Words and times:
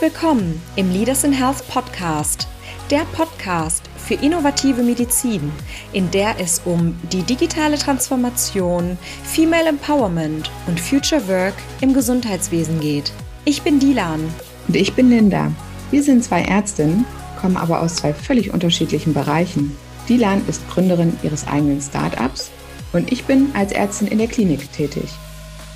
Willkommen 0.00 0.62
im 0.76 0.90
Leaders 0.90 1.24
in 1.24 1.32
Health 1.32 1.68
Podcast, 1.68 2.48
der 2.90 3.04
Podcast 3.12 3.82
für 3.98 4.14
innovative 4.14 4.82
Medizin, 4.82 5.52
in 5.92 6.10
der 6.10 6.40
es 6.40 6.62
um 6.64 6.98
die 7.12 7.22
digitale 7.22 7.76
Transformation, 7.76 8.96
Female 9.24 9.68
Empowerment 9.68 10.50
und 10.66 10.80
Future 10.80 11.28
Work 11.28 11.52
im 11.82 11.92
Gesundheitswesen 11.92 12.80
geht. 12.80 13.12
Ich 13.44 13.60
bin 13.60 13.78
Dilan. 13.78 14.22
Und 14.68 14.74
ich 14.74 14.94
bin 14.94 15.10
Linda. 15.10 15.52
Wir 15.90 16.02
sind 16.02 16.24
zwei 16.24 16.44
Ärztinnen, 16.44 17.04
kommen 17.38 17.58
aber 17.58 17.82
aus 17.82 17.96
zwei 17.96 18.14
völlig 18.14 18.54
unterschiedlichen 18.54 19.12
Bereichen. 19.12 19.76
Dilan 20.08 20.40
ist 20.48 20.66
Gründerin 20.70 21.18
ihres 21.22 21.46
eigenen 21.46 21.82
Startups 21.82 22.50
und 22.94 23.12
ich 23.12 23.24
bin 23.24 23.50
als 23.52 23.72
Ärztin 23.72 24.08
in 24.08 24.16
der 24.16 24.28
Klinik 24.28 24.72
tätig. 24.72 25.10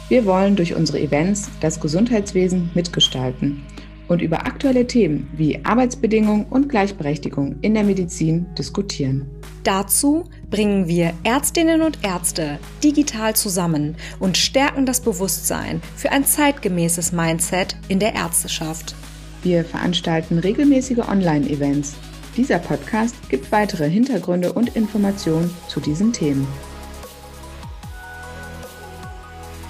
Wir 0.08 0.24
wollen 0.24 0.56
durch 0.56 0.74
unsere 0.74 0.98
Events 0.98 1.50
das 1.60 1.78
Gesundheitswesen 1.78 2.70
mitgestalten 2.72 3.62
und 4.08 4.22
über 4.22 4.46
aktuelle 4.46 4.86
Themen 4.86 5.28
wie 5.36 5.64
Arbeitsbedingungen 5.64 6.46
und 6.46 6.68
Gleichberechtigung 6.68 7.56
in 7.62 7.74
der 7.74 7.84
Medizin 7.84 8.46
diskutieren. 8.58 9.26
Dazu 9.62 10.24
bringen 10.50 10.88
wir 10.88 11.14
Ärztinnen 11.24 11.80
und 11.80 11.98
Ärzte 12.02 12.58
digital 12.82 13.34
zusammen 13.34 13.96
und 14.20 14.36
stärken 14.36 14.84
das 14.84 15.00
Bewusstsein 15.00 15.80
für 15.96 16.12
ein 16.12 16.26
zeitgemäßes 16.26 17.12
Mindset 17.12 17.76
in 17.88 17.98
der 17.98 18.14
Ärzteschaft. 18.14 18.94
Wir 19.42 19.64
veranstalten 19.64 20.38
regelmäßige 20.38 20.98
Online-Events. 20.98 21.94
Dieser 22.36 22.58
Podcast 22.58 23.14
gibt 23.30 23.52
weitere 23.52 23.88
Hintergründe 23.88 24.52
und 24.52 24.74
Informationen 24.76 25.50
zu 25.68 25.80
diesen 25.80 26.12
Themen. 26.12 26.46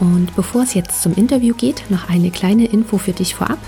Und 0.01 0.35
bevor 0.35 0.63
es 0.63 0.75
jetzt 0.75 1.03
zum 1.03 1.15
Interview 1.15 1.55
geht, 1.55 1.85
noch 1.91 2.09
eine 2.09 2.31
kleine 2.31 2.67
Info 2.67 2.99
für 2.99 3.13
dich 3.13 3.35
vorab. 3.35 3.59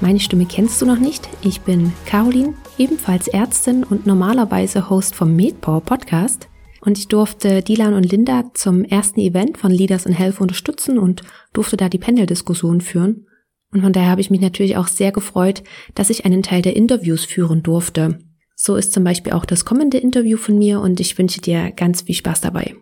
Meine 0.00 0.20
Stimme 0.20 0.44
kennst 0.44 0.80
du 0.82 0.86
noch 0.86 0.98
nicht. 0.98 1.26
Ich 1.42 1.62
bin 1.62 1.92
Caroline, 2.04 2.54
ebenfalls 2.76 3.28
Ärztin 3.28 3.82
und 3.82 4.06
normalerweise 4.06 4.90
Host 4.90 5.14
vom 5.14 5.34
MedPower 5.34 5.80
Podcast. 5.80 6.48
Und 6.82 6.98
ich 6.98 7.08
durfte 7.08 7.62
Dilan 7.62 7.94
und 7.94 8.04
Linda 8.04 8.50
zum 8.52 8.84
ersten 8.84 9.20
Event 9.20 9.56
von 9.56 9.70
Leaders 9.72 10.04
in 10.04 10.12
Health 10.12 10.40
unterstützen 10.40 10.98
und 10.98 11.22
durfte 11.54 11.78
da 11.78 11.88
die 11.88 11.98
Panel-Diskussion 11.98 12.82
führen. 12.82 13.26
Und 13.72 13.80
von 13.80 13.92
daher 13.94 14.10
habe 14.10 14.20
ich 14.20 14.30
mich 14.30 14.40
natürlich 14.40 14.76
auch 14.76 14.86
sehr 14.86 15.12
gefreut, 15.12 15.62
dass 15.94 16.10
ich 16.10 16.26
einen 16.26 16.42
Teil 16.42 16.60
der 16.60 16.76
Interviews 16.76 17.24
führen 17.24 17.62
durfte. 17.62 18.18
So 18.54 18.76
ist 18.76 18.92
zum 18.92 19.02
Beispiel 19.02 19.32
auch 19.32 19.46
das 19.46 19.64
kommende 19.64 19.96
Interview 19.96 20.36
von 20.36 20.58
mir 20.58 20.80
und 20.80 21.00
ich 21.00 21.16
wünsche 21.16 21.40
dir 21.40 21.72
ganz 21.72 22.02
viel 22.02 22.14
Spaß 22.14 22.42
dabei. 22.42 22.76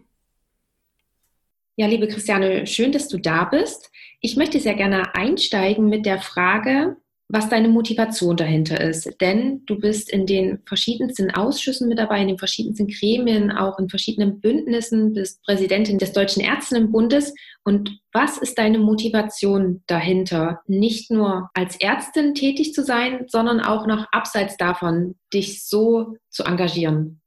Ja, 1.77 1.87
liebe 1.87 2.09
Christiane, 2.09 2.67
schön, 2.67 2.92
dass 2.92 3.09
du 3.09 3.19
da 3.19 3.45
bist. 3.45 3.91
Ich 4.20 4.37
möchte 4.37 4.61
sehr 4.61 4.75
gerne 4.75 5.15
einsteigen 5.15 5.89
mit 5.89 6.07
der 6.07 6.20
Frage, 6.20 6.97
was 7.35 7.49
deine 7.49 7.69
Motivation 7.69 8.37
dahinter 8.37 8.81
ist. 8.81 9.11
Denn 9.21 9.67
du 9.67 9.79
bist 9.79 10.09
in 10.09 10.25
den 10.25 10.61
verschiedensten 10.67 11.33
Ausschüssen 11.33 11.89
mit 11.89 11.99
dabei, 11.99 12.23
in 12.23 12.29
den 12.29 12.39
verschiedensten 12.39 12.87
Gremien, 12.87 13.51
auch 13.51 13.79
in 13.81 13.89
verschiedenen 13.89 14.41
Bündnissen, 14.41 15.15
bist 15.15 15.43
Präsidentin 15.43 15.99
des 15.99 16.13
Deutschen 16.13 16.43
Ärztinnenbundes. 16.43 17.35
Und 17.65 17.99
was 18.13 18.39
ist 18.39 18.57
deine 18.57 18.79
Motivation 18.79 19.83
dahinter, 19.89 20.61
nicht 20.69 21.11
nur 21.11 21.51
als 21.55 21.77
Ärztin 21.81 22.35
tätig 22.35 22.73
zu 22.73 22.85
sein, 22.85 23.25
sondern 23.27 23.61
auch 23.61 23.87
noch 23.87 24.07
abseits 24.13 24.57
davon, 24.57 25.17
dich 25.33 25.65
so 25.67 26.17
zu 26.31 26.45
engagieren? 26.45 27.21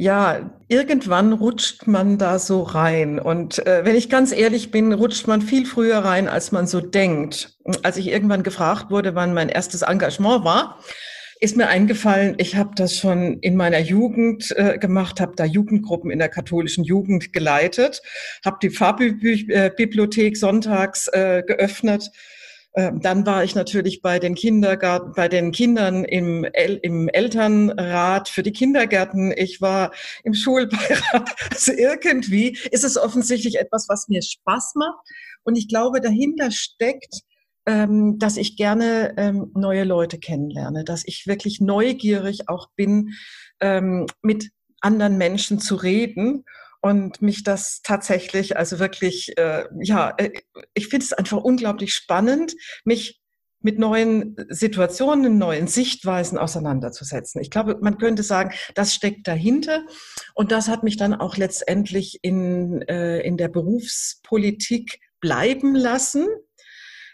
Ja, 0.00 0.50
irgendwann 0.68 1.34
rutscht 1.34 1.86
man 1.86 2.16
da 2.16 2.38
so 2.38 2.62
rein. 2.62 3.18
Und 3.18 3.66
äh, 3.66 3.84
wenn 3.84 3.94
ich 3.94 4.08
ganz 4.08 4.32
ehrlich 4.32 4.70
bin, 4.70 4.94
rutscht 4.94 5.26
man 5.26 5.42
viel 5.42 5.66
früher 5.66 5.98
rein, 5.98 6.26
als 6.26 6.52
man 6.52 6.66
so 6.66 6.80
denkt. 6.80 7.58
Als 7.82 7.98
ich 7.98 8.08
irgendwann 8.08 8.42
gefragt 8.42 8.90
wurde, 8.90 9.14
wann 9.14 9.34
mein 9.34 9.50
erstes 9.50 9.82
Engagement 9.82 10.42
war, 10.42 10.78
ist 11.40 11.54
mir 11.54 11.68
eingefallen, 11.68 12.36
ich 12.38 12.56
habe 12.56 12.70
das 12.76 12.96
schon 12.96 13.40
in 13.40 13.56
meiner 13.56 13.78
Jugend 13.78 14.50
äh, 14.56 14.78
gemacht, 14.78 15.20
habe 15.20 15.34
da 15.36 15.44
Jugendgruppen 15.44 16.10
in 16.10 16.18
der 16.18 16.30
katholischen 16.30 16.84
Jugend 16.84 17.34
geleitet, 17.34 18.00
habe 18.42 18.56
die 18.62 18.70
Farbbibliothek 18.70 20.38
sonntags 20.38 21.08
äh, 21.08 21.42
geöffnet 21.46 22.10
dann 22.72 23.26
war 23.26 23.42
ich 23.42 23.56
natürlich 23.56 24.00
bei 24.00 24.20
den 24.20 24.36
Kindergarten, 24.36 25.12
bei 25.16 25.28
den 25.28 25.50
Kindern 25.50 26.04
im, 26.04 26.44
El 26.44 26.78
im 26.82 27.08
Elternrat 27.08 28.28
für 28.28 28.44
die 28.44 28.52
Kindergärten. 28.52 29.32
Ich 29.36 29.60
war 29.60 29.92
im 30.22 30.34
Schulbeirat. 30.34 31.30
Also 31.50 31.72
irgendwie 31.72 32.56
ist 32.70 32.84
es 32.84 32.96
offensichtlich 32.96 33.58
etwas, 33.58 33.88
was 33.88 34.08
mir 34.08 34.22
Spaß 34.22 34.74
macht. 34.76 35.00
Und 35.42 35.56
ich 35.56 35.68
glaube, 35.68 36.00
dahinter 36.00 36.50
steckt, 36.50 37.22
ähm, 37.66 38.18
dass 38.18 38.36
ich 38.36 38.56
gerne 38.56 39.14
ähm, 39.16 39.50
neue 39.54 39.84
Leute 39.84 40.18
kennenlerne, 40.18 40.84
dass 40.84 41.02
ich 41.04 41.26
wirklich 41.26 41.60
neugierig 41.60 42.48
auch 42.48 42.68
bin, 42.76 43.10
ähm, 43.60 44.06
mit 44.22 44.50
anderen 44.80 45.18
Menschen 45.18 45.58
zu 45.58 45.74
reden 45.74 46.44
und 46.80 47.20
mich 47.22 47.42
das 47.44 47.80
tatsächlich, 47.82 48.56
also 48.56 48.78
wirklich, 48.78 49.36
äh, 49.36 49.64
ja, 49.82 50.14
äh, 50.16 50.30
ich 50.74 50.88
finde 50.88 51.04
es 51.04 51.12
einfach 51.12 51.38
unglaublich 51.38 51.92
spannend, 51.94 52.54
mich 52.84 53.20
mit 53.62 53.78
neuen 53.78 54.36
Situationen, 54.48 55.36
neuen 55.36 55.66
Sichtweisen 55.66 56.38
auseinanderzusetzen. 56.38 57.42
Ich 57.42 57.50
glaube, 57.50 57.78
man 57.80 57.98
könnte 57.98 58.22
sagen, 58.22 58.54
das 58.74 58.94
steckt 58.94 59.28
dahinter 59.28 59.84
und 60.34 60.50
das 60.50 60.68
hat 60.68 60.82
mich 60.82 60.96
dann 60.96 61.14
auch 61.14 61.36
letztendlich 61.36 62.18
in, 62.22 62.80
äh, 62.82 63.20
in 63.20 63.36
der 63.36 63.48
Berufspolitik 63.48 64.98
bleiben 65.20 65.74
lassen. 65.74 66.26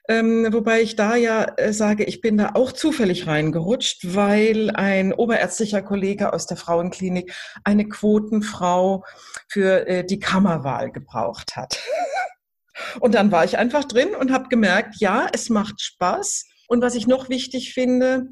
Ähm, 0.09 0.47
wobei 0.53 0.83
ich 0.83 0.95
da 0.95 1.17
ja 1.17 1.45
äh, 1.57 1.73
sage, 1.73 2.05
ich 2.05 2.21
bin 2.21 2.37
da 2.37 2.51
auch 2.55 2.73
zufällig 2.73 3.27
reingerutscht, 3.27 4.15
weil 4.15 4.71
ein 4.71 5.13
oberärztlicher 5.13 5.83
Kollege 5.83 6.33
aus 6.33 6.47
der 6.47 6.57
Frauenklinik 6.57 7.33
eine 7.65 7.89
Quotenfrau 7.89 9.05
für 9.49 9.87
äh, 9.87 10.05
die 10.05 10.21
Kammerwahl 10.21 10.93
gebraucht 10.93 11.57
hat. 11.57 11.81
und 13.01 13.15
dann 13.15 13.33
war 13.33 13.45
ich 13.45 13.59
einfach 13.59 13.85
drin 13.85 14.15
und 14.15 14.33
habe 14.33 14.49
gemerkt, 14.49 14.97
ja, 15.01 15.27
es 15.33 15.49
macht 15.49 15.81
Spaß. 15.81 16.47
Und 16.69 16.83
was 16.83 16.95
ich 16.95 17.07
noch 17.07 17.29
wichtig 17.29 17.75
finde, 17.75 18.29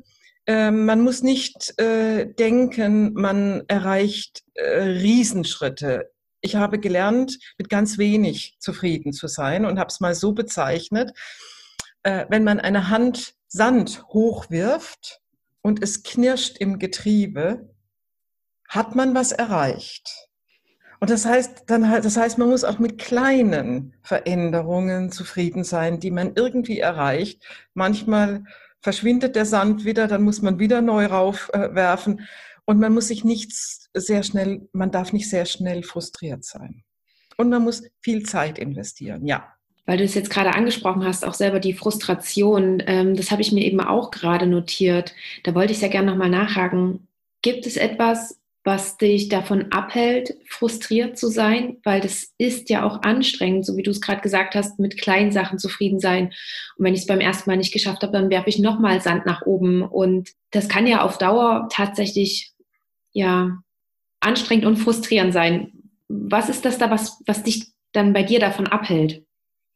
äh, 0.47 0.71
man 0.71 1.01
muss 1.01 1.23
nicht 1.23 1.75
äh, 1.81 2.27
denken, 2.27 3.15
man 3.15 3.65
erreicht 3.67 4.45
äh, 4.55 4.81
Riesenschritte 4.81 6.11
ich 6.45 6.56
habe 6.56 6.79
gelernt, 6.79 7.39
mit 7.56 7.71
ganz 7.71 7.97
wenig 7.97 8.56
zufrieden 8.59 9.15
zu 9.15 9.29
sein 9.29 9.65
und 9.65 9.79
habe 9.79 9.89
es 9.89 10.01
mal 10.01 10.15
so 10.15 10.33
bezeichnet 10.33 11.12
äh, 12.04 12.26
wenn 12.28 12.44
man 12.44 12.60
eine 12.60 12.88
Hand 12.88 13.34
Sand 13.48 14.04
hochwirft 14.09 15.20
und 15.62 15.82
es 15.82 16.03
knirscht 16.03 16.59
im 16.59 16.78
Getriebe, 16.78 17.72
hat 18.69 18.97
man 18.97 19.15
was 19.15 19.31
erreicht. 19.31 20.28
Und 20.98 21.10
das 21.10 21.25
heißt, 21.25 21.64
dann, 21.66 21.82
das 21.82 22.16
heißt, 22.16 22.38
man 22.38 22.48
muss 22.48 22.64
auch 22.64 22.78
mit 22.78 22.98
kleinen 22.98 23.94
Veränderungen 24.03 25.12
zufrieden 25.12 25.62
sein, 25.62 26.00
die 26.00 26.10
man 26.10 26.32
irgendwie 26.34 26.81
erreicht. 26.81 27.44
Manchmal 27.75 28.44
verschwindet 28.81 29.37
der 29.37 29.47
Sand 29.47 29.84
wieder, 29.84 30.09
dann 30.09 30.22
muss 30.22 30.43
man 30.43 30.59
wieder 30.59 30.81
neu 30.82 31.06
raufwerfen. 31.06 32.19
Äh, 32.19 32.22
und 32.64 32.81
man 32.81 32.93
muss 32.93 33.09
sich 33.09 33.25
nicht 33.25 33.53
sehr 33.94 34.22
schnell, 34.22 34.69
man 34.72 34.91
darf 34.91 35.12
nicht 35.12 35.31
sehr 35.31 35.44
schnell 35.44 35.82
frustriert 35.84 36.44
sein. 36.44 36.82
Und 37.37 37.50
man 37.50 37.62
muss 37.62 37.82
viel 38.00 38.25
Zeit 38.25 38.59
investieren, 38.59 39.26
ja 39.26 39.54
weil 39.87 39.99
du 39.99 40.05
es 40.05 40.15
jetzt 40.15 40.31
gerade 40.31 40.55
angesprochen 40.55 41.05
hast, 41.05 41.25
auch 41.25 41.34
selber 41.34 41.61
die 41.61 41.75
Frustration, 41.75 42.83
ähm, 42.87 43.17
das 43.17 43.31
habe 43.31 43.43
ich 43.43 43.53
mir 43.53 43.65
eben 43.65 43.81
auch 43.81 44.11
gerade 44.11 44.47
notiert. 44.47 45.15
Da 45.43 45.55
wollte 45.55 45.72
ich 45.72 45.78
sehr 45.78 45.89
gerne 45.89 46.11
nochmal 46.11 46.31
nachhaken. 46.31 47.06
Gibt 47.43 47.67
es 47.67 47.76
etwas, 47.76 48.41
was 48.64 48.97
dich 48.97 49.29
davon 49.29 49.73
abhält, 49.73 50.38
frustriert 50.49 51.19
zu 51.19 51.29
sein? 51.29 51.76
Weil 51.85 52.00
das 52.00 52.32
ist 52.38 52.70
ja 52.70 52.82
auch 52.85 53.03
anstrengend, 53.03 53.67
so 53.67 53.76
wie 53.76 53.82
du 53.82 53.91
es 53.91 54.00
gerade 54.00 54.23
gesagt 54.23 54.55
hast, 54.55 54.79
mit 54.79 54.99
kleinen 54.99 55.32
Sachen 55.32 55.58
zufrieden 55.58 56.00
sein. 56.00 56.32
Und 56.79 56.87
wenn 56.87 56.94
ich 56.94 57.00
es 57.00 57.06
beim 57.06 57.20
ersten 57.20 57.50
Mal 57.50 57.58
nicht 57.58 57.75
geschafft 57.75 58.03
habe, 58.03 58.12
dann 58.12 58.31
werfe 58.31 58.49
ich 58.49 58.58
nochmal 58.58 59.03
Sand 59.03 59.26
nach 59.26 59.43
oben. 59.43 59.82
Und 59.82 60.31
das 60.50 60.69
kann 60.69 60.87
ja 60.87 61.03
auf 61.03 61.19
Dauer 61.19 61.69
tatsächlich, 61.70 62.53
ja, 63.12 63.58
anstrengend 64.20 64.64
und 64.64 64.76
frustrierend 64.79 65.35
sein. 65.35 65.73
Was 66.08 66.49
ist 66.49 66.64
das 66.64 66.79
da, 66.79 66.91
was, 66.91 67.23
was 67.26 67.43
dich 67.43 67.67
dann 67.93 68.14
bei 68.14 68.23
dir 68.23 68.41
davon 68.41 68.67
abhält? 68.67 69.24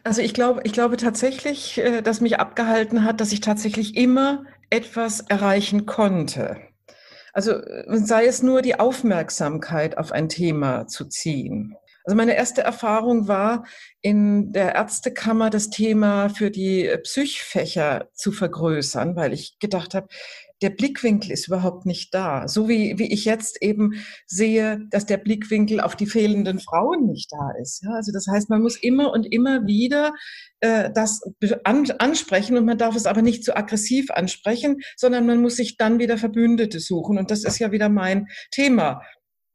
Also 0.05 0.23
ich 0.23 0.33
glaube, 0.33 0.62
ich 0.65 0.73
glaube 0.73 0.97
tatsächlich, 0.97 1.79
äh, 1.79 2.03
dass 2.03 2.21
mich 2.21 2.39
abgehalten 2.39 3.05
hat, 3.05 3.21
dass 3.21 3.33
ich 3.33 3.41
tatsächlich 3.41 3.97
immer 3.97 4.45
etwas 4.71 5.21
erreichen 5.21 5.87
konnte. 5.87 6.56
Also 7.33 7.53
äh, 7.53 7.85
sei 7.99 8.27
es 8.27 8.43
nur 8.43 8.62
die 8.62 8.79
Aufmerksamkeit 8.79 9.99
auf 9.99 10.12
ein 10.12 10.29
Thema 10.29 10.87
zu 10.87 11.06
ziehen. 11.06 11.77
Also 12.05 12.17
meine 12.17 12.37
erste 12.37 12.62
Erfahrung 12.62 13.29
war, 13.29 13.67
in 14.00 14.50
der 14.53 14.75
Ärztekammer 14.75 15.50
das 15.50 15.69
Thema 15.69 16.31
für 16.31 16.51
die 16.51 16.91
Psychfächer 17.03 18.09
zu 18.15 18.33
vergrößern, 18.33 19.15
weil 19.15 19.35
ich 19.35 19.59
gedacht 19.59 19.94
habe, 19.94 20.09
der 20.62 20.70
Blickwinkel 20.70 21.31
ist 21.31 21.46
überhaupt 21.46 21.87
nicht 21.87 22.12
da. 22.14 22.49
So 22.49 22.69
wie, 22.69 22.99
wie 22.99 23.12
ich 23.12 23.25
jetzt 23.25 23.62
eben 23.62 23.94
sehe, 24.26 24.81
dass 24.90 25.06
der 25.06 25.19
Blickwinkel 25.19 25.81
auf 25.81 25.96
die 25.96 26.06
fehlenden 26.06 26.58
Frauen 26.58 27.06
nicht 27.06 27.31
da 27.31 27.50
ist. 27.60 27.82
Ja, 27.84 27.90
also 27.93 28.12
das 28.12 28.26
heißt, 28.26 28.50
man 28.50 28.62
muss 28.62 28.76
immer 28.76 29.12
und 29.12 29.32
immer 29.32 29.66
wieder 29.66 30.12
äh, 30.60 30.90
das 30.93 31.20
an, 31.64 31.90
ansprechen 31.99 32.56
und 32.56 32.64
man 32.64 32.78
darf 32.78 32.96
es 32.96 33.06
aber 33.06 33.22
nicht 33.22 33.44
zu 33.44 33.56
aggressiv 33.56 34.10
ansprechen, 34.10 34.78
sondern 34.96 35.26
man 35.26 35.40
muss 35.40 35.56
sich 35.56 35.76
dann 35.76 35.99
wieder 35.99 36.19
Verbündete 36.19 36.81
suchen. 36.81 37.19
Und 37.19 37.31
das 37.31 37.44
ist 37.44 37.58
ja 37.58 37.70
wieder 37.70 37.88
mein 37.88 38.26
Thema 38.50 39.02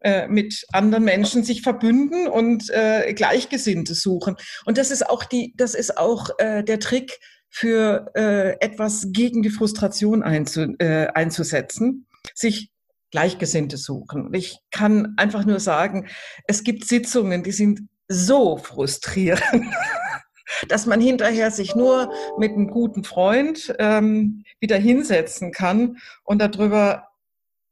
äh, 0.04 0.28
mit 0.28 0.66
anderen 0.74 1.06
Menschen 1.06 1.44
sich 1.44 1.62
verbünden 1.62 2.28
und 2.28 2.70
äh, 2.70 3.14
Gleichgesinnte 3.14 3.94
suchen. 3.94 4.36
Und 4.66 4.78
das 4.78 4.92
ist 4.92 5.10
auch 5.10 5.24
die, 5.24 5.54
das 5.56 5.76
ist 5.76 5.98
auch 5.98 6.30
äh, 6.40 6.64
der 6.64 6.80
Trick 6.80 7.20
für 7.54 8.12
äh, 8.16 8.60
etwas 8.66 9.10
gegen 9.12 9.44
die 9.44 9.52
Frustration 9.52 10.24
einzu, 10.24 10.76
äh, 10.80 11.08
einzusetzen, 11.14 12.08
sich 12.34 12.72
Gleichgesinnte 13.12 13.78
suchen. 13.78 14.34
Ich 14.34 14.58
kann 14.72 15.14
einfach 15.18 15.46
nur 15.46 15.60
sagen, 15.60 16.08
es 16.48 16.64
gibt 16.64 16.84
Sitzungen, 16.88 17.44
die 17.44 17.52
sind 17.52 17.82
so 18.08 18.58
frustrierend, 18.58 19.44
dass 20.68 20.88
man 20.88 21.00
hinterher 21.00 21.52
sich 21.52 21.76
nur 21.76 22.12
mit 22.40 22.54
einem 22.54 22.72
guten 22.72 23.04
Freund 23.04 23.76
ähm, 23.78 24.44
wieder 24.60 24.78
hinsetzen 24.78 25.52
kann 25.52 25.98
und 26.24 26.40
darüber 26.40 27.10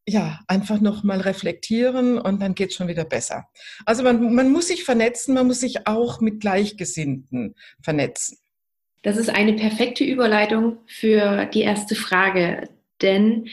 ja, 0.07 0.41
einfach 0.47 0.79
noch 0.79 1.01
mal 1.01 1.21
reflektieren 1.21 2.19
und 2.19 2.39
dann 2.39 2.53
geht 2.53 2.69
es 2.69 2.75
schon 2.75 2.87
wieder 2.87 3.05
besser. 3.05 3.47
Also 3.87 4.03
man, 4.03 4.35
man 4.35 4.51
muss 4.51 4.67
sich 4.67 4.83
vernetzen, 4.83 5.33
man 5.33 5.47
muss 5.47 5.59
sich 5.59 5.87
auch 5.87 6.21
mit 6.21 6.39
Gleichgesinnten 6.39 7.55
vernetzen. 7.81 8.37
Das 9.03 9.17
ist 9.17 9.29
eine 9.29 9.53
perfekte 9.53 10.03
Überleitung 10.03 10.77
für 10.85 11.45
die 11.45 11.61
erste 11.61 11.95
Frage, 11.95 12.69
denn 13.01 13.47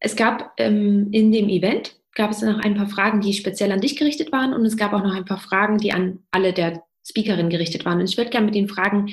es 0.00 0.16
gab 0.16 0.52
ähm, 0.56 1.08
in 1.12 1.30
dem 1.30 1.48
Event 1.48 1.96
gab 2.14 2.32
es 2.32 2.42
noch 2.42 2.58
ein 2.58 2.74
paar 2.74 2.88
Fragen, 2.88 3.20
die 3.20 3.32
speziell 3.32 3.70
an 3.70 3.80
dich 3.80 3.96
gerichtet 3.96 4.32
waren 4.32 4.52
und 4.52 4.64
es 4.64 4.76
gab 4.76 4.92
auch 4.92 5.02
noch 5.02 5.14
ein 5.14 5.24
paar 5.24 5.38
Fragen, 5.38 5.78
die 5.78 5.92
an 5.92 6.18
alle 6.30 6.52
der 6.52 6.82
Speakerin 7.08 7.50
gerichtet 7.50 7.84
waren. 7.84 8.00
Und 8.00 8.08
ich 8.08 8.16
würde 8.16 8.30
gerne 8.30 8.46
mit 8.46 8.54
den 8.54 8.68
Fragen 8.68 9.10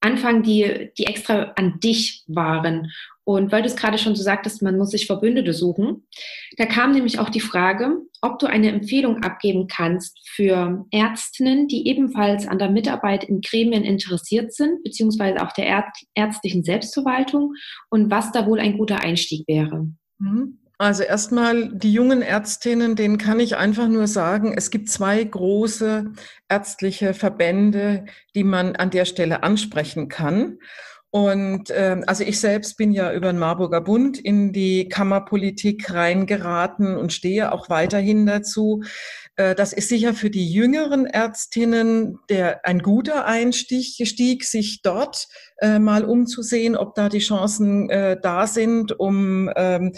anfangen, 0.00 0.42
die, 0.42 0.90
die 0.98 1.06
extra 1.06 1.52
an 1.56 1.80
dich 1.80 2.24
waren. 2.26 2.92
Und 3.24 3.52
weil 3.52 3.62
du 3.62 3.68
es 3.68 3.76
gerade 3.76 3.98
schon 3.98 4.16
so 4.16 4.22
sagtest, 4.22 4.62
man 4.62 4.76
muss 4.76 4.90
sich 4.90 5.06
Verbündete 5.06 5.52
suchen, 5.52 6.06
da 6.56 6.66
kam 6.66 6.92
nämlich 6.92 7.20
auch 7.20 7.30
die 7.30 7.40
Frage, 7.40 7.98
ob 8.20 8.38
du 8.40 8.46
eine 8.46 8.70
Empfehlung 8.70 9.22
abgeben 9.22 9.68
kannst 9.68 10.18
für 10.34 10.84
Ärztinnen, 10.90 11.68
die 11.68 11.86
ebenfalls 11.86 12.48
an 12.48 12.58
der 12.58 12.70
Mitarbeit 12.70 13.24
in 13.24 13.40
Gremien 13.40 13.84
interessiert 13.84 14.52
sind, 14.52 14.82
beziehungsweise 14.82 15.40
auch 15.42 15.52
der 15.52 15.84
ärztlichen 16.14 16.64
Selbstverwaltung 16.64 17.54
und 17.90 18.10
was 18.10 18.32
da 18.32 18.46
wohl 18.46 18.58
ein 18.58 18.76
guter 18.76 19.00
Einstieg 19.00 19.46
wäre. 19.46 19.86
Mhm. 20.18 20.58
Also 20.78 21.04
erstmal 21.04 21.68
die 21.72 21.92
jungen 21.92 22.22
Ärztinnen, 22.22 22.96
denen 22.96 23.16
kann 23.16 23.38
ich 23.38 23.56
einfach 23.56 23.86
nur 23.86 24.08
sagen, 24.08 24.52
es 24.56 24.70
gibt 24.70 24.88
zwei 24.88 25.22
große 25.22 26.12
ärztliche 26.48 27.14
Verbände, 27.14 28.06
die 28.34 28.42
man 28.42 28.74
an 28.74 28.90
der 28.90 29.04
Stelle 29.04 29.44
ansprechen 29.44 30.08
kann. 30.08 30.58
Und 31.14 31.68
äh, 31.68 32.00
also 32.06 32.24
ich 32.24 32.40
selbst 32.40 32.78
bin 32.78 32.90
ja 32.90 33.12
über 33.12 33.26
den 33.32 33.38
Marburger 33.38 33.82
Bund 33.82 34.18
in 34.18 34.50
die 34.50 34.88
Kammerpolitik 34.88 35.92
reingeraten 35.92 36.96
und 36.96 37.12
stehe 37.12 37.52
auch 37.52 37.68
weiterhin 37.68 38.24
dazu. 38.24 38.82
Äh, 39.36 39.54
das 39.54 39.74
ist 39.74 39.90
sicher 39.90 40.14
für 40.14 40.30
die 40.30 40.50
jüngeren 40.50 41.04
Ärztinnen 41.04 42.18
der 42.30 42.64
ein 42.64 42.78
guter 42.78 43.26
Einstieg, 43.26 44.44
sich 44.46 44.80
dort 44.82 45.28
äh, 45.58 45.78
mal 45.78 46.06
umzusehen, 46.06 46.76
ob 46.76 46.94
da 46.94 47.10
die 47.10 47.18
Chancen 47.18 47.90
äh, 47.90 48.18
da 48.18 48.46
sind, 48.46 48.98
um 48.98 49.50
ähm, 49.54 49.92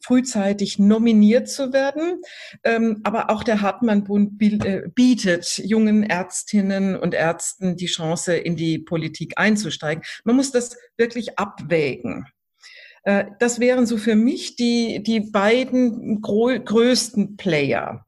frühzeitig 0.00 0.78
nominiert 0.78 1.48
zu 1.48 1.72
werden. 1.72 2.22
Ähm, 2.64 3.00
aber 3.04 3.30
auch 3.30 3.44
der 3.44 3.60
Hartmann-Bund 3.60 4.40
äh, 4.40 4.82
bietet 4.94 5.58
jungen 5.58 6.02
Ärztinnen 6.02 6.96
und 6.96 7.14
Ärzten 7.14 7.76
die 7.76 7.86
Chance, 7.86 8.34
in 8.34 8.56
die 8.56 8.78
Politik 8.78 9.34
einzusteigen. 9.36 10.04
Man 10.24 10.36
muss 10.36 10.52
das 10.52 10.76
wirklich 10.96 11.38
abwägen. 11.38 12.26
Äh, 13.04 13.26
das 13.38 13.60
wären 13.60 13.86
so 13.86 13.96
für 13.96 14.16
mich 14.16 14.56
die, 14.56 15.02
die 15.02 15.20
beiden 15.20 16.20
größten 16.20 17.36
Player. 17.36 18.06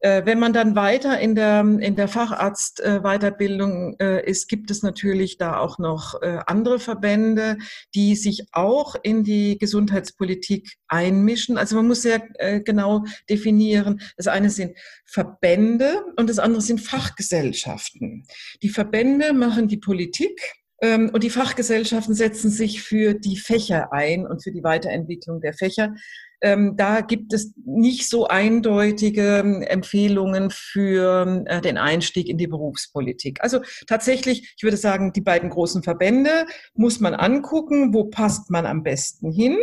Äh, 0.00 0.26
wenn 0.26 0.38
man 0.38 0.52
dann 0.52 0.76
weiter 0.76 1.18
in 1.18 1.34
der, 1.34 1.60
in 1.60 1.96
der 1.96 2.08
Facharztweiterbildung 2.08 3.96
äh, 3.98 4.28
ist, 4.28 4.48
gibt 4.48 4.70
es 4.70 4.82
natürlich 4.82 5.38
da 5.38 5.58
auch 5.58 5.78
noch 5.78 6.20
äh, 6.20 6.38
andere 6.46 6.78
Verbände, 6.78 7.56
die 7.94 8.14
sich 8.14 8.46
auch 8.52 8.94
in 9.02 9.24
die 9.24 9.56
Gesundheitspolitik 9.58 10.76
einmischen. 10.88 11.56
Also 11.56 11.76
man 11.76 11.88
muss 11.88 12.02
sehr 12.02 12.22
genau 12.64 13.04
definieren. 13.28 14.00
Das 14.16 14.26
eine 14.28 14.50
sind 14.50 14.76
Verbände 15.04 16.04
und 16.16 16.28
das 16.28 16.38
andere 16.38 16.60
sind 16.60 16.80
Fachgesellschaften. 16.80 18.26
Die 18.62 18.68
Verbände 18.68 19.32
machen 19.32 19.68
die 19.68 19.78
Politik 19.78 20.38
ähm, 20.82 21.10
und 21.12 21.22
die 21.24 21.30
Fachgesellschaften 21.30 22.14
setzen 22.14 22.50
sich 22.50 22.82
für 22.82 23.14
die 23.14 23.36
Fächer 23.36 23.92
ein 23.92 24.26
und 24.26 24.42
für 24.42 24.52
die 24.52 24.62
Weiterentwicklung 24.62 25.40
der 25.40 25.54
Fächer. 25.54 25.94
Ähm, 26.46 26.76
da 26.76 27.00
gibt 27.00 27.32
es 27.32 27.54
nicht 27.64 28.08
so 28.08 28.28
eindeutige 28.28 29.38
ähm, 29.38 29.62
Empfehlungen 29.62 30.50
für 30.50 31.44
äh, 31.46 31.60
den 31.60 31.76
Einstieg 31.76 32.28
in 32.28 32.38
die 32.38 32.46
Berufspolitik. 32.46 33.42
Also 33.42 33.62
tatsächlich, 33.88 34.54
ich 34.56 34.62
würde 34.62 34.76
sagen, 34.76 35.12
die 35.12 35.22
beiden 35.22 35.50
großen 35.50 35.82
Verbände 35.82 36.46
muss 36.74 37.00
man 37.00 37.14
angucken, 37.14 37.92
wo 37.92 38.04
passt 38.04 38.48
man 38.52 38.64
am 38.64 38.84
besten 38.84 39.32
hin. 39.32 39.58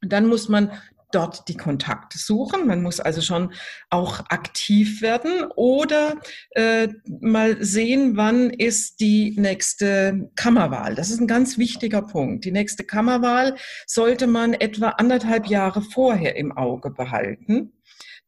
Dann 0.00 0.26
muss 0.26 0.48
man 0.48 0.72
dort 1.12 1.48
die 1.48 1.56
Kontakte 1.56 2.18
suchen. 2.18 2.66
Man 2.66 2.82
muss 2.82 3.00
also 3.00 3.20
schon 3.20 3.52
auch 3.90 4.20
aktiv 4.28 5.02
werden 5.02 5.44
oder 5.56 6.20
äh, 6.50 6.88
mal 7.20 7.62
sehen, 7.62 8.16
wann 8.16 8.50
ist 8.50 9.00
die 9.00 9.34
nächste 9.38 10.30
Kammerwahl. 10.36 10.94
Das 10.94 11.10
ist 11.10 11.20
ein 11.20 11.26
ganz 11.26 11.58
wichtiger 11.58 12.02
Punkt. 12.02 12.44
Die 12.44 12.52
nächste 12.52 12.84
Kammerwahl 12.84 13.56
sollte 13.86 14.26
man 14.26 14.54
etwa 14.54 14.90
anderthalb 14.90 15.46
Jahre 15.46 15.82
vorher 15.82 16.36
im 16.36 16.52
Auge 16.56 16.90
behalten, 16.90 17.72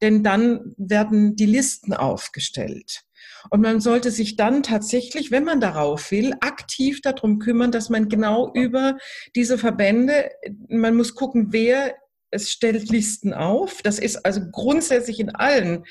denn 0.00 0.23
dann 0.23 0.75
werden 0.76 1.37
die 1.37 1.46
Listen 1.46 1.94
aufgestellt. 1.94 3.05
Und 3.50 3.61
man 3.61 3.81
sollte 3.81 4.11
sich 4.11 4.37
dann 4.37 4.62
tatsächlich, 4.62 5.31
wenn 5.31 5.44
man 5.44 5.61
darauf 5.61 6.11
will, 6.11 6.35
aktiv 6.40 7.00
darum 7.00 7.38
kümmern, 7.38 7.73
dass 7.73 7.90
man 7.90 8.08
genau 8.08 8.52
über 8.55 8.99
diese 9.35 9.58
Verbände, 9.58 10.31
man 10.69 10.96
muss 10.96 11.14
gucken, 11.14 11.49
wer 11.50 11.94
es 12.32 12.50
stellt 12.50 12.90
Listen 12.90 13.32
auf. 13.32 13.83
Das 13.83 13.99
ist 13.99 14.25
also 14.25 14.40
grundsätzlich 14.50 15.21
in 15.21 15.35
allen 15.35 15.85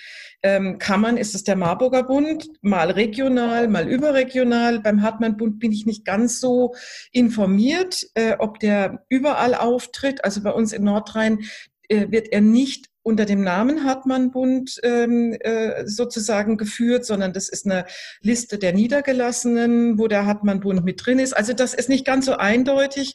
ähm, 0.44 0.80
Kammern 0.80 1.18
ist 1.18 1.36
es 1.36 1.44
der 1.44 1.56
Marburger 1.56 2.04
Bund, 2.04 2.50
mal 2.62 2.90
regional, 2.90 3.68
mal 3.68 3.88
überregional. 3.88 4.80
Beim 4.80 5.04
Hartmann-Bund 5.04 5.60
bin 5.60 5.72
ich 5.72 5.86
nicht 5.86 6.04
ganz 6.04 6.40
so 6.40 6.74
informiert, 7.12 8.08
äh, 8.16 8.36
ob 8.40 8.60
der 8.60 9.06
überall 9.08 9.54
auftritt. 9.54 10.26
Also 10.26 10.42
bei 10.42 10.52
uns 10.52 10.74
in 10.74 10.84
Nordrhein 10.84 11.40
äh, 11.90 12.10
wird 12.10 12.30
er 12.32 12.42
nicht 12.42 12.88
unter 13.04 13.26
dem 13.26 13.44
Namen 13.44 13.84
Hartmann-Bund 13.84 14.80
ähm, 14.84 15.36
äh, 15.40 15.88
sozusagen 15.88 16.58
geführt, 16.58 17.06
sondern 17.06 17.34
das 17.34 17.50
ist 17.50 17.66
eine 17.66 17.86
Liste 18.22 18.60
der 18.60 18.74
Niedergelassenen, 18.74 19.98
wo 19.98 20.08
der 20.08 20.26
Hartmann-Bund 20.26 20.84
mit 20.84 21.06
drin 21.06 21.20
ist. 21.20 21.34
Also 21.34 21.54
das 21.54 21.74
ist 21.74 21.90
nicht 21.90 22.06
ganz 22.06 22.26
so 22.26 22.34
eindeutig. 22.34 23.14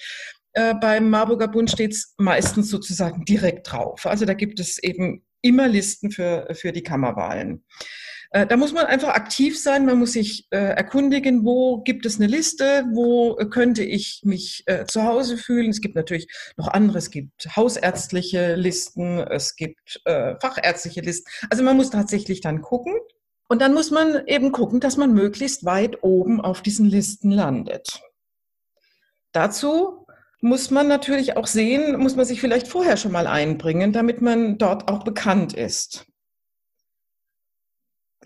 Äh, 0.57 0.75
beim 0.75 1.11
Marburger 1.11 1.49
Bund 1.49 1.71
steht 1.71 1.93
es 1.93 2.15
meistens 2.17 2.71
sozusagen 2.71 3.27
direkt 3.27 3.71
drauf. 3.71 4.07
Also 4.07 4.25
da 4.25 4.33
gibt 4.33 4.59
es 4.59 4.83
eben 4.83 5.23
immer 5.43 5.69
Listen 5.69 6.11
für, 6.11 6.49
für 6.55 6.73
die 6.73 6.83
Kammerwahlen. 6.83 7.63
Äh, 8.31 8.47
da 8.47 8.57
muss 8.57 8.73
man 8.73 8.87
einfach 8.87 9.11
aktiv 9.11 9.61
sein, 9.61 9.85
man 9.85 9.99
muss 9.99 10.13
sich 10.13 10.47
äh, 10.51 10.57
erkundigen, 10.57 11.45
wo 11.45 11.83
gibt 11.83 12.07
es 12.07 12.17
eine 12.17 12.27
Liste, 12.27 12.87
wo 12.95 13.35
könnte 13.51 13.85
ich 13.85 14.23
mich 14.25 14.63
äh, 14.65 14.87
zu 14.87 15.03
Hause 15.03 15.37
fühlen. 15.37 15.69
Es 15.69 15.83
gibt 15.83 15.95
natürlich 15.95 16.27
noch 16.57 16.69
andere, 16.69 16.97
es 16.97 17.11
gibt 17.11 17.55
hausärztliche 17.55 18.55
Listen, 18.55 19.19
es 19.19 19.57
gibt 19.57 20.01
fachärztliche 20.07 21.03
Listen. 21.03 21.31
Also 21.51 21.65
man 21.65 21.77
muss 21.77 21.91
tatsächlich 21.91 22.41
dann 22.41 22.63
gucken. 22.63 22.95
Und 23.49 23.61
dann 23.61 23.75
muss 23.75 23.91
man 23.91 24.27
eben 24.27 24.53
gucken, 24.53 24.81
dass 24.81 24.97
man 24.97 25.13
möglichst 25.13 25.67
weit 25.67 26.03
oben 26.03 26.41
auf 26.41 26.63
diesen 26.63 26.87
Listen 26.87 27.31
landet. 27.31 28.01
Dazu 29.33 30.06
muss 30.41 30.71
man 30.71 30.89
natürlich 30.89 31.37
auch 31.37 31.47
sehen, 31.47 31.99
muss 31.99 32.17
man 32.17 32.27
sich 32.27 32.41
vielleicht 32.41 32.69
vorher 32.69 32.97
schon 32.97 33.13
mal 33.13 33.27
einbringen, 33.27 33.93
damit 33.93 34.21
man 34.21 34.59
dort 34.59 34.91
auch 34.91 35.03
bekannt 35.03 35.55
ist. 35.55 36.07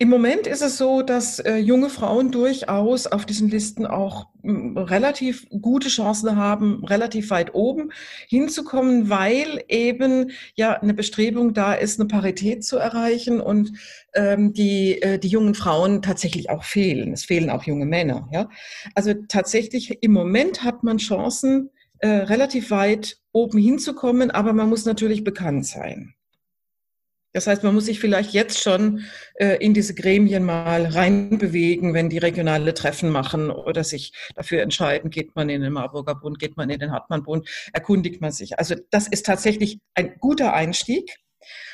Im 0.01 0.09
Moment 0.09 0.47
ist 0.47 0.63
es 0.63 0.79
so, 0.79 1.03
dass 1.03 1.37
äh, 1.37 1.57
junge 1.57 1.89
Frauen 1.89 2.31
durchaus 2.31 3.05
auf 3.05 3.27
diesen 3.27 3.49
Listen 3.51 3.85
auch 3.85 4.29
m, 4.41 4.75
relativ 4.75 5.47
gute 5.49 5.89
Chancen 5.89 6.37
haben, 6.37 6.83
relativ 6.83 7.29
weit 7.29 7.53
oben 7.53 7.91
hinzukommen, 8.27 9.09
weil 9.09 9.63
eben 9.67 10.31
ja 10.55 10.73
eine 10.73 10.95
Bestrebung 10.95 11.53
da 11.53 11.73
ist, 11.73 11.99
eine 11.99 12.07
Parität 12.07 12.63
zu 12.63 12.77
erreichen 12.77 13.39
und 13.39 13.73
ähm, 14.15 14.53
die, 14.53 14.99
äh, 15.03 15.19
die 15.19 15.27
jungen 15.27 15.53
Frauen 15.53 16.01
tatsächlich 16.01 16.49
auch 16.49 16.63
fehlen. 16.63 17.13
Es 17.13 17.25
fehlen 17.25 17.51
auch 17.51 17.65
junge 17.65 17.85
Männer. 17.85 18.27
Ja? 18.31 18.49
Also 18.95 19.13
tatsächlich 19.27 20.01
im 20.01 20.13
Moment 20.13 20.63
hat 20.63 20.81
man 20.81 20.97
Chancen, 20.97 21.69
äh, 22.01 22.07
relativ 22.07 22.71
weit 22.71 23.17
oben 23.31 23.59
hinzukommen, 23.59 24.31
aber 24.31 24.53
man 24.53 24.69
muss 24.69 24.85
natürlich 24.85 25.23
bekannt 25.23 25.65
sein. 25.65 26.15
Das 27.33 27.47
heißt, 27.47 27.63
man 27.63 27.73
muss 27.73 27.85
sich 27.85 27.99
vielleicht 27.99 28.33
jetzt 28.33 28.61
schon 28.61 29.05
äh, 29.35 29.55
in 29.63 29.73
diese 29.73 29.95
Gremien 29.95 30.43
mal 30.43 30.85
reinbewegen, 30.85 31.93
wenn 31.93 32.09
die 32.09 32.17
regionale 32.17 32.73
Treffen 32.73 33.09
machen 33.09 33.49
oder 33.49 33.83
sich 33.85 34.11
dafür 34.35 34.61
entscheiden, 34.61 35.09
geht 35.09 35.35
man 35.35 35.47
in 35.49 35.61
den 35.61 35.71
Marburger 35.71 36.15
Bund, 36.15 36.39
geht 36.39 36.57
man 36.57 36.69
in 36.69 36.79
den 36.79 36.91
Hartmann 36.91 37.23
Bund, 37.23 37.47
erkundigt 37.71 38.19
man 38.19 38.31
sich. 38.31 38.59
Also 38.59 38.75
das 38.89 39.07
ist 39.07 39.25
tatsächlich 39.25 39.79
ein 39.93 40.15
guter 40.19 40.53
Einstieg. 40.53 41.15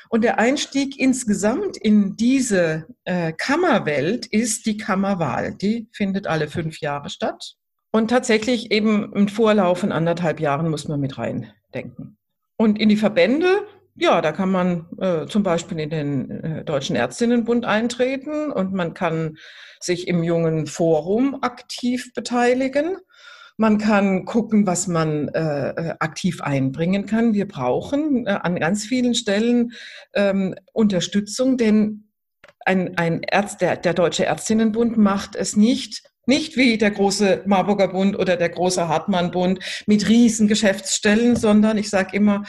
Und 0.10 0.24
der 0.24 0.40
Einstieg 0.40 0.98
insgesamt 1.00 1.76
in 1.76 2.16
diese 2.16 2.86
äh, 3.04 3.34
Kammerwelt 3.34 4.28
ist 4.28 4.66
die 4.66 4.78
Kammerwahl. 4.78 5.56
Die 5.56 5.88
findet 5.92 6.28
alle 6.28 6.48
fünf 6.48 6.80
Jahre 6.80 7.10
statt. 7.10 7.56
Und 7.92 8.10
tatsächlich 8.10 8.72
eben 8.72 9.14
im 9.14 9.28
Vorlauf 9.28 9.80
von 9.80 9.92
anderthalb 9.92 10.40
Jahren 10.40 10.70
muss 10.70 10.88
man 10.88 11.00
mit 11.00 11.18
reindenken. 11.18 12.18
Und 12.58 12.80
in 12.80 12.90
die 12.90 12.98
Verbände 12.98 13.66
ja, 14.00 14.22
da 14.22 14.32
kann 14.32 14.52
man 14.52 14.86
äh, 15.00 15.26
zum 15.26 15.42
Beispiel 15.42 15.80
in 15.80 15.90
den 15.90 16.30
äh, 16.30 16.64
Deutschen 16.64 16.96
Ärztinnenbund 16.96 17.66
eintreten 17.66 18.52
und 18.52 18.72
man 18.72 18.94
kann 18.94 19.38
sich 19.80 20.08
im 20.08 20.24
jungen 20.24 20.68
Forum 20.68 21.40
aktiv 21.42 22.14
beteiligen. 22.14 22.98
Man 23.58 23.80
kann 23.80 24.26
gucken, 24.26 24.68
was 24.68 24.88
man 24.88 25.30
äh, 25.30 25.70
äh 25.70 25.96
aktiv 26.00 26.42
einbringen 26.42 27.08
kann. 27.08 27.34
Wir 27.34 27.48
brauchen 27.48 28.28
äh, 28.28 28.38
an 28.40 28.60
ganz 28.60 28.86
vielen 28.86 29.16
Stellen 29.16 29.72
ähm, 30.14 30.54
Unterstützung, 30.74 31.58
denn 31.58 32.07
ein, 32.68 32.98
ein 32.98 33.24
Ärzt, 33.24 33.62
der, 33.62 33.78
der 33.78 33.94
Deutsche 33.94 34.24
Ärztinnenbund 34.24 34.98
macht 34.98 35.36
es 35.36 35.56
nicht 35.56 36.04
nicht 36.30 36.58
wie 36.58 36.78
der 36.78 36.92
große 36.92 37.44
Marburger 37.46 37.88
Bund 37.88 38.20
oder 38.20 38.36
der 38.36 38.50
große 38.50 38.88
Hartmann 38.90 39.32
Bund 39.32 39.60
mit 39.86 40.10
riesen 40.10 40.50
Geschäftsstellen, 40.50 41.38
sondern 41.38 41.78
ich 41.78 41.90
sage 41.90 42.16
immer, 42.16 42.44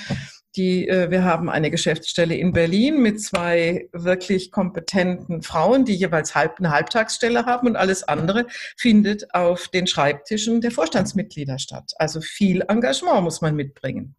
die, 0.56 0.88
äh, 0.88 1.10
wir 1.10 1.24
haben 1.24 1.48
eine 1.48 1.70
Geschäftsstelle 1.70 2.34
in 2.34 2.52
Berlin 2.52 3.00
mit 3.00 3.22
zwei 3.22 3.88
wirklich 3.92 4.50
kompetenten 4.50 5.42
Frauen, 5.42 5.84
die 5.84 5.94
jeweils 5.94 6.34
halb, 6.34 6.58
eine 6.58 6.70
Halbtagsstelle 6.70 7.46
haben 7.46 7.68
und 7.68 7.76
alles 7.76 8.02
andere 8.02 8.46
findet 8.76 9.32
auf 9.32 9.68
den 9.68 9.86
Schreibtischen 9.86 10.60
der 10.60 10.72
Vorstandsmitglieder 10.72 11.58
statt. 11.58 11.92
Also 11.98 12.20
viel 12.20 12.64
Engagement 12.66 13.22
muss 13.22 13.40
man 13.40 13.54
mitbringen. 13.54 14.16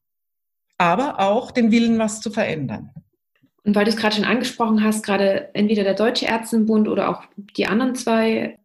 Aber 0.77 1.19
auch 1.19 1.51
den 1.51 1.71
Willen, 1.71 1.99
was 1.99 2.21
zu 2.21 2.31
verändern. 2.31 2.91
Und 3.63 3.75
weil 3.75 3.85
du 3.85 3.91
es 3.91 3.97
gerade 3.97 4.15
schon 4.15 4.25
angesprochen 4.25 4.83
hast, 4.83 5.05
gerade 5.05 5.53
entweder 5.53 5.83
der 5.83 5.93
Deutsche 5.93 6.25
Ärztenbund 6.25 6.87
oder 6.87 7.09
auch 7.09 7.23
die 7.57 7.67
anderen 7.67 7.95
zwei, 7.95 8.59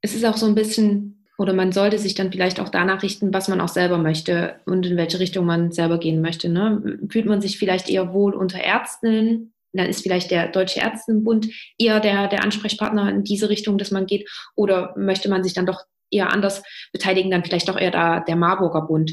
es 0.00 0.14
ist 0.14 0.24
auch 0.24 0.36
so 0.36 0.46
ein 0.46 0.54
bisschen 0.54 1.26
oder 1.38 1.54
man 1.54 1.72
sollte 1.72 1.98
sich 1.98 2.14
dann 2.14 2.30
vielleicht 2.30 2.60
auch 2.60 2.68
danach 2.68 3.02
richten, 3.02 3.32
was 3.32 3.48
man 3.48 3.60
auch 3.60 3.68
selber 3.68 3.98
möchte 3.98 4.56
und 4.66 4.86
in 4.86 4.96
welche 4.96 5.18
Richtung 5.18 5.46
man 5.46 5.72
selber 5.72 5.98
gehen 5.98 6.20
möchte. 6.20 6.48
Ne? 6.48 6.98
Fühlt 7.08 7.26
man 7.26 7.40
sich 7.40 7.58
vielleicht 7.58 7.88
eher 7.88 8.12
wohl 8.12 8.34
unter 8.34 8.58
Ärztinnen, 8.58 9.52
dann 9.72 9.86
ist 9.86 10.02
vielleicht 10.02 10.30
der 10.30 10.48
Deutsche 10.48 10.80
Ärztenbund 10.80 11.48
eher 11.78 12.00
der, 12.00 12.28
der 12.28 12.44
Ansprechpartner 12.44 13.08
in 13.08 13.24
diese 13.24 13.48
Richtung, 13.48 13.78
dass 13.78 13.90
man 13.90 14.06
geht. 14.06 14.28
Oder 14.54 14.94
möchte 14.96 15.30
man 15.30 15.42
sich 15.42 15.54
dann 15.54 15.66
doch 15.66 15.84
eher 16.10 16.30
anders 16.30 16.62
beteiligen, 16.92 17.30
dann 17.30 17.44
vielleicht 17.44 17.68
doch 17.68 17.78
eher 17.78 17.90
da, 17.90 18.20
der 18.20 18.36
Marburger 18.36 18.82
Bund. 18.82 19.12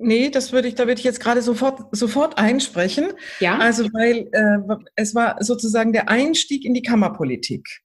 Nee, 0.00 0.30
das 0.30 0.52
würde 0.52 0.68
ich, 0.68 0.74
da 0.74 0.86
würde 0.86 0.98
ich 0.98 1.04
jetzt 1.04 1.20
gerade 1.20 1.42
sofort, 1.42 1.94
sofort 1.94 2.38
einsprechen. 2.38 3.12
Ja. 3.38 3.58
Also, 3.58 3.84
weil 3.92 4.28
äh, 4.32 4.76
es 4.96 5.14
war 5.14 5.36
sozusagen 5.42 5.92
der 5.92 6.08
Einstieg 6.08 6.64
in 6.64 6.74
die 6.74 6.82
Kammerpolitik. 6.82 7.82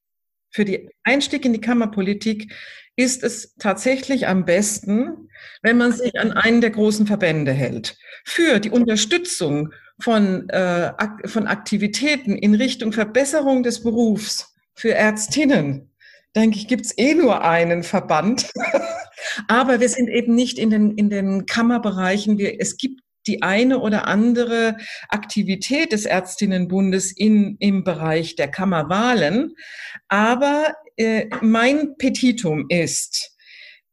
Für 0.49 0.65
den 0.65 0.89
Einstieg 1.03 1.43
in 1.43 1.53
die 1.53 1.61
Kammerpolitik 1.61 2.53
ist 2.95 3.23
es 3.23 3.55
tatsächlich 3.59 4.27
am 4.27 4.45
besten, 4.45 5.29
wenn 5.61 5.77
man 5.77 5.91
sich 5.91 6.17
an 6.17 6.31
einen 6.31 6.61
der 6.61 6.69
großen 6.69 7.05
Verbände 7.05 7.51
hält. 7.51 7.97
Für 8.23 8.59
die 8.59 8.69
Unterstützung 8.69 9.73
von, 9.99 10.49
äh, 10.49 10.93
von 11.25 11.47
Aktivitäten 11.47 12.37
in 12.37 12.55
Richtung 12.55 12.93
Verbesserung 12.93 13.63
des 13.63 13.83
Berufs 13.83 14.55
für 14.73 14.93
Ärztinnen, 14.93 15.91
denke 16.35 16.57
ich, 16.57 16.67
gibt 16.67 16.85
es 16.85 16.97
eh 16.97 17.13
nur 17.15 17.43
einen 17.43 17.83
Verband. 17.83 18.49
Aber 19.47 19.79
wir 19.79 19.89
sind 19.89 20.09
eben 20.09 20.35
nicht 20.35 20.59
in 20.59 20.69
den, 20.69 20.91
in 20.91 21.09
den 21.09 21.45
Kammerbereichen. 21.45 22.37
Wir, 22.37 22.59
es 22.59 22.77
gibt 22.77 23.01
die 23.27 23.41
eine 23.41 23.79
oder 23.79 24.07
andere 24.07 24.77
Aktivität 25.09 25.91
des 25.91 26.05
Ärztinnenbundes 26.05 27.11
in, 27.11 27.57
im 27.59 27.83
Bereich 27.83 28.35
der 28.35 28.49
Kammerwahlen. 28.49 29.55
Aber 30.07 30.75
äh, 30.97 31.27
mein 31.41 31.97
Petitum 31.97 32.65
ist, 32.69 33.34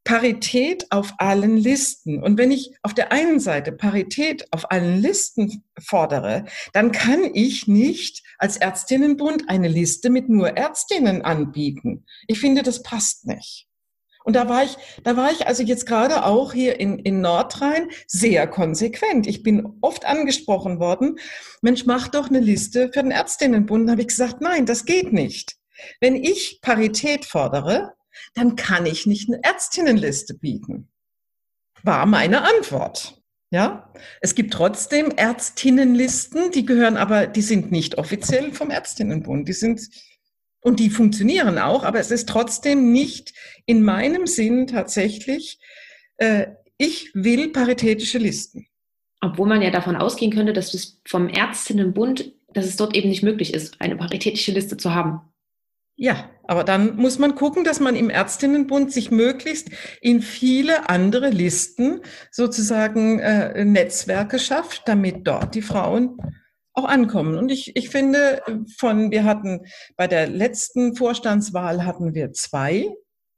Parität 0.04 0.86
auf 0.90 1.14
allen 1.18 1.56
Listen. 1.56 2.22
Und 2.22 2.36
wenn 2.38 2.50
ich 2.50 2.74
auf 2.82 2.94
der 2.94 3.12
einen 3.12 3.38
Seite 3.38 3.72
Parität 3.72 4.46
auf 4.50 4.70
allen 4.70 5.00
Listen 5.00 5.64
fordere, 5.80 6.44
dann 6.72 6.92
kann 6.92 7.30
ich 7.34 7.68
nicht 7.68 8.22
als 8.38 8.56
Ärztinnenbund 8.56 9.48
eine 9.48 9.68
Liste 9.68 10.10
mit 10.10 10.28
nur 10.28 10.56
Ärztinnen 10.56 11.22
anbieten. 11.22 12.04
Ich 12.26 12.40
finde, 12.40 12.62
das 12.62 12.82
passt 12.82 13.26
nicht. 13.26 13.68
Und 14.24 14.36
da 14.36 14.48
war 14.48 14.62
ich, 14.62 14.76
da 15.02 15.16
war 15.16 15.32
ich 15.32 15.46
also 15.46 15.62
jetzt 15.62 15.86
gerade 15.86 16.24
auch 16.24 16.52
hier 16.52 16.78
in, 16.78 16.98
in 17.00 17.20
Nordrhein 17.20 17.88
sehr 18.06 18.46
konsequent. 18.46 19.26
Ich 19.26 19.42
bin 19.42 19.78
oft 19.80 20.04
angesprochen 20.04 20.78
worden, 20.78 21.18
Mensch, 21.60 21.86
mach 21.86 22.08
doch 22.08 22.28
eine 22.28 22.40
Liste 22.40 22.90
für 22.92 23.02
den 23.02 23.10
Ärztinnenbund. 23.10 23.88
Da 23.88 23.92
habe 23.92 24.02
ich 24.02 24.08
gesagt, 24.08 24.40
nein, 24.40 24.66
das 24.66 24.84
geht 24.84 25.12
nicht. 25.12 25.56
Wenn 26.00 26.14
ich 26.14 26.60
Parität 26.62 27.24
fordere, 27.24 27.94
dann 28.34 28.56
kann 28.56 28.86
ich 28.86 29.06
nicht 29.06 29.28
eine 29.28 29.40
Ärztinnenliste 29.42 30.34
bieten. 30.34 30.88
War 31.82 32.06
meine 32.06 32.42
Antwort. 32.42 33.22
Ja, 33.50 33.92
es 34.22 34.34
gibt 34.34 34.54
trotzdem 34.54 35.12
Ärztinnenlisten, 35.14 36.52
die 36.52 36.64
gehören 36.64 36.96
aber, 36.96 37.26
die 37.26 37.42
sind 37.42 37.70
nicht 37.70 37.98
offiziell 37.98 38.52
vom 38.52 38.70
Ärztinnenbund. 38.70 39.46
Die 39.46 39.52
sind 39.52 39.90
und 40.62 40.78
die 40.80 40.90
funktionieren 40.90 41.58
auch, 41.58 41.84
aber 41.84 41.98
es 41.98 42.10
ist 42.10 42.28
trotzdem 42.28 42.92
nicht 42.92 43.34
in 43.66 43.82
meinem 43.82 44.26
Sinn 44.26 44.68
tatsächlich, 44.68 45.58
äh, 46.16 46.46
ich 46.78 47.10
will 47.14 47.50
paritätische 47.50 48.18
Listen. 48.18 48.66
Obwohl 49.20 49.46
man 49.46 49.60
ja 49.60 49.70
davon 49.70 49.96
ausgehen 49.96 50.32
könnte, 50.32 50.52
dass 50.52 50.72
es 50.72 51.00
vom 51.06 51.28
Ärztinnenbund, 51.28 52.32
dass 52.54 52.66
es 52.66 52.76
dort 52.76 52.96
eben 52.96 53.08
nicht 53.08 53.22
möglich 53.22 53.54
ist, 53.54 53.80
eine 53.80 53.96
paritätische 53.96 54.52
Liste 54.52 54.76
zu 54.76 54.94
haben. 54.94 55.20
Ja, 55.96 56.30
aber 56.44 56.64
dann 56.64 56.96
muss 56.96 57.18
man 57.18 57.34
gucken, 57.34 57.64
dass 57.64 57.80
man 57.80 57.96
im 57.96 58.10
Ärztinnenbund 58.10 58.92
sich 58.92 59.10
möglichst 59.10 59.70
in 60.00 60.22
viele 60.22 60.88
andere 60.88 61.30
Listen 61.30 62.00
sozusagen 62.30 63.18
äh, 63.20 63.64
Netzwerke 63.64 64.38
schafft, 64.38 64.82
damit 64.86 65.26
dort 65.26 65.54
die 65.54 65.62
Frauen 65.62 66.18
auch 66.74 66.84
ankommen. 66.84 67.36
Und 67.36 67.50
ich, 67.50 67.76
ich 67.76 67.90
finde, 67.90 68.42
von, 68.76 69.10
wir 69.10 69.24
hatten 69.24 69.66
bei 69.96 70.06
der 70.06 70.26
letzten 70.26 70.96
Vorstandswahl 70.96 71.84
hatten 71.84 72.14
wir 72.14 72.32
zwei 72.32 72.88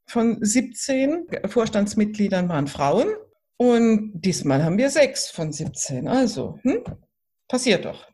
von 0.07 0.37
17 0.41 1.27
Vorstandsmitgliedern 1.45 2.49
waren 2.49 2.67
Frauen. 2.67 3.07
Und 3.57 4.11
diesmal 4.13 4.63
haben 4.63 4.77
wir 4.77 4.89
sechs 4.89 5.29
von 5.29 5.51
17. 5.51 6.07
Also, 6.07 6.59
hm, 6.63 6.83
passiert 7.47 7.85
doch. 7.85 8.07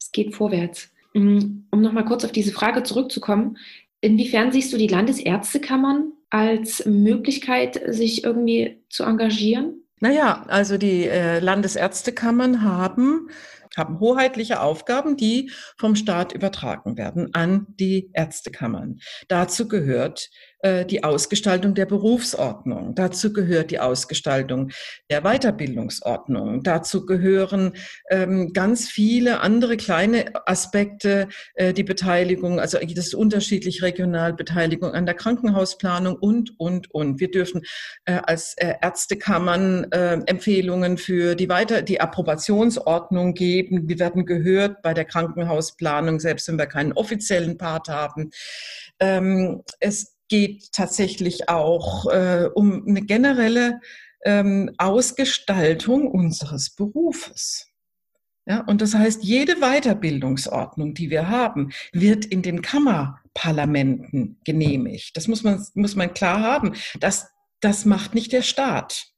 Es 0.00 0.12
geht 0.12 0.34
vorwärts. 0.34 0.90
Mm, 1.14 1.64
um 1.70 1.80
nochmal 1.80 2.04
kurz 2.04 2.24
auf 2.24 2.32
diese 2.32 2.52
Frage 2.52 2.82
zurückzukommen, 2.82 3.56
inwiefern 4.04 4.52
siehst 4.52 4.72
du 4.72 4.76
die 4.76 4.86
Landesärztekammern 4.86 6.12
als 6.30 6.84
Möglichkeit, 6.86 7.80
sich 7.88 8.24
irgendwie 8.24 8.84
zu 8.90 9.04
engagieren? 9.04 9.82
Naja, 10.00 10.44
also 10.48 10.76
die 10.76 11.06
äh, 11.06 11.38
Landesärztekammern 11.38 12.62
haben 12.62 13.28
haben 13.76 13.98
hoheitliche 13.98 14.60
Aufgaben, 14.60 15.16
die 15.16 15.50
vom 15.76 15.96
Staat 15.96 16.32
übertragen 16.32 16.96
werden 16.96 17.34
an 17.34 17.66
die 17.68 18.10
Ärztekammern. 18.12 19.00
Dazu 19.26 19.66
gehört 19.66 20.30
die 20.64 21.04
Ausgestaltung 21.04 21.74
der 21.74 21.86
Berufsordnung. 21.86 22.94
Dazu 22.94 23.32
gehört 23.32 23.70
die 23.70 23.80
Ausgestaltung 23.80 24.70
der 25.10 25.22
Weiterbildungsordnung. 25.22 26.62
Dazu 26.62 27.04
gehören 27.04 27.72
ähm, 28.10 28.52
ganz 28.52 28.88
viele 28.88 29.40
andere 29.40 29.76
kleine 29.76 30.32
Aspekte, 30.46 31.28
äh, 31.54 31.72
die 31.72 31.84
Beteiligung, 31.84 32.60
also 32.60 32.78
das 32.78 33.06
ist 33.06 33.14
unterschiedlich 33.14 33.82
regional, 33.82 34.32
Beteiligung 34.32 34.92
an 34.92 35.06
der 35.06 35.14
Krankenhausplanung 35.14 36.16
und, 36.16 36.58
und, 36.58 36.90
und. 36.92 37.20
Wir 37.20 37.30
dürfen 37.30 37.62
äh, 38.04 38.20
als 38.24 38.54
äh, 38.56 38.74
Ärztekammern 38.80 39.90
äh, 39.92 40.20
Empfehlungen 40.26 40.98
für 40.98 41.34
die 41.34 41.48
Weiter, 41.48 41.82
die 41.82 42.00
Approbationsordnung 42.00 43.34
geben. 43.34 43.88
Wir 43.88 43.98
werden 43.98 44.26
gehört 44.26 44.82
bei 44.82 44.94
der 44.94 45.04
Krankenhausplanung, 45.04 46.20
selbst 46.20 46.48
wenn 46.48 46.58
wir 46.58 46.66
keinen 46.66 46.92
offiziellen 46.92 47.58
Part 47.58 47.88
haben. 47.88 48.30
Ähm, 49.00 49.62
es 49.80 50.13
geht 50.28 50.72
tatsächlich 50.72 51.48
auch 51.48 52.06
äh, 52.06 52.48
um 52.54 52.86
eine 52.86 53.02
generelle 53.02 53.80
ähm, 54.24 54.70
Ausgestaltung 54.78 56.10
unseres 56.10 56.74
Berufes. 56.74 57.68
Ja, 58.46 58.60
und 58.60 58.82
das 58.82 58.94
heißt, 58.94 59.22
jede 59.22 59.56
Weiterbildungsordnung, 59.56 60.92
die 60.94 61.08
wir 61.08 61.28
haben, 61.28 61.70
wird 61.92 62.26
in 62.26 62.42
den 62.42 62.60
Kammerparlamenten 62.60 64.38
genehmigt. 64.44 65.16
Das 65.16 65.28
muss 65.28 65.42
man, 65.42 65.64
muss 65.74 65.96
man 65.96 66.12
klar 66.12 66.40
haben. 66.40 66.74
Das, 67.00 67.28
das 67.60 67.86
macht 67.86 68.14
nicht 68.14 68.32
der 68.32 68.42
Staat 68.42 69.14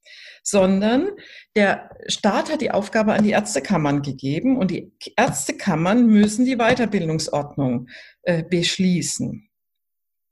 sondern 0.48 1.08
der 1.56 1.90
Staat 2.06 2.52
hat 2.52 2.60
die 2.60 2.70
Aufgabe 2.70 3.14
an 3.14 3.24
die 3.24 3.30
Ärztekammern 3.30 4.02
gegeben 4.02 4.56
und 4.56 4.70
die 4.70 4.92
Ärztekammern 5.16 6.06
müssen 6.06 6.44
die 6.44 6.56
Weiterbildungsordnung 6.56 7.88
äh, 8.22 8.44
beschließen. 8.44 9.48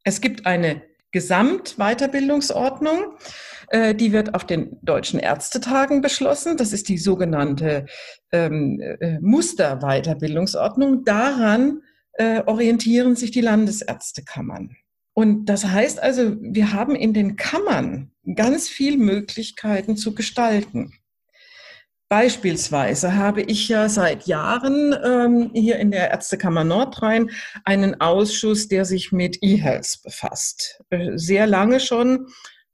Es 0.04 0.20
gibt 0.20 0.46
eine 0.46 0.82
Gesamtweiterbildungsordnung, 1.10 3.16
äh, 3.68 3.94
die 3.94 4.12
wird 4.12 4.34
auf 4.34 4.44
den 4.44 4.76
deutschen 4.82 5.18
Ärztetagen 5.18 6.02
beschlossen. 6.02 6.56
Das 6.56 6.72
ist 6.72 6.88
die 6.88 6.98
sogenannte 6.98 7.86
ähm, 8.30 8.80
äh, 8.80 9.18
Musterweiterbildungsordnung. 9.20 11.04
Daran 11.04 11.82
äh, 12.12 12.42
orientieren 12.44 13.16
sich 13.16 13.30
die 13.30 13.40
Landesärztekammern. 13.40 14.76
Und 15.14 15.46
das 15.46 15.66
heißt 15.66 16.02
also, 16.02 16.36
wir 16.40 16.72
haben 16.72 16.96
in 16.96 17.14
den 17.14 17.36
Kammern 17.36 18.10
ganz 18.34 18.68
viel 18.68 18.98
Möglichkeiten 18.98 19.96
zu 19.96 20.14
gestalten. 20.14 20.92
Beispielsweise 22.08 23.16
habe 23.16 23.42
ich 23.42 23.68
ja 23.68 23.88
seit 23.88 24.26
Jahren 24.26 24.94
ähm, 25.02 25.50
hier 25.54 25.78
in 25.78 25.90
der 25.90 26.10
Ärztekammer 26.10 26.62
Nordrhein 26.62 27.30
einen 27.64 28.00
Ausschuss, 28.00 28.68
der 28.68 28.84
sich 28.84 29.10
mit 29.10 29.38
E-Health 29.42 30.00
befasst. 30.04 30.82
Äh, 30.90 31.16
sehr 31.16 31.46
lange 31.46 31.80
schon, 31.80 32.26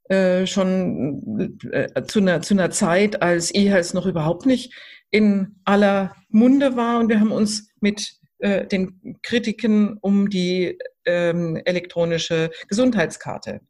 äh, 0.08 0.46
schon 0.46 1.58
äh, 1.70 2.02
zu, 2.04 2.18
einer, 2.18 2.42
zu 2.42 2.54
einer 2.54 2.70
Zeit, 2.70 3.22
als 3.22 3.54
E-Health 3.54 3.94
noch 3.94 4.06
überhaupt 4.06 4.46
nicht 4.46 4.74
in 5.10 5.60
aller 5.64 6.14
Munde 6.28 6.76
war. 6.76 6.98
Und 6.98 7.08
wir 7.08 7.20
haben 7.20 7.32
uns 7.32 7.70
mit 7.80 8.14
äh, 8.40 8.66
den 8.66 9.18
Kritiken 9.22 9.96
um 10.00 10.28
die 10.28 10.76
ähm, 11.04 11.56
elektronische 11.64 12.50
Gesundheitskarte 12.68 13.60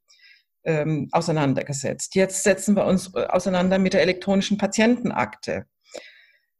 ähm, 0.65 1.09
auseinandergesetzt. 1.13 2.15
Jetzt 2.15 2.43
setzen 2.43 2.77
wir 2.77 2.85
uns 2.85 3.15
äh, 3.15 3.27
auseinander 3.27 3.79
mit 3.79 3.95
der 3.95 4.03
elektronischen 4.03 4.59
Patientenakte. 4.59 5.67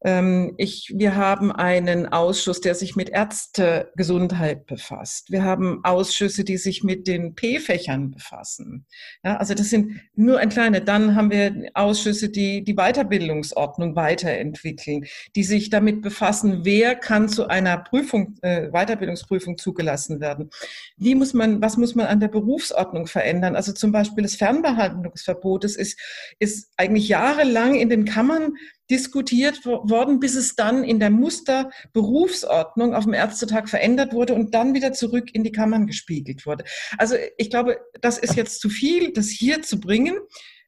Ähm, 0.03 0.55
ich, 0.57 0.93
wir 0.97 1.15
haben 1.15 1.53
einen 1.53 2.07
Ausschuss, 2.07 2.61
der 2.61 2.75
sich 2.75 2.97
mit 2.97 3.11
Ärztegesundheit 3.11 4.67
befasst. 4.67 5.31
Wir 5.31 5.45
haben 5.45 5.81
Ausschüsse, 5.85 6.45
die 6.45 6.57
sich 6.57 6.83
mit 6.83 7.07
den 7.07 7.35
P-Fächern 7.35 8.11
befassen. 8.11 8.87
Ja, 9.23 9.37
also 9.37 9.55
das 9.55 9.69
sind 9.69 10.01
nur 10.15 10.39
ein 10.39 10.49
kleiner. 10.49 10.81
Dann 10.81 11.17
haben 11.17 11.31
wir 11.31 11.71
Ausschüsse, 11.75 12.31
die 12.31 12.65
die 12.65 12.75
Weiterbildungsordnung 12.75 13.95
weiterentwickeln, 13.95 15.05
die 15.37 15.45
sich 15.45 15.69
damit 15.69 16.01
befassen, 16.01 16.61
wer 16.65 16.95
kann 16.95 17.29
zu 17.29 17.49
einer 17.49 17.79
Prüfung, 17.79 18.37
äh, 18.43 18.71
Weiterbildungsprüfung 18.71 19.59
zugelassen 19.59 20.21
werden. 20.21 20.51
Wie 20.97 21.15
muss 21.15 21.35
man, 21.35 21.61
was 21.61 21.77
muss 21.77 21.95
man 21.95 22.07
an 22.07 22.21
der 22.21 22.29
Berufsordnung 22.29 23.07
verändern? 23.07 23.55
Also 23.55 23.73
zum 23.73 23.93
Beispiel 23.93 24.23
das 24.23 24.37
Fernbehandlungsverbot, 24.37 25.65
das 25.65 25.77
ist, 25.77 25.99
ist 26.39 26.71
eigentlich 26.79 27.09
jahrelang 27.09 27.75
in 27.75 27.91
den 27.91 28.07
Kammern 28.07 28.55
diskutiert 28.91 29.65
worden, 29.65 30.21
bis 30.21 30.35
es 30.35 30.57
dann 30.57 30.85
in 30.85 30.99
der 30.99 31.11
Musterberufsordnung 31.11 32.95
auf 32.95 33.05
dem 33.05 33.15
Ärztetag 33.15 33.69
verändert 33.69 34.13
wurde 34.13 34.35
und 34.35 34.55
dann 34.55 34.75
wieder 34.75 34.93
zurück 34.93 35.31
in 35.33 35.45
die 35.45 35.53
Kammern 35.53 35.87
gespiegelt 35.87 36.45
wurde. 36.45 36.65
Also 36.99 37.15
ich 37.39 37.51
glaube, 37.51 37.79
das 38.01 38.19
ist 38.19 38.37
jetzt 38.37 38.61
zu 38.61 38.69
viel, 38.69 39.13
das 39.13 39.29
hier 39.29 39.63
zu 39.63 39.81
bringen. 39.81 40.19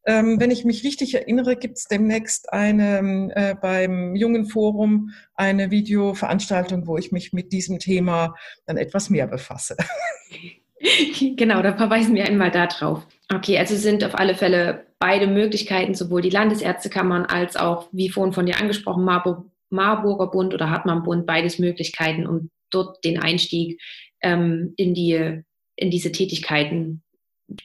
Ähm, 0.05 0.41
wenn 0.41 0.51
ich 0.51 0.65
mich 0.65 0.83
richtig 0.83 1.15
erinnere, 1.15 1.57
gibt 1.57 1.79
es 1.79 1.85
demnächst 1.85 2.53
eine 2.53 3.31
äh, 3.37 3.55
beim 3.61 4.17
Jungen 4.17 4.47
Forum 4.47 5.11
eine 5.35 5.71
Videoveranstaltung, 5.71 6.87
wo 6.89 6.99
ich 6.99 7.13
mich 7.13 7.33
mit 7.33 7.53
diesem 7.53 7.79
Thema 7.79 8.35
dann 8.67 8.77
etwas 8.77 9.11
mehr 9.11 9.29
befasse. 9.29 9.77
Genau, 11.37 11.63
da 11.63 11.75
verweisen 11.75 12.15
wir 12.15 12.27
einmal 12.27 12.51
darauf. 12.51 13.07
Okay, 13.33 13.59
also 13.59 13.77
sind 13.77 14.05
auf 14.05 14.19
alle 14.19 14.35
Fälle 14.35 14.87
beide 14.99 15.27
Möglichkeiten, 15.27 15.95
sowohl 15.95 16.23
die 16.23 16.31
Landesärztekammern 16.31 17.25
als 17.27 17.57
auch, 17.57 17.89
wie 17.93 18.09
vorhin 18.09 18.33
von 18.33 18.47
dir 18.47 18.61
angesprochen, 18.61 19.05
Marburg, 19.05 19.47
Marburger 19.71 20.31
Bund 20.31 20.55
oder 20.55 20.71
Hartmann 20.71 21.03
Bund, 21.03 21.27
beides 21.27 21.59
Möglichkeiten, 21.59 22.27
um 22.27 22.51
dort 22.71 23.05
den 23.05 23.21
Einstieg 23.21 23.81
ähm, 24.21 24.75
in, 24.77 24.95
die, 24.95 25.43
in 25.77 25.91
diese 25.91 26.13
Tätigkeiten 26.13 27.03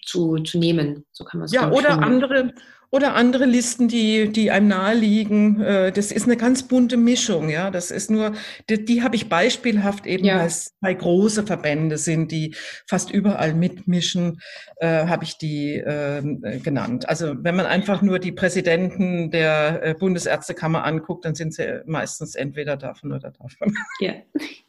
zu, 0.03 0.37
zu 0.37 0.57
nehmen. 0.57 1.05
So 1.11 1.25
kann 1.25 1.39
man 1.39 1.45
es 1.45 1.51
Ja, 1.51 1.71
oder 1.71 2.01
andere, 2.01 2.53
oder 2.89 3.15
andere 3.15 3.45
Listen, 3.45 3.87
die, 3.87 4.29
die 4.29 4.49
einem 4.51 4.69
naheliegen. 4.69 5.61
Äh, 5.61 5.91
das 5.91 6.11
ist 6.11 6.25
eine 6.25 6.37
ganz 6.37 6.63
bunte 6.63 6.95
Mischung, 6.97 7.49
ja. 7.49 7.69
Das 7.69 7.91
ist 7.91 8.09
nur, 8.09 8.33
die, 8.69 8.83
die 8.85 9.03
habe 9.03 9.15
ich 9.15 9.29
beispielhaft 9.29 10.05
eben, 10.05 10.25
ja. 10.25 10.39
weil 10.39 10.47
es 10.47 10.73
zwei 10.79 10.93
große 10.93 11.45
Verbände 11.45 11.97
sind, 11.97 12.31
die 12.31 12.55
fast 12.87 13.11
überall 13.11 13.53
mitmischen, 13.53 14.39
äh, 14.77 15.05
habe 15.05 15.25
ich 15.25 15.37
die 15.37 15.75
äh, 15.75 16.59
genannt. 16.59 17.09
Also 17.09 17.35
wenn 17.39 17.55
man 17.55 17.65
einfach 17.65 18.01
nur 18.01 18.19
die 18.19 18.31
Präsidenten 18.31 19.31
der 19.31 19.83
äh, 19.83 19.93
Bundesärztekammer 19.93 20.85
anguckt, 20.85 21.25
dann 21.25 21.35
sind 21.35 21.53
sie 21.53 21.81
meistens 21.85 22.35
entweder 22.35 22.77
davon 22.77 23.11
oder 23.11 23.31
davon. 23.31 23.75
Ja. 23.99 24.13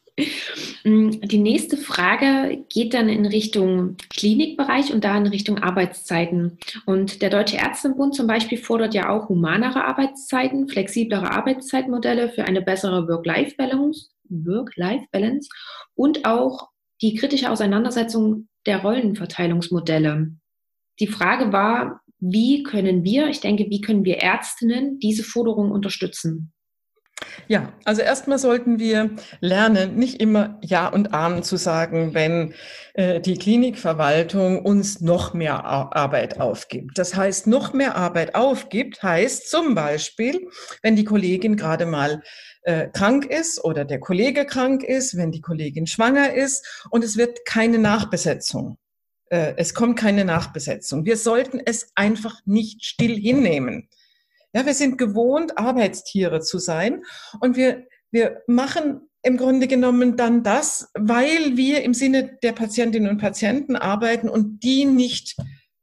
Mm, 0.84 1.20
die 1.22 1.38
nächste 1.38 1.76
Frage 1.76 2.64
geht 2.68 2.94
dann 2.94 3.08
in 3.08 3.26
Richtung 3.26 3.96
Klinikbereich 4.10 4.92
und 4.92 5.04
da 5.04 5.16
in 5.16 5.26
Richtung 5.26 5.58
Arbeitszeiten. 5.58 6.58
Und 6.86 7.22
der 7.22 7.30
Deutsche 7.30 7.56
Ärztebund 7.56 8.14
zum 8.14 8.26
Beispiel 8.26 8.58
fordert 8.58 8.94
ja 8.94 9.10
auch 9.10 9.28
humanere 9.28 9.84
Arbeitszeiten, 9.84 10.68
flexiblere 10.68 11.30
Arbeitszeitmodelle 11.30 12.30
für 12.30 12.44
eine 12.44 12.62
bessere 12.62 13.08
Work-Life-Balance 13.08 14.08
Work 14.30 14.74
und 15.94 16.24
auch 16.24 16.68
die 17.00 17.14
kritische 17.14 17.50
Auseinandersetzung 17.50 18.48
der 18.66 18.82
Rollenverteilungsmodelle. 18.82 20.32
Die 21.00 21.06
Frage 21.06 21.52
war, 21.52 22.00
wie 22.20 22.64
können 22.64 23.04
wir, 23.04 23.28
ich 23.28 23.40
denke, 23.40 23.66
wie 23.70 23.80
können 23.80 24.04
wir 24.04 24.18
Ärztinnen 24.18 24.98
diese 24.98 25.22
Forderung 25.22 25.70
unterstützen? 25.70 26.52
Ja, 27.46 27.72
also 27.84 28.02
erstmal 28.02 28.38
sollten 28.38 28.78
wir 28.78 29.10
lernen, 29.40 29.96
nicht 29.96 30.20
immer 30.20 30.58
Ja 30.62 30.88
und 30.88 31.14
Amen 31.14 31.42
zu 31.42 31.56
sagen, 31.56 32.12
wenn 32.12 32.52
äh, 32.94 33.20
die 33.20 33.38
Klinikverwaltung 33.38 34.64
uns 34.64 35.00
noch 35.00 35.32
mehr 35.32 35.64
Arbeit 35.64 36.40
aufgibt. 36.40 36.98
Das 36.98 37.16
heißt, 37.16 37.46
noch 37.46 37.72
mehr 37.72 37.96
Arbeit 37.96 38.34
aufgibt, 38.34 39.02
heißt 39.02 39.48
zum 39.50 39.74
Beispiel, 39.74 40.48
wenn 40.82 40.94
die 40.94 41.04
Kollegin 41.04 41.56
gerade 41.56 41.86
mal 41.86 42.22
äh, 42.62 42.88
krank 42.88 43.24
ist 43.24 43.64
oder 43.64 43.86
der 43.86 44.00
Kollege 44.00 44.44
krank 44.44 44.82
ist, 44.82 45.16
wenn 45.16 45.32
die 45.32 45.40
Kollegin 45.40 45.86
schwanger 45.86 46.34
ist 46.34 46.84
und 46.90 47.02
es 47.02 47.16
wird 47.16 47.46
keine 47.46 47.78
Nachbesetzung. 47.78 48.76
Äh, 49.30 49.54
es 49.56 49.74
kommt 49.74 49.98
keine 49.98 50.24
Nachbesetzung. 50.24 51.04
Wir 51.06 51.16
sollten 51.16 51.60
es 51.64 51.92
einfach 51.94 52.40
nicht 52.44 52.84
still 52.84 53.16
hinnehmen. 53.16 53.88
Ja, 54.52 54.64
wir 54.64 54.74
sind 54.74 54.98
gewohnt, 54.98 55.58
Arbeitstiere 55.58 56.40
zu 56.40 56.58
sein 56.58 57.02
und 57.40 57.56
wir, 57.56 57.86
wir 58.10 58.42
machen 58.46 59.08
im 59.22 59.36
Grunde 59.36 59.66
genommen 59.66 60.16
dann 60.16 60.42
das, 60.42 60.90
weil 60.94 61.56
wir 61.56 61.82
im 61.82 61.92
Sinne 61.92 62.38
der 62.42 62.52
Patientinnen 62.52 63.10
und 63.10 63.18
Patienten 63.18 63.76
arbeiten 63.76 64.28
und 64.28 64.60
die 64.62 64.84
nicht 64.84 65.36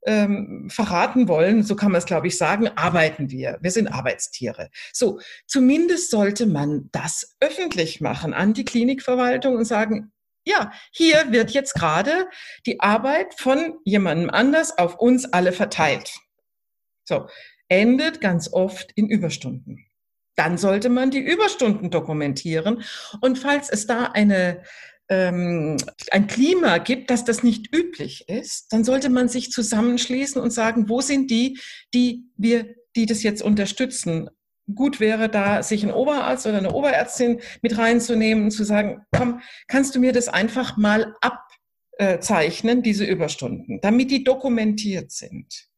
ähm, 0.05 0.69
verraten 0.69 1.27
wollen, 1.27 1.63
so 1.63 1.75
kann 1.75 1.91
man 1.91 1.99
es, 1.99 2.05
glaube 2.05 2.27
ich, 2.27 2.37
sagen, 2.37 2.69
arbeiten 2.75 3.29
wir. 3.31 3.57
Wir 3.61 3.71
sind 3.71 3.87
Arbeitstiere. 3.87 4.69
So, 4.93 5.19
zumindest 5.47 6.11
sollte 6.11 6.45
man 6.45 6.89
das 6.91 7.35
öffentlich 7.39 8.01
machen 8.01 8.33
an 8.33 8.53
die 8.53 8.65
Klinikverwaltung 8.65 9.55
und 9.55 9.65
sagen, 9.65 10.11
ja, 10.45 10.71
hier 10.91 11.31
wird 11.31 11.51
jetzt 11.51 11.73
gerade 11.73 12.27
die 12.67 12.79
Arbeit 12.79 13.33
von 13.35 13.79
jemandem 13.83 14.29
anders 14.29 14.77
auf 14.77 14.99
uns 14.99 15.25
alle 15.25 15.51
verteilt. 15.51 16.13
So, 17.03 17.27
endet 17.69 18.21
ganz 18.21 18.51
oft 18.51 18.91
in 18.95 19.09
Überstunden. 19.09 19.85
Dann 20.35 20.57
sollte 20.57 20.89
man 20.89 21.11
die 21.11 21.19
Überstunden 21.19 21.89
dokumentieren. 21.89 22.83
Und 23.21 23.39
falls 23.39 23.69
es 23.69 23.87
da 23.87 24.05
eine, 24.05 24.63
ähm, 25.09 25.77
ein 26.11 26.27
Klima 26.27 26.77
gibt, 26.79 27.09
dass 27.09 27.23
das 27.23 27.43
nicht 27.43 27.73
üblich 27.73 28.27
ist, 28.27 28.73
dann 28.73 28.83
sollte 28.83 29.09
man 29.09 29.29
sich 29.29 29.51
zusammenschließen 29.51 30.41
und 30.41 30.51
sagen, 30.51 30.89
wo 30.89 31.01
sind 31.01 31.31
die, 31.31 31.59
die 31.93 32.25
wir, 32.37 32.75
die 32.95 33.05
das 33.05 33.23
jetzt 33.23 33.41
unterstützen? 33.41 34.29
Gut 34.73 34.99
wäre 34.99 35.29
da, 35.29 35.61
sich 35.63 35.83
ein 35.83 35.93
Oberarzt 35.93 36.47
oder 36.47 36.57
eine 36.57 36.73
Oberärztin 36.73 37.39
mit 37.61 37.77
reinzunehmen 37.77 38.45
und 38.45 38.51
zu 38.51 38.63
sagen, 38.63 39.05
komm, 39.15 39.41
kannst 39.67 39.95
du 39.95 39.99
mir 39.99 40.11
das 40.11 40.27
einfach 40.27 40.75
mal 40.75 41.15
abzeichnen, 41.21 42.81
diese 42.81 43.05
Überstunden, 43.05 43.79
damit 43.81 44.09
die 44.11 44.23
dokumentiert 44.23 45.11
sind. 45.11 45.69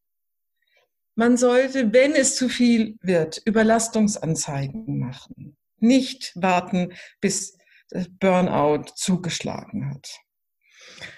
Man 1.18 1.36
sollte, 1.36 1.92
wenn 1.92 2.14
es 2.14 2.36
zu 2.36 2.48
viel 2.48 2.96
wird, 3.02 3.42
Überlastungsanzeigen 3.44 5.00
machen. 5.00 5.56
Nicht 5.80 6.30
warten, 6.36 6.92
bis 7.20 7.58
das 7.90 8.06
Burnout 8.20 8.92
zugeschlagen 8.94 9.90
hat. 9.90 10.16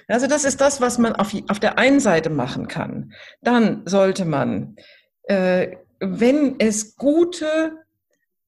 Also 0.08 0.26
das 0.26 0.46
ist 0.46 0.62
das, 0.62 0.80
was 0.80 0.96
man 0.96 1.14
auf, 1.16 1.34
auf 1.48 1.60
der 1.60 1.76
einen 1.76 2.00
Seite 2.00 2.30
machen 2.30 2.66
kann. 2.66 3.12
Dann 3.42 3.82
sollte 3.84 4.24
man, 4.24 4.76
äh, 5.24 5.76
wenn 5.98 6.58
es 6.58 6.96
gute 6.96 7.84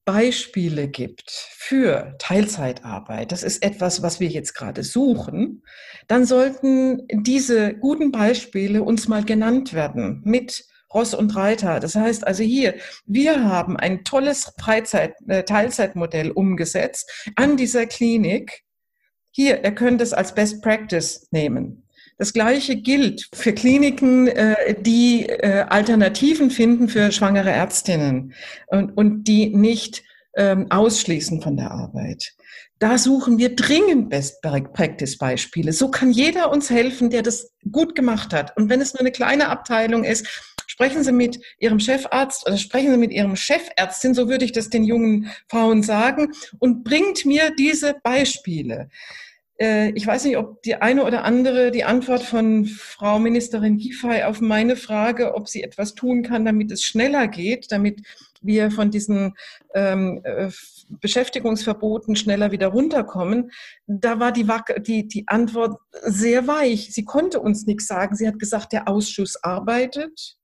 Beispiele 0.05 0.87
gibt 0.87 1.29
für 1.29 2.15
Teilzeitarbeit, 2.17 3.31
das 3.31 3.43
ist 3.43 3.61
etwas, 3.61 4.01
was 4.01 4.19
wir 4.19 4.27
jetzt 4.27 4.55
gerade 4.55 4.81
suchen, 4.81 5.61
dann 6.07 6.25
sollten 6.25 7.03
diese 7.11 7.75
guten 7.75 8.11
Beispiele 8.11 8.81
uns 8.81 9.07
mal 9.07 9.23
genannt 9.23 9.75
werden 9.75 10.23
mit 10.25 10.65
Ross 10.93 11.13
und 11.13 11.35
Reiter. 11.35 11.79
Das 11.79 11.95
heißt 11.95 12.25
also 12.25 12.43
hier, 12.43 12.75
wir 13.05 13.43
haben 13.43 13.77
ein 13.77 14.03
tolles 14.03 14.53
Freizeit, 14.59 15.15
äh, 15.27 15.43
Teilzeitmodell 15.43 16.31
umgesetzt 16.31 17.11
an 17.35 17.57
dieser 17.57 17.85
Klinik. 17.85 18.63
Hier, 19.31 19.63
ihr 19.63 19.71
könnt 19.71 20.01
es 20.01 20.13
als 20.13 20.35
Best 20.35 20.61
Practice 20.61 21.27
nehmen. 21.31 21.83
Das 22.17 22.33
Gleiche 22.33 22.75
gilt 22.75 23.27
für 23.33 23.53
Kliniken, 23.53 24.27
äh, 24.27 24.75
die 24.79 25.27
äh, 25.27 25.65
Alternativen 25.67 26.51
finden 26.51 26.87
für 26.87 27.11
schwangere 27.11 27.49
Ärztinnen 27.49 28.33
und, 28.67 28.91
und 28.91 29.23
die 29.23 29.55
nicht 29.55 30.03
ähm, 30.35 30.67
ausschließen 30.69 31.41
von 31.41 31.57
der 31.57 31.71
Arbeit. 31.71 32.33
Da 32.79 32.97
suchen 32.97 33.37
wir 33.37 33.55
dringend 33.55 34.09
Best 34.09 34.41
Practice 34.41 35.17
Beispiele. 35.17 35.71
So 35.71 35.89
kann 35.89 36.11
jeder 36.11 36.51
uns 36.51 36.69
helfen, 36.69 37.09
der 37.09 37.21
das 37.21 37.51
gut 37.71 37.95
gemacht 37.95 38.33
hat. 38.33 38.55
Und 38.57 38.69
wenn 38.69 38.81
es 38.81 38.93
nur 38.93 39.01
eine 39.01 39.11
kleine 39.11 39.49
Abteilung 39.49 40.03
ist, 40.03 40.52
sprechen 40.73 41.03
Sie 41.03 41.11
mit 41.11 41.39
Ihrem 41.59 41.79
Chefarzt 41.79 42.47
oder 42.47 42.57
sprechen 42.57 42.89
Sie 42.89 42.97
mit 42.97 43.11
Ihrem 43.11 43.35
Chefärztin, 43.35 44.15
so 44.15 44.27
würde 44.27 44.43
ich 44.43 44.53
das 44.53 44.71
den 44.71 44.83
jungen 44.83 45.29
Frauen 45.47 45.83
sagen, 45.83 46.31
und 46.57 46.83
bringt 46.83 47.25
mir 47.25 47.51
diese 47.55 47.93
Beispiele. 48.01 48.89
Äh, 49.61 49.91
ich 49.91 50.07
weiß 50.07 50.25
nicht, 50.25 50.37
ob 50.37 50.63
die 50.63 50.73
eine 50.73 51.03
oder 51.03 51.25
andere 51.25 51.69
die 51.69 51.83
Antwort 51.83 52.23
von 52.23 52.65
Frau 52.65 53.19
Ministerin 53.19 53.77
Giffey 53.77 54.23
auf 54.23 54.41
meine 54.41 54.75
Frage, 54.75 55.35
ob 55.35 55.47
sie 55.47 55.61
etwas 55.61 55.93
tun 55.93 56.23
kann, 56.23 56.43
damit 56.43 56.71
es 56.71 56.83
schneller 56.83 57.27
geht, 57.27 57.71
damit 57.71 58.01
wir 58.41 58.71
von 58.71 58.89
diesen 58.89 59.35
ähm, 59.75 60.21
äh, 60.23 60.49
Beschäftigungsverboten 60.89 62.15
schneller 62.15 62.51
wieder 62.51 62.69
runterkommen, 62.69 63.51
da 63.85 64.19
war 64.19 64.31
die, 64.31 64.47
die, 64.79 65.07
die 65.07 65.27
Antwort 65.27 65.79
sehr 66.01 66.47
weich. 66.47 66.91
Sie 66.91 67.05
konnte 67.05 67.39
uns 67.39 67.67
nichts 67.67 67.85
sagen. 67.85 68.15
Sie 68.15 68.27
hat 68.27 68.39
gesagt, 68.39 68.73
der 68.73 68.87
Ausschuss 68.87 69.35
arbeitet. 69.43 70.35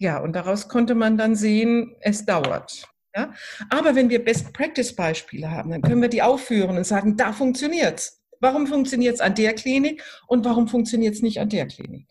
Ja, 0.00 0.18
und 0.18 0.32
daraus 0.32 0.68
konnte 0.68 0.94
man 0.94 1.18
dann 1.18 1.36
sehen, 1.36 1.94
es 2.00 2.24
dauert. 2.24 2.88
Ja? 3.14 3.34
Aber 3.68 3.94
wenn 3.94 4.08
wir 4.08 4.24
Best-Practice-Beispiele 4.24 5.50
haben, 5.50 5.70
dann 5.70 5.82
können 5.82 6.00
wir 6.00 6.08
die 6.08 6.22
aufführen 6.22 6.78
und 6.78 6.84
sagen, 6.84 7.18
da 7.18 7.34
funktioniert's. 7.34 8.22
Warum 8.40 8.66
funktioniert 8.66 9.16
es 9.16 9.20
an 9.20 9.34
der 9.34 9.52
Klinik 9.52 10.02
und 10.26 10.46
warum 10.46 10.68
funktioniert 10.68 11.14
es 11.14 11.20
nicht 11.20 11.38
an 11.38 11.50
der 11.50 11.66
Klinik? 11.66 12.08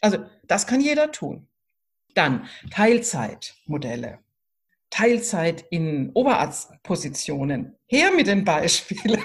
Also 0.00 0.18
das 0.46 0.68
kann 0.68 0.80
jeder 0.80 1.10
tun. 1.10 1.48
Dann 2.14 2.46
Teilzeitmodelle. 2.70 4.20
Teilzeit 4.90 5.64
in 5.70 6.12
Oberarztpositionen. 6.14 7.76
Her 7.88 8.12
mit 8.12 8.28
den 8.28 8.44
Beispielen. 8.44 9.20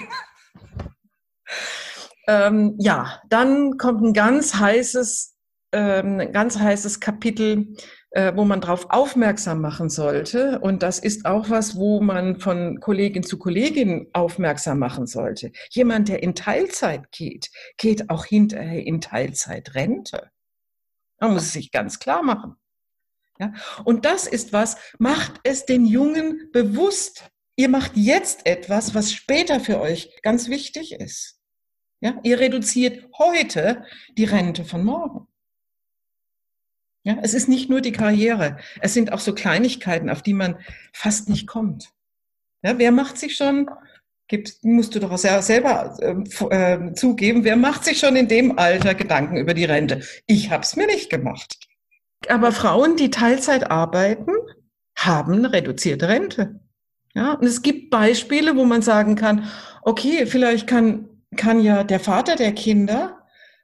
ähm, 2.26 2.74
ja, 2.78 3.22
dann 3.28 3.78
kommt 3.78 4.02
ein 4.02 4.12
ganz 4.12 4.56
heißes, 4.56 5.36
ähm, 5.70 6.32
ganz 6.32 6.58
heißes 6.58 6.98
Kapitel 6.98 7.76
äh, 8.10 8.32
wo 8.34 8.44
man 8.44 8.60
darauf 8.60 8.90
aufmerksam 8.90 9.60
machen 9.60 9.90
sollte. 9.90 10.60
Und 10.60 10.82
das 10.82 10.98
ist 10.98 11.26
auch 11.26 11.50
was, 11.50 11.76
wo 11.76 12.00
man 12.00 12.40
von 12.40 12.80
Kollegin 12.80 13.22
zu 13.22 13.38
Kollegin 13.38 14.08
aufmerksam 14.12 14.78
machen 14.78 15.06
sollte. 15.06 15.52
Jemand, 15.70 16.08
der 16.08 16.22
in 16.22 16.34
Teilzeit 16.34 17.12
geht, 17.12 17.50
geht 17.76 18.08
auch 18.10 18.24
hinterher 18.24 18.84
in 18.84 19.00
Teilzeitrente. 19.00 20.30
Man 21.20 21.34
muss 21.34 21.42
es 21.42 21.52
sich 21.52 21.70
ganz 21.70 21.98
klar 21.98 22.22
machen. 22.22 22.56
Ja? 23.38 23.52
Und 23.84 24.04
das 24.04 24.26
ist 24.26 24.52
was, 24.52 24.76
macht 24.98 25.40
es 25.42 25.66
den 25.66 25.84
Jungen 25.84 26.50
bewusst. 26.52 27.30
Ihr 27.56 27.68
macht 27.68 27.92
jetzt 27.96 28.46
etwas, 28.46 28.94
was 28.94 29.12
später 29.12 29.60
für 29.60 29.80
euch 29.80 30.16
ganz 30.22 30.48
wichtig 30.48 30.92
ist. 30.92 31.40
Ja? 32.00 32.18
Ihr 32.22 32.38
reduziert 32.38 33.06
heute 33.18 33.84
die 34.16 34.24
Rente 34.24 34.64
von 34.64 34.84
morgen. 34.84 35.28
Ja, 37.08 37.16
es 37.22 37.32
ist 37.32 37.48
nicht 37.48 37.70
nur 37.70 37.80
die 37.80 37.92
Karriere, 37.92 38.58
es 38.82 38.92
sind 38.92 39.14
auch 39.14 39.20
so 39.20 39.32
Kleinigkeiten, 39.34 40.10
auf 40.10 40.20
die 40.20 40.34
man 40.34 40.56
fast 40.92 41.30
nicht 41.30 41.46
kommt. 41.46 41.88
Ja, 42.62 42.76
wer 42.76 42.92
macht 42.92 43.16
sich 43.16 43.34
schon, 43.34 43.70
gibt, 44.26 44.62
musst 44.62 44.94
du 44.94 45.00
doch 45.00 45.16
selber 45.16 45.96
äh, 46.02 46.92
zugeben, 46.92 47.44
wer 47.44 47.56
macht 47.56 47.86
sich 47.86 47.98
schon 47.98 48.14
in 48.14 48.28
dem 48.28 48.58
Alter 48.58 48.94
Gedanken 48.94 49.38
über 49.38 49.54
die 49.54 49.64
Rente? 49.64 50.02
Ich 50.26 50.50
habe 50.50 50.64
es 50.64 50.76
mir 50.76 50.86
nicht 50.86 51.08
gemacht. 51.08 51.56
Aber 52.28 52.52
Frauen, 52.52 52.96
die 52.96 53.08
Teilzeit 53.08 53.70
arbeiten, 53.70 54.32
haben 54.94 55.32
eine 55.32 55.50
reduzierte 55.50 56.08
Rente. 56.08 56.60
Ja, 57.14 57.32
und 57.32 57.46
es 57.46 57.62
gibt 57.62 57.88
Beispiele, 57.88 58.54
wo 58.54 58.66
man 58.66 58.82
sagen 58.82 59.14
kann, 59.14 59.48
okay, 59.80 60.26
vielleicht 60.26 60.66
kann, 60.66 61.08
kann 61.36 61.62
ja 61.62 61.84
der 61.84 62.00
Vater 62.00 62.36
der 62.36 62.52
Kinder 62.52 63.17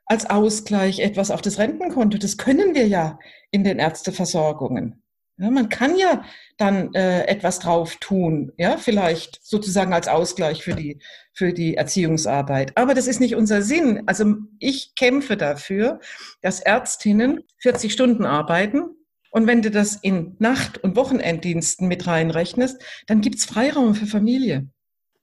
als 0.07 0.29
Ausgleich 0.29 1.01
etwas 1.01 1.31
auf 1.31 1.43
das 1.43 1.59
Rentenkonto. 1.59 2.19
Das 2.19 2.37
können 2.37 2.75
wir 2.75 2.87
ja 2.87 3.19
in 3.51 3.65
den 3.65 3.79
Ärzteversorgungen. 3.79 5.03
Ja, 5.37 5.51
man 5.51 5.69
kann 5.69 5.97
ja 5.97 6.25
dann 6.59 6.95
äh, 6.95 7.25
etwas 7.27 7.59
drauf 7.59 7.97
tun, 7.97 8.53
ja, 8.57 8.77
vielleicht 8.77 9.41
sozusagen 9.43 9.93
als 9.93 10.07
Ausgleich 10.07 10.63
für 10.63 10.75
die, 10.75 11.01
für 11.33 11.53
die 11.53 11.75
Erziehungsarbeit. 11.75 12.77
Aber 12.77 12.95
das 12.95 13.09
ist 13.09 13.19
nicht 13.19 13.35
unser 13.35 13.61
Sinn. 13.61 14.05
Also 14.07 14.37
ich 14.61 14.95
kämpfe 14.95 15.37
dafür, 15.37 15.99
dass 16.41 16.61
Ärztinnen 16.61 17.43
40 17.59 17.93
Stunden 17.93 18.25
arbeiten. 18.25 18.85
Und 19.33 19.49
wenn 19.49 19.63
du 19.63 19.73
das 19.73 19.97
in 19.97 20.37
Nacht- 20.39 20.79
und 20.79 20.95
Wochenenddiensten 20.95 21.89
mit 21.89 22.07
reinrechnest, 22.07 22.81
dann 23.09 23.21
gibt's 23.21 23.45
Freiraum 23.45 23.97
für 23.97 24.07
Familie. 24.07 24.69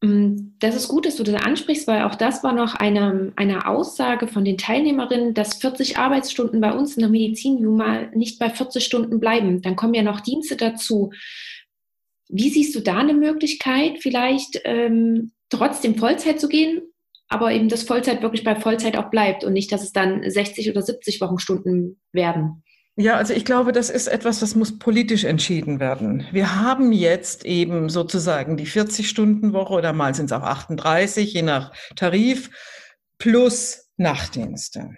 Mm, 0.02 0.54
das 0.60 0.76
ist 0.76 0.88
gut, 0.88 1.06
dass 1.06 1.16
du 1.16 1.24
das 1.24 1.42
ansprichst, 1.42 1.88
weil 1.88 2.04
auch 2.04 2.16
das 2.16 2.44
war 2.44 2.54
noch 2.54 2.76
eine, 2.76 3.32
eine 3.36 3.68
Aussage 3.68 4.28
von 4.28 4.44
den 4.44 4.58
Teilnehmerinnen, 4.58 5.34
dass 5.34 5.56
40 5.56 5.98
Arbeitsstunden 5.98 6.60
bei 6.60 6.74
uns 6.74 6.96
in 6.96 7.02
der 7.02 7.10
Medizin 7.10 7.62
nun 7.62 7.78
mal 7.78 8.10
nicht 8.16 8.40
bei 8.40 8.50
40 8.50 8.84
Stunden 8.84 9.20
bleiben. 9.20 9.62
Dann 9.62 9.76
kommen 9.76 9.94
ja 9.94 10.02
noch 10.02 10.22
Dienste 10.22 10.56
dazu. 10.58 11.12
Wie 12.30 12.50
siehst 12.50 12.74
du 12.76 12.80
da 12.80 12.98
eine 12.98 13.14
Möglichkeit, 13.14 14.00
vielleicht 14.00 14.62
ähm, 14.64 15.34
trotzdem 15.50 15.96
Vollzeit 15.96 16.40
zu 16.40 16.48
gehen, 16.48 16.82
aber 17.28 17.52
eben 17.52 17.70
das 17.70 17.84
Vollzeit 17.84 18.22
wirklich 18.22 18.44
bei 18.44 18.56
Vollzeit 18.56 18.98
auch 18.98 19.12
bleibt 19.12 19.44
und 19.44 19.54
nicht, 19.54 19.72
dass 19.72 19.84
es 19.84 19.94
dann 19.94 20.28
60 20.28 20.70
oder 20.70 20.82
70 20.82 21.22
Wochenstunden 21.22 22.00
werden? 22.12 22.64
Ja, 23.02 23.16
also 23.16 23.34
ich 23.34 23.46
glaube, 23.46 23.72
das 23.72 23.90
ist 23.90 24.06
etwas, 24.06 24.40
das 24.40 24.54
muss 24.54 24.78
politisch 24.78 25.24
entschieden 25.24 25.80
werden. 25.80 26.28
Wir 26.32 26.62
haben 26.62 26.92
jetzt 26.92 27.46
eben 27.46 27.90
sozusagen 27.90 28.58
die 28.58 28.68
40-Stunden-Woche 28.68 29.74
oder 29.74 29.92
mal 29.92 30.14
sind 30.14 30.28
es 30.28 30.32
auch 30.32 30.44
38, 30.44 31.34
je 31.34 31.42
nach 31.42 31.74
Tarif, 31.96 32.52
plus 33.18 33.90
Nachtdienste. 33.98 34.92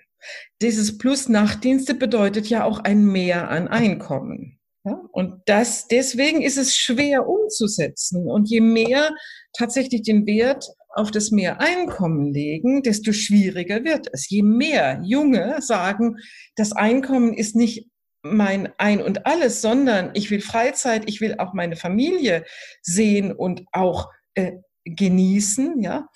Dieses 0.61 0.97
plus 0.97 1.29
Nachtdienste 1.29 1.93
bedeutet 1.93 2.47
ja 2.47 2.65
auch 2.65 2.79
ein 2.79 3.05
Mehr 3.05 3.49
an 3.49 3.69
Einkommen. 3.69 4.59
Ja? 4.83 4.99
Und 5.13 5.41
das, 5.45 5.87
deswegen 5.87 6.41
ist 6.41 6.57
es 6.57 6.75
schwer 6.75 7.25
umzusetzen. 7.25 8.27
Und 8.27 8.49
je 8.49 8.59
mehr 8.59 9.11
tatsächlich 9.57 10.01
den 10.01 10.25
Wert 10.25 10.65
auf 10.93 11.09
das 11.09 11.31
mehr 11.31 11.61
Einkommen 11.61 12.33
legen, 12.33 12.83
desto 12.83 13.13
schwieriger 13.13 13.85
wird 13.85 14.07
es. 14.11 14.29
Je 14.29 14.43
mehr 14.43 15.01
Junge 15.05 15.61
sagen, 15.61 16.17
das 16.57 16.73
Einkommen 16.73 17.33
ist 17.33 17.55
nicht 17.55 17.87
mein 18.23 18.71
Ein 18.77 19.01
und 19.01 19.25
alles, 19.25 19.61
sondern 19.61 20.11
ich 20.13 20.31
will 20.31 20.41
Freizeit, 20.41 21.03
ich 21.07 21.21
will 21.21 21.35
auch 21.37 21.53
meine 21.53 21.75
Familie 21.75 22.45
sehen 22.81 23.31
und 23.31 23.63
auch 23.71 24.09
äh, 24.33 24.53
genießen, 24.85 25.81
ja. 25.81 26.07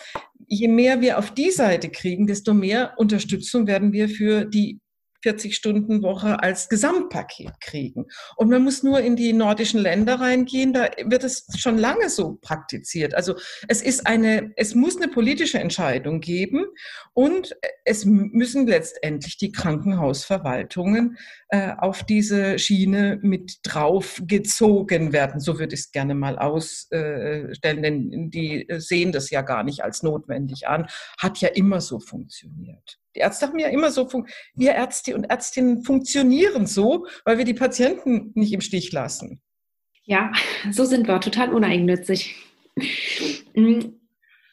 Je 0.50 0.70
mehr 0.70 1.02
wir 1.02 1.18
auf 1.20 1.34
die 1.34 1.52
Seite 1.52 1.90
kriegen, 1.90 2.26
desto 2.26 2.54
mehr 2.54 2.94
Unterstützung 2.98 3.68
werden 3.68 3.92
wir 3.92 4.08
für 4.08 4.46
die 4.46 4.80
40-Stunden-Woche 5.26 6.42
als 6.42 6.70
Gesamtpaket 6.70 7.60
kriegen. 7.60 8.06
Und 8.36 8.50
man 8.50 8.64
muss 8.64 8.84
nur 8.84 9.00
in 9.00 9.16
die 9.16 9.34
nordischen 9.34 9.82
Länder 9.82 10.20
reingehen, 10.20 10.74
da 10.74 10.90
wird 11.06 11.24
es 11.24 11.48
schon 11.58 11.78
lange 11.78 12.10
so 12.10 12.38
praktiziert. 12.42 13.16
Also 13.16 13.36
es 13.68 13.82
ist 13.82 14.06
eine, 14.08 14.52
es 14.56 14.76
muss 14.76 14.98
eine 14.98 15.08
politische 15.08 15.60
Entscheidung 15.60 16.22
geben 16.22 16.66
und 17.14 17.56
es 17.86 18.06
müssen 18.06 18.68
letztendlich 18.68 19.38
die 19.38 19.52
Krankenhausverwaltungen 19.52 21.18
äh, 21.50 21.74
auf 21.78 22.04
diese 22.04 22.60
Schiene 22.60 23.20
mit 23.22 23.60
drauf 23.64 24.22
gezogen 24.28 25.14
werden. 25.14 25.40
So 25.40 25.60
würde 25.60 25.76
ich 25.76 25.82
es 25.82 25.92
gerne 25.92 26.14
mal 26.14 26.38
ausstellen, 26.38 27.84
denn 27.84 28.30
die 28.32 28.66
sehen 28.78 29.12
das 29.12 29.30
ja 29.30 29.42
gar 29.42 29.64
nicht 29.64 29.82
als 29.82 30.04
notwendig 30.04 30.68
an. 30.68 30.88
Hat 31.18 31.40
ja 31.40 31.50
immer 31.50 31.80
so 31.80 32.00
funktioniert. 32.00 33.00
Die 33.16 33.22
Ärzte 33.22 33.48
haben 33.48 33.60
ja 33.60 33.70
immer 33.70 33.92
so, 33.92 34.10
wir 34.56 34.74
Ärzte 34.74 35.16
und 35.16 35.24
Ärztinnen 35.24 35.84
funktionieren 35.84 36.68
so, 36.68 37.08
weil 37.24 37.38
wir 37.38 37.46
die 37.46 37.54
Patienten 37.54 38.32
nicht 38.36 38.54
im 38.54 38.62
Stich 38.62 38.92
lassen. 38.92 39.42
Ja, 40.04 40.32
so 40.72 40.86
sind 40.86 41.08
wir, 41.08 41.20
total 41.20 41.54
uneigennützig. 41.54 42.36
Mm, 43.56 43.80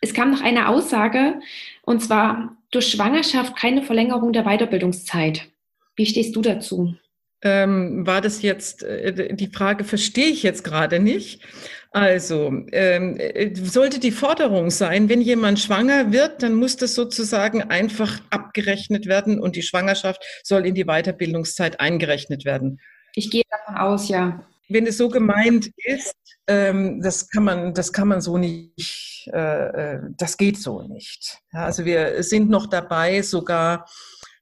es 0.00 0.14
kam 0.14 0.30
noch 0.30 0.42
eine 0.42 0.68
Aussage, 0.68 1.40
und 1.82 2.02
zwar 2.02 2.56
durch 2.70 2.88
Schwangerschaft 2.88 3.56
keine 3.56 3.82
Verlängerung 3.82 4.32
der 4.32 4.44
Weiterbildungszeit. 4.44 5.50
Wie 5.96 6.06
stehst 6.06 6.34
du 6.34 6.42
dazu? 6.42 6.94
Ähm, 7.42 8.06
war 8.06 8.22
das 8.22 8.40
jetzt, 8.40 8.82
äh, 8.82 9.34
die 9.34 9.48
Frage 9.48 9.84
verstehe 9.84 10.28
ich 10.28 10.42
jetzt 10.42 10.64
gerade 10.64 10.98
nicht. 10.98 11.42
Also, 11.90 12.52
ähm, 12.72 13.16
äh, 13.18 13.54
sollte 13.54 14.00
die 14.00 14.10
Forderung 14.10 14.70
sein, 14.70 15.08
wenn 15.08 15.20
jemand 15.20 15.60
schwanger 15.60 16.10
wird, 16.10 16.42
dann 16.42 16.54
muss 16.54 16.76
das 16.76 16.94
sozusagen 16.94 17.62
einfach 17.62 18.20
abgerechnet 18.30 19.06
werden 19.06 19.38
und 19.38 19.56
die 19.56 19.62
Schwangerschaft 19.62 20.24
soll 20.42 20.66
in 20.66 20.74
die 20.74 20.86
Weiterbildungszeit 20.86 21.78
eingerechnet 21.80 22.44
werden. 22.44 22.80
Ich 23.14 23.30
gehe 23.30 23.44
davon 23.48 23.76
aus, 23.76 24.08
ja. 24.08 24.44
Wenn 24.68 24.86
es 24.86 24.96
so 24.96 25.08
gemeint 25.08 25.70
ist, 25.76 26.16
ähm, 26.46 27.00
das 27.00 27.28
kann 27.28 27.44
man, 27.44 27.74
das 27.74 27.92
kann 27.92 28.08
man 28.08 28.20
so 28.20 28.38
nicht, 28.38 29.30
äh, 29.32 29.94
äh, 29.94 30.00
das 30.16 30.36
geht 30.36 30.58
so 30.58 30.82
nicht. 30.82 31.38
Ja, 31.52 31.64
also 31.64 31.84
wir 31.84 32.22
sind 32.22 32.50
noch 32.50 32.66
dabei, 32.66 33.22
sogar 33.22 33.86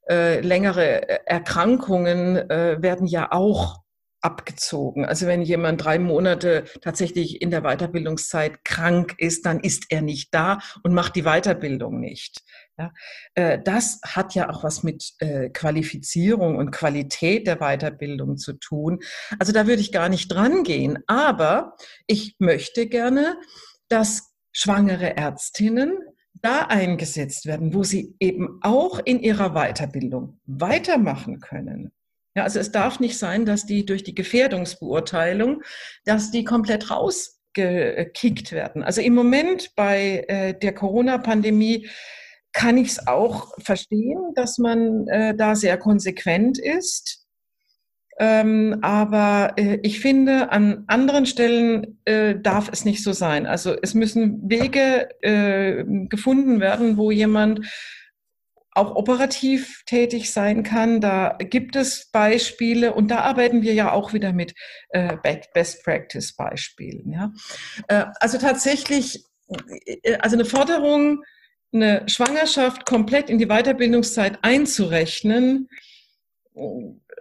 äh, 0.09 0.41
längere 0.41 1.27
Erkrankungen 1.27 2.37
äh, 2.51 2.83
werden 2.83 3.07
ja 3.07 3.33
auch 3.33 3.83
abgezogen. 4.23 5.05
Also 5.05 5.27
wenn 5.27 5.43
jemand 5.43 5.85
drei 5.85 5.99
Monate 5.99 6.65
tatsächlich 6.81 7.43
in 7.43 7.51
der 7.51 7.63
Weiterbildungszeit 7.63 8.65
krank 8.65 9.15
ist, 9.19 9.45
dann 9.45 9.61
ist 9.61 9.87
er 9.91 10.01
nicht 10.01 10.33
da 10.33 10.59
und 10.83 10.95
macht 10.95 11.17
die 11.17 11.25
Weiterbildung 11.25 12.01
nicht. 12.01 12.43
Ja, 12.79 12.93
äh, 13.35 13.59
das 13.63 14.01
hat 14.07 14.35
ja 14.35 14.49
auch 14.49 14.65
was 14.65 14.83
mit 14.83 15.13
äh, 15.19 15.51
Qualifizierung 15.51 16.57
und 16.57 16.71
Qualität 16.71 17.47
der 17.47 17.57
Weiterbildung 17.57 18.39
zu 18.39 18.55
tun. 18.55 19.01
Also 19.39 19.53
da 19.53 19.67
würde 19.67 19.83
ich 19.83 19.93
gar 19.93 20.09
nicht 20.09 20.29
dran 20.29 20.63
gehen. 20.63 20.99
Aber 21.07 21.75
ich 22.07 22.37
möchte 22.39 22.87
gerne, 22.87 23.37
dass 23.89 24.33
schwangere 24.53 25.17
Ärztinnen 25.17 25.99
da 26.35 26.63
eingesetzt 26.63 27.47
werden, 27.47 27.75
wo 27.75 27.85
sie 27.85 28.15
eben 28.19 28.59
auch 28.63 28.99
in 29.05 29.21
ihrer 29.21 29.51
Weiterbildung 29.51 30.41
weitermachen 30.47 31.41
können. 31.41 31.93
Ja, 32.35 32.45
also 32.45 32.59
es 32.59 32.73
darf 32.73 32.99
nicht 32.99 33.19
sein, 33.19 33.45
dass 33.45 33.67
die 33.67 33.85
durch 33.85 34.05
die 34.05 34.15
Gefährdungsbeurteilung, 34.15 35.63
dass 36.05 36.31
die 36.31 36.45
komplett 36.45 36.91
rausgekickt 36.91 38.53
werden. 38.53 38.83
Also 38.83 39.03
im 39.03 39.15
Moment 39.15 39.75
bei 39.77 40.25
äh, 40.29 40.59
der 40.59 40.75
Corona-Pandemie 40.75 41.89
kann 42.53 42.79
ich 42.79 42.89
es 42.89 43.07
auch 43.07 43.53
verstehen, 43.59 44.33
dass 44.35 44.59
man 44.59 45.07
äh, 45.09 45.35
da 45.35 45.55
sehr 45.55 45.79
konsequent 45.79 46.59
ist. 46.59 47.22
Ähm, 48.19 48.79
aber 48.83 49.55
äh, 49.57 49.79
ich 49.83 50.01
finde, 50.01 50.53
an 50.53 50.85
anderen 50.87 51.27
Stellen 51.27 51.99
äh, 52.05 52.37
darf 52.39 52.69
es 52.71 52.85
nicht 52.85 53.03
so 53.03 53.13
sein. 53.13 53.47
Also 53.47 53.75
es 53.81 53.95
müssen 53.95 54.49
Wege 54.49 55.09
äh, 55.23 55.85
gefunden 56.09 56.61
werden, 56.61 56.97
wo 56.97 57.11
jemand 57.11 57.61
auch 58.75 58.97
operativ 58.97 59.83
tätig 59.85 60.33
sein 60.33 60.63
kann. 60.63 61.01
Da 61.01 61.37
gibt 61.39 61.77
es 61.77 62.11
Beispiele 62.11 62.95
und 62.95 63.11
da 63.11 63.19
arbeiten 63.21 63.63
wir 63.63 63.75
ja 63.75 63.93
auch 63.93 64.13
wieder 64.13 64.33
mit 64.33 64.55
äh, 64.91 65.17
Best 65.55 65.85
Practice 65.85 66.35
Beispielen. 66.35 67.13
Ja? 67.13 67.33
Äh, 67.89 68.07
also 68.21 68.39
tatsächlich, 68.39 69.25
äh, 69.85 70.17
also 70.17 70.37
eine 70.37 70.47
Forderung, 70.47 71.23
eine 71.73 72.03
Schwangerschaft 72.09 72.87
komplett 72.87 73.31
in 73.31 73.39
die 73.39 73.47
Weiterbildungszeit 73.47 74.39
einzurechnen, 74.43 75.69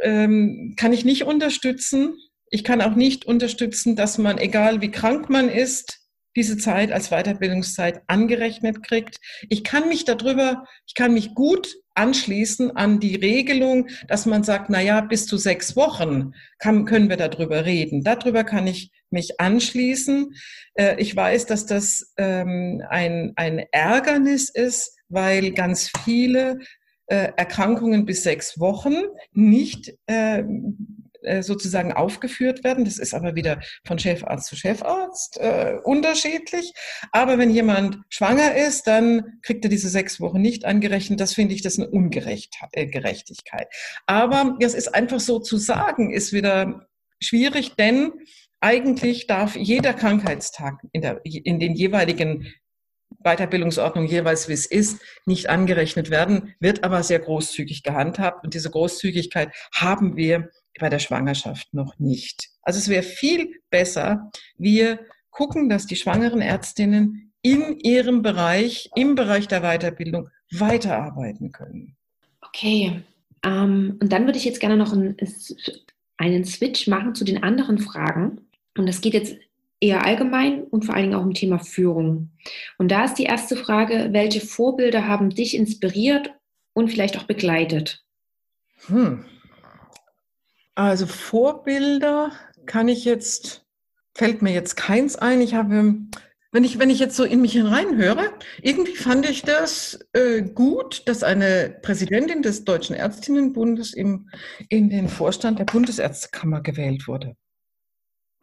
ähm, 0.01 0.73
kann 0.77 0.93
ich 0.93 1.05
nicht 1.05 1.23
unterstützen. 1.23 2.15
Ich 2.49 2.63
kann 2.63 2.81
auch 2.81 2.95
nicht 2.95 3.25
unterstützen, 3.25 3.95
dass 3.95 4.17
man, 4.17 4.37
egal 4.37 4.81
wie 4.81 4.91
krank 4.91 5.29
man 5.29 5.49
ist, 5.49 6.01
diese 6.35 6.57
Zeit 6.57 6.91
als 6.91 7.09
Weiterbildungszeit 7.09 8.01
angerechnet 8.07 8.83
kriegt. 8.83 9.17
Ich 9.49 9.63
kann 9.63 9.89
mich 9.89 10.05
darüber, 10.05 10.65
ich 10.87 10.95
kann 10.95 11.13
mich 11.13 11.33
gut 11.35 11.75
anschließen 11.93 12.75
an 12.75 12.99
die 12.99 13.15
Regelung, 13.15 13.87
dass 14.07 14.25
man 14.25 14.43
sagt, 14.43 14.69
na 14.69 14.81
ja, 14.81 15.01
bis 15.01 15.25
zu 15.25 15.37
sechs 15.37 15.75
Wochen 15.75 16.33
kann, 16.57 16.85
können 16.85 17.09
wir 17.09 17.17
darüber 17.17 17.65
reden. 17.65 18.03
Darüber 18.03 18.45
kann 18.45 18.65
ich 18.65 18.91
mich 19.09 19.41
anschließen. 19.41 20.33
Äh, 20.75 20.95
ich 21.01 21.13
weiß, 21.13 21.47
dass 21.47 21.65
das 21.65 22.13
ähm, 22.17 22.81
ein, 22.89 23.33
ein 23.35 23.65
Ärgernis 23.71 24.49
ist, 24.49 24.97
weil 25.09 25.51
ganz 25.51 25.91
viele 26.05 26.59
äh, 27.12 27.34
Erkrankungen 27.36 28.06
bis 28.06 28.24
sechs 28.24 28.58
Wochen 28.58 28.95
nicht 29.34 29.93
äh, 30.06 30.43
äh, 31.24 31.43
sozusagen 31.43 31.91
aufgeführt 31.91 32.63
werden. 32.63 32.86
Das 32.86 32.97
ist 32.97 33.13
aber 33.13 33.36
wieder 33.36 33.60
von 33.86 34.00
Chefarzt 34.00 34.47
zu 34.47 34.56
Chefarzt 34.56 35.38
äh, 35.41 35.76
unterschiedlich. 35.84 36.71
Aber 37.12 37.38
wenn 37.38 37.50
jemand 37.50 38.00
schwanger 38.10 38.56
ist, 38.56 38.88
dann 38.88 39.39
kriegt 39.41 39.65
er 39.65 39.69
diese 39.69 39.89
sechs 39.89 40.21
Wochen 40.21 40.39
nicht 40.39 40.63
angerechnet. 40.63 41.19
Das 41.19 41.34
finde 41.34 41.54
ich, 41.54 41.62
das 41.62 41.74
ist 41.74 41.80
eine 41.80 41.89
Ungerechtigkeit. 41.89 43.67
Aber 44.06 44.56
das 44.62 44.74
ist 44.74 44.95
einfach 44.95 45.19
so 45.19 45.39
zu 45.39 45.58
sagen, 45.58 46.13
ist 46.13 46.32
wieder 46.32 46.88
schwierig, 47.21 47.76
denn 47.76 48.13
eigentlich 48.62 49.28
darf 49.28 49.58
jeder 49.58 49.93
Krankheitstag 49.93 50.80
in, 50.93 51.02
der, 51.02 51.19
in 51.26 51.60
den 51.60 51.74
jeweiligen 51.74 52.47
Weiterbildungsordnung 53.19 54.06
jeweils, 54.06 54.47
wie 54.47 54.54
es 54.54 54.65
ist, 54.65 55.02
nicht 55.26 55.50
angerechnet 55.50 56.10
werden, 56.10 56.54
wird 56.60 56.84
aber 56.84 57.04
sehr 57.04 57.19
großzügig 57.19 57.84
gehandhabt. 57.84 58.43
Und 58.43 58.54
diese 58.54 58.69
Großzügigkeit 58.69 59.52
haben 59.74 60.15
wir 60.15 60.50
bei 60.80 60.89
der 60.89 61.00
Schwangerschaft 61.00 61.74
noch 61.74 62.00
nicht. 62.00 62.50
Also 62.62 62.80
es 62.80 62.89
wäre 62.89 63.04
viel 63.04 63.62
besser, 63.69 64.32
wir 64.58 65.00
gucken, 65.30 65.69
dass 65.69 65.86
die 65.86 65.95
schwangeren 65.95 66.41
Ärztinnen 66.41 67.34
in 67.41 67.80
ihrem 67.80 68.21
Bereich, 68.21 68.89
im 68.95 69.15
Bereich 69.15 69.47
der 69.47 69.62
Weiterbildung 69.62 70.30
weiterarbeiten 70.52 71.52
können. 71.52 71.95
Okay. 72.41 73.02
Ähm, 73.43 73.97
und 74.00 74.12
dann 74.12 74.26
würde 74.26 74.38
ich 74.38 74.45
jetzt 74.45 74.60
gerne 74.60 74.78
noch 74.78 74.93
einen, 74.93 75.17
einen 76.17 76.45
Switch 76.45 76.88
machen 76.88 77.15
zu 77.15 77.24
den 77.24 77.43
anderen 77.43 77.80
Fragen. 77.80 78.41
Und 78.78 78.88
das 78.88 79.02
geht 79.02 79.13
jetzt 79.13 79.36
eher 79.81 80.05
allgemein 80.05 80.63
und 80.63 80.85
vor 80.85 80.95
allen 80.95 81.09
Dingen 81.09 81.19
auch 81.19 81.25
im 81.25 81.33
Thema 81.33 81.59
Führung. 81.59 82.29
Und 82.77 82.91
da 82.91 83.03
ist 83.03 83.15
die 83.15 83.23
erste 83.23 83.57
Frage, 83.57 84.09
welche 84.11 84.39
Vorbilder 84.39 85.07
haben 85.07 85.31
dich 85.31 85.55
inspiriert 85.57 86.31
und 86.73 86.89
vielleicht 86.89 87.17
auch 87.17 87.23
begleitet? 87.23 88.03
Hm. 88.87 89.25
Also 90.75 91.05
Vorbilder 91.05 92.31
kann 92.65 92.87
ich 92.87 93.05
jetzt, 93.05 93.65
fällt 94.13 94.41
mir 94.41 94.53
jetzt 94.53 94.77
keins 94.77 95.15
ein. 95.15 95.41
Ich 95.41 95.55
habe, 95.55 95.95
wenn 96.51 96.63
ich, 96.63 96.79
wenn 96.79 96.89
ich 96.89 96.99
jetzt 96.99 97.15
so 97.15 97.23
in 97.23 97.41
mich 97.41 97.53
hineinhöre, 97.53 98.31
irgendwie 98.61 98.95
fand 98.95 99.29
ich 99.29 99.41
das 99.41 99.99
äh, 100.13 100.41
gut, 100.43 101.07
dass 101.07 101.23
eine 101.23 101.77
Präsidentin 101.81 102.43
des 102.43 102.65
Deutschen 102.65 102.95
Ärztinnenbundes 102.95 103.93
im, 103.93 104.29
in 104.69 104.89
den 104.89 105.09
Vorstand 105.09 105.59
der 105.59 105.65
Bundesärztekammer 105.65 106.61
gewählt 106.61 107.07
wurde. 107.07 107.35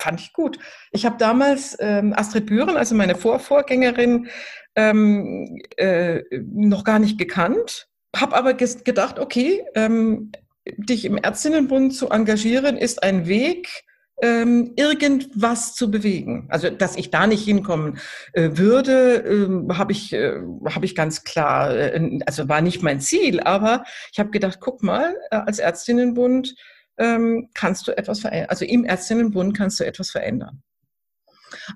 Fand 0.01 0.21
ich 0.21 0.33
gut. 0.33 0.59
Ich 0.93 1.05
habe 1.05 1.17
damals 1.19 1.77
ähm, 1.81 2.15
Astrid 2.17 2.47
Büren, 2.47 2.77
also 2.77 2.95
meine 2.95 3.17
Vorvorgängerin, 3.17 4.29
ähm, 4.77 5.61
äh, 5.77 6.23
noch 6.41 6.85
gar 6.85 6.99
nicht 6.99 7.19
gekannt, 7.19 7.89
habe 8.15 8.37
aber 8.37 8.55
gedacht, 8.55 9.19
okay, 9.19 9.65
ähm, 9.75 10.31
dich 10.77 11.05
im 11.05 11.19
Ärztinnenbund 11.23 11.95
zu 11.95 12.11
engagieren, 12.11 12.77
ist 12.77 13.03
ein 13.03 13.27
Weg, 13.27 13.85
ähm, 14.21 14.73
irgendwas 14.77 15.75
zu 15.75 15.91
bewegen. 15.91 16.47
Also, 16.49 16.71
dass 16.71 16.97
ich 16.97 17.11
da 17.11 17.27
nicht 17.27 17.45
hinkommen 17.45 17.99
äh, 18.33 18.51
würde, 18.55 19.25
äh, 19.25 19.75
habe 19.75 19.93
ich, 19.93 20.13
äh, 20.13 20.41
hab 20.67 20.83
ich 20.83 20.95
ganz 20.95 21.25
klar, 21.25 21.75
äh, 21.75 22.19
also 22.27 22.49
war 22.49 22.61
nicht 22.61 22.83
mein 22.83 23.01
Ziel, 23.01 23.41
aber 23.41 23.85
ich 24.13 24.19
habe 24.19 24.31
gedacht, 24.31 24.59
guck 24.61 24.83
mal, 24.83 25.15
äh, 25.31 25.37
als 25.37 25.59
Ärztinnenbund 25.59 26.55
ähm, 26.99 27.49
kannst 27.55 27.89
du 27.89 27.97
etwas 27.97 28.21
verändern. 28.21 28.51
Also 28.51 28.65
im 28.65 28.85
Ärztinnenbund 28.85 29.57
kannst 29.57 29.81
du 29.81 29.85
etwas 29.85 30.11
verändern. 30.11 30.63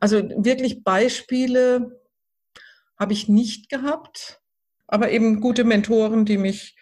Also 0.01 0.23
wirklich 0.37 0.85
Beispiele 0.85 2.01
habe 2.99 3.13
ich 3.13 3.29
nicht 3.29 3.69
gehabt, 3.69 4.41
aber 4.87 5.11
eben 5.11 5.41
gute 5.41 5.65
Mentoren, 5.65 6.25
die 6.25 6.39
mich 6.39 6.77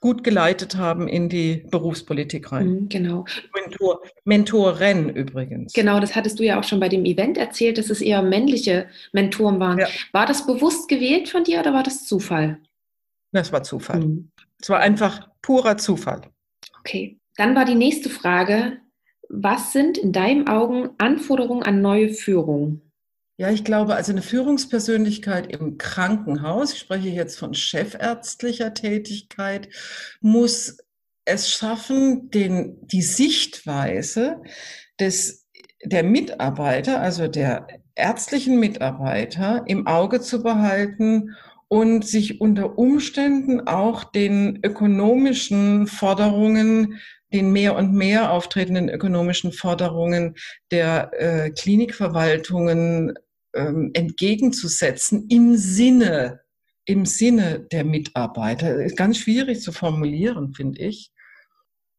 gut 0.00 0.22
geleitet 0.22 0.76
haben 0.76 1.08
in 1.08 1.28
die 1.28 1.64
Berufspolitik 1.70 2.52
rein. 2.52 2.68
Mhm, 2.68 2.88
genau. 2.88 3.24
Mentor, 3.52 4.00
Mentoren 4.24 5.08
übrigens. 5.08 5.72
Genau, 5.72 5.98
das 5.98 6.14
hattest 6.14 6.38
du 6.38 6.44
ja 6.44 6.58
auch 6.58 6.64
schon 6.64 6.78
bei 6.78 6.88
dem 6.88 7.04
Event 7.04 7.36
erzählt, 7.36 7.78
dass 7.78 7.90
es 7.90 8.00
eher 8.00 8.22
männliche 8.22 8.88
Mentoren 9.12 9.58
waren. 9.58 9.78
Ja. 9.78 9.88
War 10.12 10.26
das 10.26 10.46
bewusst 10.46 10.88
gewählt 10.88 11.28
von 11.28 11.42
dir 11.42 11.60
oder 11.60 11.72
war 11.72 11.82
das 11.82 12.06
Zufall? 12.06 12.60
Das 13.32 13.52
war 13.52 13.62
Zufall. 13.64 14.00
Mhm. 14.00 14.30
Es 14.60 14.70
war 14.70 14.78
einfach 14.78 15.28
purer 15.42 15.76
Zufall. 15.76 16.22
Okay. 16.80 17.17
Dann 17.38 17.54
war 17.54 17.64
die 17.64 17.76
nächste 17.76 18.10
Frage, 18.10 18.78
was 19.28 19.72
sind 19.72 19.96
in 19.96 20.12
deinen 20.12 20.48
Augen 20.48 20.90
Anforderungen 20.98 21.62
an 21.62 21.80
neue 21.80 22.08
Führung? 22.08 22.82
Ja, 23.36 23.48
ich 23.50 23.62
glaube, 23.62 23.94
also 23.94 24.10
eine 24.10 24.22
Führungspersönlichkeit 24.22 25.46
im 25.46 25.78
Krankenhaus, 25.78 26.72
ich 26.72 26.80
spreche 26.80 27.10
jetzt 27.10 27.38
von 27.38 27.54
chefärztlicher 27.54 28.74
Tätigkeit, 28.74 29.68
muss 30.20 30.78
es 31.24 31.48
schaffen, 31.48 32.28
den, 32.32 32.76
die 32.88 33.02
Sichtweise 33.02 34.42
des, 34.98 35.46
der 35.84 36.02
Mitarbeiter, 36.02 37.00
also 37.00 37.28
der 37.28 37.68
ärztlichen 37.94 38.58
Mitarbeiter 38.58 39.62
im 39.68 39.86
Auge 39.86 40.20
zu 40.20 40.42
behalten 40.42 41.36
und 41.68 42.04
sich 42.04 42.40
unter 42.40 42.78
Umständen 42.78 43.60
auch 43.68 44.02
den 44.02 44.58
ökonomischen 44.64 45.86
Forderungen 45.86 46.98
den 47.32 47.50
mehr 47.52 47.76
und 47.76 47.92
mehr 47.92 48.32
auftretenden 48.32 48.88
ökonomischen 48.88 49.52
Forderungen 49.52 50.34
der 50.70 51.10
äh, 51.12 51.50
Klinikverwaltungen 51.50 53.14
ähm, 53.54 53.90
entgegenzusetzen 53.94 55.26
im 55.28 55.56
Sinne, 55.56 56.40
im 56.84 57.04
Sinne 57.04 57.60
der 57.60 57.84
Mitarbeiter. 57.84 58.82
Ist 58.82 58.96
ganz 58.96 59.18
schwierig 59.18 59.60
zu 59.60 59.72
formulieren, 59.72 60.54
finde 60.54 60.80
ich. 60.80 61.12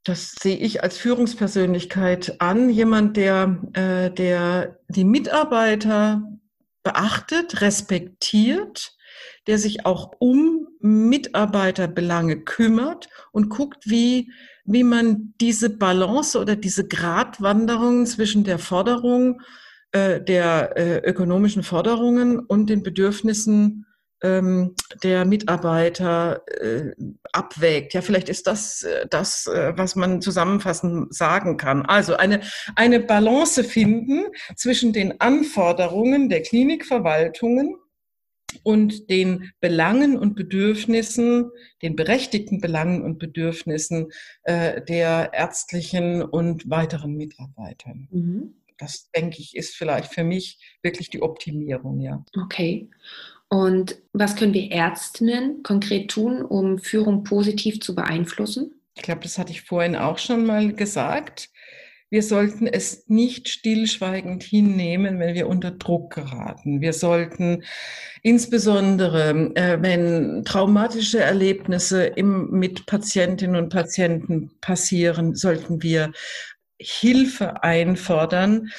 das 0.03 0.33
sehe 0.41 0.57
ich 0.57 0.81
als 0.81 0.97
Führungspersönlichkeit 0.97 2.41
an, 2.41 2.69
jemand, 2.69 3.17
der, 3.17 3.59
äh, 3.73 4.09
der 4.09 4.79
die 4.87 5.03
Mitarbeiter 5.03 6.23
beachtet, 6.83 7.61
respektiert, 7.61 8.95
der 9.45 9.59
sich 9.59 9.85
auch 9.85 10.13
um 10.19 10.68
Mitarbeiterbelange 10.79 12.41
kümmert 12.41 13.09
und 13.31 13.49
guckt, 13.49 13.89
wie, 13.89 14.31
wie 14.65 14.83
man 14.83 15.33
diese 15.41 15.69
Balance 15.69 16.39
oder 16.39 16.55
diese 16.55 16.87
Gratwanderung 16.87 18.05
zwischen 18.05 18.43
der 18.43 18.59
Forderung, 18.59 19.41
äh, 19.91 20.21
der 20.21 20.77
äh, 20.77 20.97
ökonomischen 20.99 21.63
Forderungen 21.63 22.39
und 22.39 22.69
den 22.69 22.83
Bedürfnissen 22.83 23.85
ähm, 24.21 24.75
der 25.03 25.25
Mitarbeiter 25.25 26.43
äh, 26.47 26.91
abwägt. 27.31 27.93
Ja, 27.93 28.01
vielleicht 28.01 28.29
ist 28.29 28.47
das 28.47 28.83
äh, 28.83 29.07
das, 29.09 29.47
äh, 29.47 29.73
was 29.75 29.95
man 29.95 30.21
zusammenfassend 30.21 31.13
sagen 31.13 31.57
kann. 31.57 31.85
Also 31.85 32.15
eine, 32.17 32.41
eine 32.75 32.99
Balance 32.99 33.63
finden 33.63 34.25
zwischen 34.55 34.93
den 34.93 35.19
Anforderungen 35.21 36.29
der 36.29 36.41
Klinikverwaltungen 36.41 37.75
und 38.63 39.09
den 39.09 39.51
Belangen 39.59 40.17
und 40.17 40.35
Bedürfnissen, 40.35 41.51
den 41.81 41.95
berechtigten 41.95 42.61
Belangen 42.61 43.01
und 43.01 43.19
Bedürfnissen 43.19 44.11
äh, 44.43 44.81
der 44.83 45.31
ärztlichen 45.33 46.21
und 46.21 46.69
weiteren 46.69 47.15
Mitarbeiter. 47.15 47.93
Mhm. 48.09 48.55
Das, 48.77 49.11
denke 49.11 49.39
ich, 49.39 49.55
ist 49.55 49.75
vielleicht 49.75 50.13
für 50.13 50.23
mich 50.23 50.57
wirklich 50.81 51.09
die 51.09 51.21
Optimierung, 51.21 51.99
ja. 51.99 52.23
Okay. 52.41 52.89
Und 53.49 53.97
was 54.13 54.35
können 54.35 54.53
wir 54.53 54.71
Ärztinnen 54.71 55.63
konkret 55.63 56.11
tun, 56.11 56.43
um 56.43 56.77
Führung 56.77 57.23
positiv 57.23 57.81
zu 57.81 57.95
beeinflussen? 57.95 58.79
Ich 58.95 59.01
glaube, 59.01 59.21
das 59.21 59.37
hatte 59.37 59.51
ich 59.51 59.63
vorhin 59.63 59.95
auch 59.95 60.17
schon 60.17 60.45
mal 60.45 60.73
gesagt. 60.73 61.49
Wir 62.11 62.23
sollten 62.23 62.65
es 62.65 63.07
nicht 63.07 63.49
stillschweigend 63.49 64.41
hinnehmen, 64.41 65.19
wenn 65.19 65.35
wir 65.35 65.47
unter 65.47 65.69
Druck 65.69 66.15
geraten. 66.15 66.81
Wir 66.81 66.93
sollten 66.93 67.63
insbesondere, 68.23 69.51
äh, 69.53 69.77
wenn 69.81 70.43
traumatische 70.43 71.19
Erlebnisse 71.19 72.05
im, 72.05 72.49
mit 72.49 72.87
Patientinnen 72.87 73.55
und 73.55 73.69
Patienten 73.69 74.51
passieren, 74.59 75.35
sollten 75.35 75.83
wir 75.83 76.11
Hilfe 76.79 77.63
einfordern. 77.63 78.69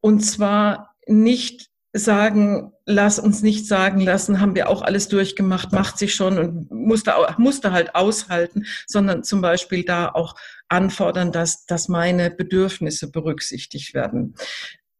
Und 0.00 0.20
zwar 0.20 0.96
nicht 1.06 1.68
sagen, 1.92 2.72
lass 2.86 3.20
uns 3.20 3.42
nicht 3.42 3.68
sagen 3.68 4.00
lassen, 4.00 4.40
haben 4.40 4.56
wir 4.56 4.68
auch 4.68 4.82
alles 4.82 5.06
durchgemacht, 5.08 5.72
macht 5.72 5.96
sich 5.96 6.14
schon 6.14 6.38
und 6.38 6.70
musste, 6.72 7.14
musste 7.38 7.70
halt 7.70 7.94
aushalten, 7.94 8.66
sondern 8.88 9.22
zum 9.22 9.40
Beispiel 9.40 9.84
da 9.84 10.08
auch 10.08 10.34
anfordern, 10.68 11.32
dass, 11.32 11.66
dass 11.66 11.88
meine 11.88 12.30
Bedürfnisse 12.30 13.10
berücksichtigt 13.10 13.94
werden. 13.94 14.34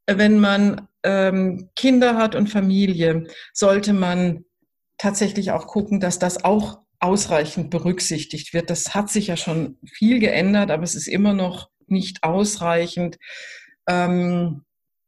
Wenn 0.06 0.38
man 0.38 0.88
ähm, 1.02 1.70
Kinder 1.76 2.16
hat 2.16 2.34
und 2.34 2.48
Familie, 2.48 3.24
sollte 3.52 3.92
man 3.92 4.44
tatsächlich 4.98 5.50
auch 5.52 5.66
gucken, 5.66 6.00
dass 6.00 6.18
das 6.18 6.44
auch 6.44 6.80
ausreichend 7.00 7.70
berücksichtigt 7.70 8.54
wird. 8.54 8.70
Das 8.70 8.94
hat 8.94 9.10
sich 9.10 9.26
ja 9.26 9.36
schon 9.36 9.78
viel 9.86 10.20
geändert, 10.20 10.70
aber 10.70 10.82
es 10.82 10.94
ist 10.94 11.08
immer 11.08 11.34
noch 11.34 11.70
nicht 11.86 12.22
ausreichend. 12.22 13.18
Ähm, 13.86 14.62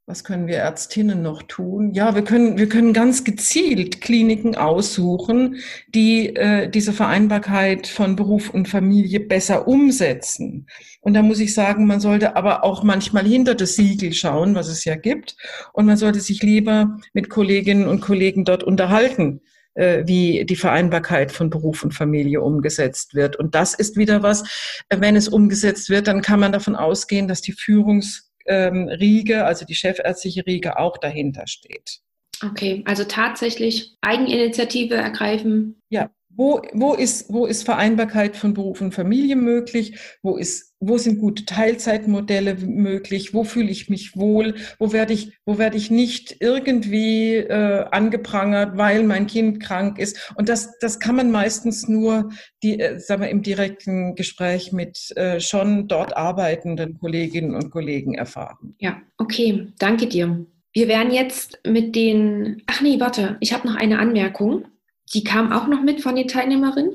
was 0.08 0.22
können 0.22 0.46
wir 0.46 0.58
Ärztinnen 0.58 1.20
noch 1.20 1.42
tun? 1.42 1.92
Ja, 1.92 2.14
wir 2.14 2.22
können, 2.22 2.58
wir 2.58 2.68
können 2.68 2.92
ganz 2.92 3.24
gezielt 3.24 4.00
Kliniken 4.00 4.54
aussuchen, 4.54 5.56
die 5.88 6.36
äh, 6.36 6.70
diese 6.70 6.92
Vereinbarkeit 6.92 7.88
von 7.88 8.14
Beruf 8.14 8.50
und 8.50 8.68
Familie 8.68 9.18
besser 9.18 9.66
umsetzen. 9.66 10.68
Und 11.00 11.14
da 11.14 11.22
muss 11.22 11.40
ich 11.40 11.54
sagen, 11.54 11.88
man 11.88 11.98
sollte 11.98 12.36
aber 12.36 12.62
auch 12.62 12.84
manchmal 12.84 13.26
hinter 13.26 13.56
das 13.56 13.74
Siegel 13.74 14.12
schauen, 14.12 14.54
was 14.54 14.68
es 14.68 14.84
ja 14.84 14.94
gibt. 14.94 15.36
Und 15.72 15.86
man 15.86 15.96
sollte 15.96 16.20
sich 16.20 16.40
lieber 16.40 16.98
mit 17.12 17.28
Kolleginnen 17.28 17.88
und 17.88 18.00
Kollegen 18.00 18.44
dort 18.44 18.62
unterhalten, 18.62 19.40
äh, 19.74 20.04
wie 20.06 20.44
die 20.44 20.54
Vereinbarkeit 20.54 21.32
von 21.32 21.50
Beruf 21.50 21.82
und 21.82 21.94
Familie 21.94 22.42
umgesetzt 22.42 23.16
wird. 23.16 23.34
Und 23.34 23.56
das 23.56 23.74
ist 23.74 23.96
wieder 23.96 24.22
was, 24.22 24.44
äh, 24.88 25.00
wenn 25.00 25.16
es 25.16 25.26
umgesetzt 25.26 25.90
wird, 25.90 26.06
dann 26.06 26.22
kann 26.22 26.38
man 26.38 26.52
davon 26.52 26.76
ausgehen, 26.76 27.26
dass 27.26 27.42
die 27.42 27.52
Führungs 27.52 28.25
ähm, 28.46 28.88
Riege, 28.88 29.44
also 29.44 29.64
die 29.64 29.74
chefärztliche 29.74 30.46
Riege, 30.46 30.78
auch 30.78 30.98
dahinter 30.98 31.46
steht. 31.46 32.00
Okay, 32.44 32.82
also 32.86 33.04
tatsächlich 33.04 33.96
Eigeninitiative 34.02 34.94
ergreifen. 34.94 35.80
Ja, 35.88 36.10
wo, 36.36 36.60
wo, 36.72 36.92
ist, 36.92 37.32
wo 37.32 37.46
ist 37.46 37.64
Vereinbarkeit 37.64 38.36
von 38.36 38.52
Beruf 38.52 38.80
und 38.80 38.94
Familie 38.94 39.36
möglich? 39.36 39.98
Wo, 40.22 40.36
ist, 40.36 40.74
wo 40.80 40.98
sind 40.98 41.18
gute 41.18 41.46
Teilzeitmodelle 41.46 42.56
möglich? 42.56 43.32
Wo 43.32 43.44
fühle 43.44 43.70
ich 43.70 43.88
mich 43.88 44.16
wohl? 44.16 44.54
Wo 44.78 44.92
werde 44.92 45.14
ich, 45.14 45.32
wo 45.46 45.56
werde 45.56 45.78
ich 45.78 45.90
nicht 45.90 46.36
irgendwie 46.40 47.36
äh, 47.36 47.86
angeprangert, 47.90 48.76
weil 48.76 49.02
mein 49.04 49.26
Kind 49.26 49.60
krank 49.60 49.98
ist? 49.98 50.32
Und 50.36 50.48
das, 50.48 50.78
das 50.80 51.00
kann 51.00 51.16
man 51.16 51.30
meistens 51.30 51.88
nur 51.88 52.30
die, 52.62 52.80
äh, 52.80 53.00
sagen 53.00 53.22
wir, 53.22 53.30
im 53.30 53.42
direkten 53.42 54.14
Gespräch 54.14 54.72
mit 54.72 55.16
äh, 55.16 55.40
schon 55.40 55.88
dort 55.88 56.16
arbeitenden 56.16 56.98
Kolleginnen 56.98 57.54
und 57.54 57.70
Kollegen 57.70 58.14
erfahren. 58.14 58.74
Ja, 58.78 59.00
okay, 59.16 59.68
danke 59.78 60.06
dir. 60.06 60.44
Wir 60.74 60.88
werden 60.88 61.10
jetzt 61.10 61.58
mit 61.66 61.96
den, 61.96 62.62
ach 62.66 62.82
nee, 62.82 63.00
warte, 63.00 63.38
ich 63.40 63.54
habe 63.54 63.66
noch 63.66 63.76
eine 63.76 63.98
Anmerkung 63.98 64.66
die 65.14 65.24
kam 65.24 65.52
auch 65.52 65.66
noch 65.66 65.82
mit 65.82 66.00
von 66.00 66.16
den 66.16 66.28
Teilnehmerinnen. 66.28 66.94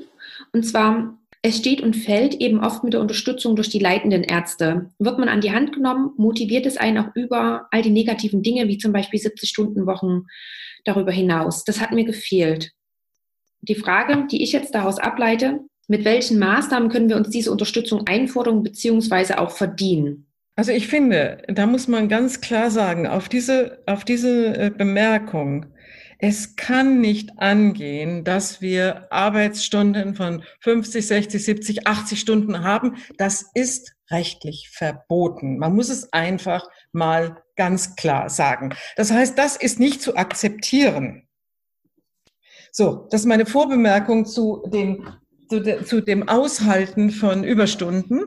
Und 0.52 0.64
zwar, 0.64 1.18
es 1.42 1.56
steht 1.56 1.80
und 1.80 1.96
fällt 1.96 2.34
eben 2.34 2.60
oft 2.60 2.84
mit 2.84 2.92
der 2.92 3.00
Unterstützung 3.00 3.56
durch 3.56 3.68
die 3.68 3.78
leitenden 3.78 4.22
Ärzte. 4.22 4.90
Wird 4.98 5.18
man 5.18 5.28
an 5.28 5.40
die 5.40 5.52
Hand 5.52 5.72
genommen, 5.72 6.12
motiviert 6.16 6.66
es 6.66 6.76
einen 6.76 6.98
auch 6.98 7.14
über 7.14 7.68
all 7.70 7.82
die 7.82 7.90
negativen 7.90 8.42
Dinge, 8.42 8.68
wie 8.68 8.78
zum 8.78 8.92
Beispiel 8.92 9.20
70-Stunden-Wochen 9.20 10.26
darüber 10.84 11.12
hinaus. 11.12 11.64
Das 11.64 11.80
hat 11.80 11.92
mir 11.92 12.04
gefehlt. 12.04 12.72
Die 13.62 13.74
Frage, 13.74 14.26
die 14.30 14.42
ich 14.42 14.52
jetzt 14.52 14.74
daraus 14.74 14.98
ableite, 14.98 15.60
mit 15.88 16.04
welchen 16.04 16.38
Maßnahmen 16.38 16.88
können 16.88 17.08
wir 17.08 17.16
uns 17.16 17.30
diese 17.30 17.50
Unterstützung 17.50 18.06
einfordern 18.06 18.62
bzw. 18.62 19.34
auch 19.34 19.50
verdienen? 19.50 20.26
Also 20.54 20.72
ich 20.72 20.86
finde, 20.86 21.42
da 21.48 21.66
muss 21.66 21.88
man 21.88 22.08
ganz 22.08 22.40
klar 22.40 22.70
sagen, 22.70 23.06
auf 23.06 23.28
diese, 23.28 23.82
auf 23.86 24.04
diese 24.04 24.54
äh, 24.56 24.70
Bemerkung 24.70 25.66
es 26.24 26.54
kann 26.54 27.00
nicht 27.00 27.40
angehen, 27.40 28.22
dass 28.22 28.60
wir 28.60 29.08
Arbeitsstunden 29.10 30.14
von 30.14 30.44
50, 30.60 31.04
60, 31.04 31.44
70, 31.44 31.86
80 31.88 32.20
Stunden 32.20 32.62
haben. 32.62 32.96
Das 33.18 33.50
ist 33.54 33.96
rechtlich 34.08 34.70
verboten. 34.72 35.58
Man 35.58 35.74
muss 35.74 35.88
es 35.88 36.12
einfach 36.12 36.68
mal 36.92 37.42
ganz 37.56 37.96
klar 37.96 38.30
sagen. 38.30 38.72
Das 38.94 39.10
heißt, 39.10 39.36
das 39.36 39.56
ist 39.56 39.80
nicht 39.80 40.00
zu 40.00 40.14
akzeptieren. 40.14 41.26
So, 42.70 43.08
das 43.10 43.22
ist 43.22 43.26
meine 43.26 43.44
Vorbemerkung 43.44 44.24
zu 44.24 44.62
dem, 44.72 45.08
zu, 45.50 45.58
de, 45.58 45.84
zu 45.84 46.02
dem 46.02 46.28
Aushalten 46.28 47.10
von 47.10 47.42
Überstunden. 47.42 48.20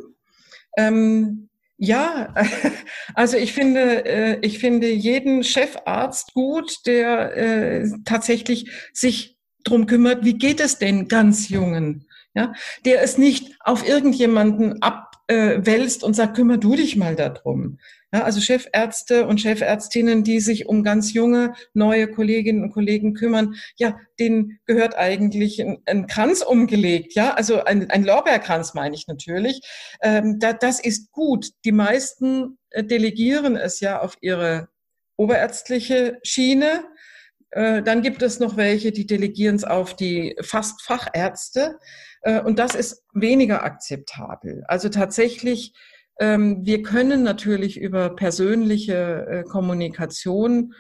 Ähm, 0.78 1.48
ja, 1.78 2.34
also 3.16 3.38
ich 3.38 3.54
finde, 3.54 4.06
äh, 4.06 4.40
ich 4.42 4.60
finde 4.60 4.90
jeden 4.90 5.44
Chefarzt 5.44 6.34
gut, 6.34 6.86
der 6.86 7.36
äh, 7.36 7.90
tatsächlich 8.06 8.70
sich 8.94 9.38
drum 9.64 9.86
kümmert, 9.86 10.24
wie 10.24 10.38
geht 10.38 10.60
es 10.60 10.78
denn 10.78 11.08
ganz 11.08 11.50
Jungen, 11.50 12.08
ja, 12.34 12.54
der 12.86 13.02
es 13.02 13.18
nicht 13.18 13.56
auf 13.60 13.88
irgendjemanden 13.88 14.82
abwälzt 15.28 16.04
und 16.04 16.16
sagt, 16.16 16.36
kümmer 16.36 16.58
du 16.58 16.76
dich 16.76 16.96
mal 16.96 17.16
darum, 17.16 17.80
ja, 18.14 18.24
also 18.24 18.40
Chefärzte 18.40 19.28
und 19.28 19.42
Chefärztinnen, 19.42 20.24
die 20.24 20.40
sich 20.40 20.68
um 20.68 20.84
ganz 20.84 21.14
junge, 21.14 21.54
neue 21.74 22.08
Kolleginnen 22.08 22.64
und 22.64 22.72
Kollegen 22.72 23.14
kümmern, 23.14 23.56
ja, 23.78 23.98
denen 24.20 24.60
gehört 24.66 24.96
eigentlich 24.96 25.62
ein, 25.62 25.80
ein 25.86 26.08
Kranz 26.08 26.42
umgelegt, 26.42 27.14
ja, 27.16 27.34
also 27.34 27.64
ein, 27.64 27.90
ein 27.90 28.04
Lorbeerkranz 28.04 28.74
meine 28.74 28.96
ich 28.96 29.08
natürlich. 29.08 29.62
Ähm, 30.02 30.40
da, 30.40 30.54
das 30.54 30.80
ist 30.80 31.12
gut. 31.12 31.50
Die 31.66 31.72
meisten 31.72 32.58
äh, 32.70 32.84
delegieren 32.84 33.58
es 33.58 33.80
ja 33.80 34.00
auf 34.00 34.18
ihre 34.22 34.70
oberärztliche 35.18 36.20
Schiene. 36.24 36.86
Äh, 37.56 37.82
dann 37.82 38.02
gibt 38.02 38.22
es 38.22 38.40
noch 38.40 38.58
welche, 38.58 38.92
die 38.92 39.08
delegieren 39.08 39.56
es 39.56 39.64
auf 39.64 39.96
die 39.96 40.36
fast 40.42 40.82
Fachärzte. 40.82 41.80
Äh, 42.22 42.42
und 42.42 42.60
das 42.60 42.76
ist 42.76 43.04
weniger 43.14 43.64
akzeptabel. 43.64 44.64
Also 44.68 44.90
tatsächlich 44.90 45.74
ähm, 46.20 46.66
wir 46.66 46.82
können 46.82 47.24
natürlich 47.24 47.80
über 47.80 48.16
persönliche 48.16 49.26
äh, 49.30 49.44
Kommunikation 49.44 50.74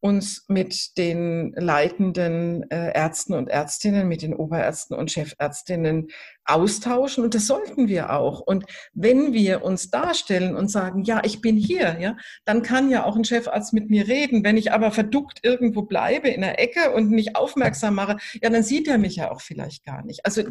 uns 0.00 0.44
mit 0.48 0.96
den 0.96 1.52
leitenden 1.56 2.70
äh, 2.70 2.92
Ärzten 2.94 3.34
und 3.34 3.48
Ärztinnen, 3.48 4.06
mit 4.06 4.22
den 4.22 4.34
Oberärzten 4.34 4.96
und 4.96 5.10
Chefärztinnen 5.10 6.08
austauschen 6.44 7.24
und 7.24 7.34
das 7.34 7.46
sollten 7.46 7.88
wir 7.88 8.12
auch. 8.12 8.40
Und 8.40 8.64
wenn 8.94 9.32
wir 9.32 9.64
uns 9.64 9.90
darstellen 9.90 10.56
und 10.56 10.70
sagen, 10.70 11.02
ja, 11.02 11.20
ich 11.24 11.40
bin 11.40 11.56
hier, 11.56 11.98
ja, 12.00 12.16
dann 12.44 12.62
kann 12.62 12.90
ja 12.90 13.04
auch 13.04 13.16
ein 13.16 13.24
Chefarzt 13.24 13.72
mit 13.72 13.90
mir 13.90 14.08
reden. 14.08 14.44
Wenn 14.44 14.56
ich 14.56 14.72
aber 14.72 14.90
verduckt 14.90 15.40
irgendwo 15.42 15.82
bleibe 15.82 16.28
in 16.28 16.40
der 16.40 16.60
Ecke 16.60 16.92
und 16.92 17.10
nicht 17.10 17.36
aufmerksam 17.36 17.96
mache, 17.96 18.16
ja, 18.40 18.48
dann 18.50 18.62
sieht 18.62 18.88
er 18.88 18.98
mich 18.98 19.16
ja 19.16 19.30
auch 19.30 19.40
vielleicht 19.40 19.84
gar 19.84 20.04
nicht. 20.04 20.24
Also 20.24 20.42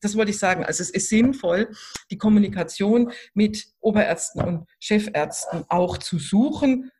das 0.00 0.16
wollte 0.16 0.30
ich 0.30 0.38
sagen. 0.38 0.64
Also 0.64 0.82
es 0.82 0.90
ist 0.90 1.08
sinnvoll, 1.08 1.68
die 2.10 2.18
Kommunikation 2.18 3.12
mit 3.34 3.66
Oberärzten 3.80 4.42
und 4.42 4.68
Chefärzten 4.78 5.64
auch 5.68 5.98
zu 5.98 6.18
suchen 6.18 6.90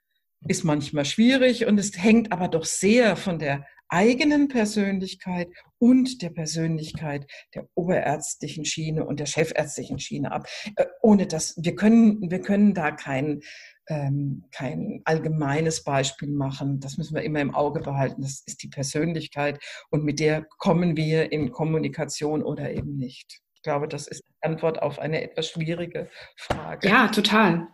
ist 0.48 0.64
manchmal 0.64 1.04
schwierig 1.04 1.66
und 1.66 1.78
es 1.78 1.92
hängt 1.96 2.32
aber 2.32 2.48
doch 2.48 2.64
sehr 2.64 3.16
von 3.16 3.38
der 3.38 3.66
eigenen 3.88 4.48
Persönlichkeit 4.48 5.48
und 5.78 6.22
der 6.22 6.30
Persönlichkeit 6.30 7.26
der 7.54 7.68
oberärztlichen 7.74 8.64
Schiene 8.64 9.04
und 9.04 9.20
der 9.20 9.26
chefärztlichen 9.26 9.98
Schiene 9.98 10.32
ab. 10.32 10.48
Äh, 10.76 10.86
ohne 11.02 11.26
dass 11.26 11.54
wir 11.62 11.74
können, 11.74 12.30
wir 12.30 12.40
können 12.40 12.74
da 12.74 12.90
kein, 12.90 13.40
ähm, 13.88 14.44
kein 14.52 15.02
allgemeines 15.04 15.84
Beispiel 15.84 16.30
machen. 16.30 16.80
Das 16.80 16.98
müssen 16.98 17.14
wir 17.14 17.22
immer 17.22 17.40
im 17.40 17.54
Auge 17.54 17.80
behalten. 17.80 18.22
Das 18.22 18.42
ist 18.46 18.62
die 18.62 18.68
Persönlichkeit 18.68 19.62
und 19.90 20.04
mit 20.04 20.20
der 20.20 20.46
kommen 20.58 20.96
wir 20.96 21.30
in 21.32 21.52
Kommunikation 21.52 22.42
oder 22.42 22.70
eben 22.70 22.96
nicht. 22.96 23.40
Ich 23.54 23.62
glaube, 23.62 23.88
das 23.88 24.06
ist 24.06 24.22
die 24.26 24.34
Antwort 24.42 24.80
auf 24.80 24.98
eine 24.98 25.22
etwas 25.22 25.48
schwierige 25.48 26.08
Frage. 26.36 26.88
Ja, 26.88 27.08
total. 27.08 27.68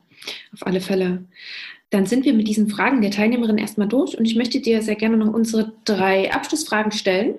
Auf 0.52 0.66
alle 0.66 0.80
Fälle. 0.80 1.28
Dann 1.93 2.07
sind 2.07 2.24
wir 2.24 2.32
mit 2.32 2.49
diesen 2.49 2.68
Fragen 2.68 3.03
der 3.03 3.11
Teilnehmerin 3.11 3.59
erstmal 3.59 3.86
durch 3.86 4.18
und 4.18 4.24
ich 4.24 4.34
möchte 4.34 4.61
dir 4.61 4.80
sehr 4.80 4.97
gerne 4.97 5.18
noch 5.18 5.32
unsere 5.32 5.74
drei 5.84 6.32
Abschlussfragen 6.32 6.90
stellen. 6.90 7.34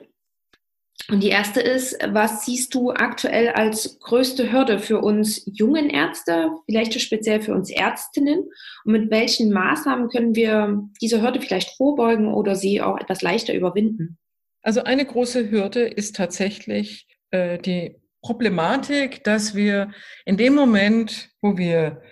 Und 1.09 1.23
die 1.23 1.29
erste 1.29 1.59
ist, 1.59 1.97
was 2.09 2.45
siehst 2.45 2.75
du 2.75 2.91
aktuell 2.91 3.49
als 3.49 3.99
größte 3.99 4.53
Hürde 4.53 4.77
für 4.77 4.99
uns 5.01 5.41
jungen 5.51 5.89
Ärzte, 5.89 6.51
vielleicht 6.67 7.01
speziell 7.01 7.41
für 7.41 7.55
uns 7.55 7.71
Ärztinnen? 7.71 8.43
Und 8.85 8.91
mit 8.91 9.09
welchen 9.09 9.51
Maßnahmen 9.51 10.09
können 10.09 10.35
wir 10.35 10.87
diese 11.01 11.23
Hürde 11.23 11.41
vielleicht 11.41 11.75
vorbeugen 11.75 12.31
oder 12.31 12.55
sie 12.55 12.79
auch 12.79 12.99
etwas 12.99 13.23
leichter 13.23 13.55
überwinden? 13.55 14.19
Also 14.61 14.83
eine 14.83 15.03
große 15.03 15.49
Hürde 15.49 15.81
ist 15.81 16.15
tatsächlich 16.15 17.07
äh, 17.31 17.57
die 17.57 17.95
Problematik, 18.21 19.23
dass 19.23 19.55
wir 19.55 19.91
in 20.25 20.37
dem 20.37 20.53
Moment, 20.53 21.31
wo 21.41 21.57
wir 21.57 22.03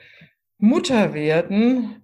Mutter 0.57 1.13
werden, 1.13 2.00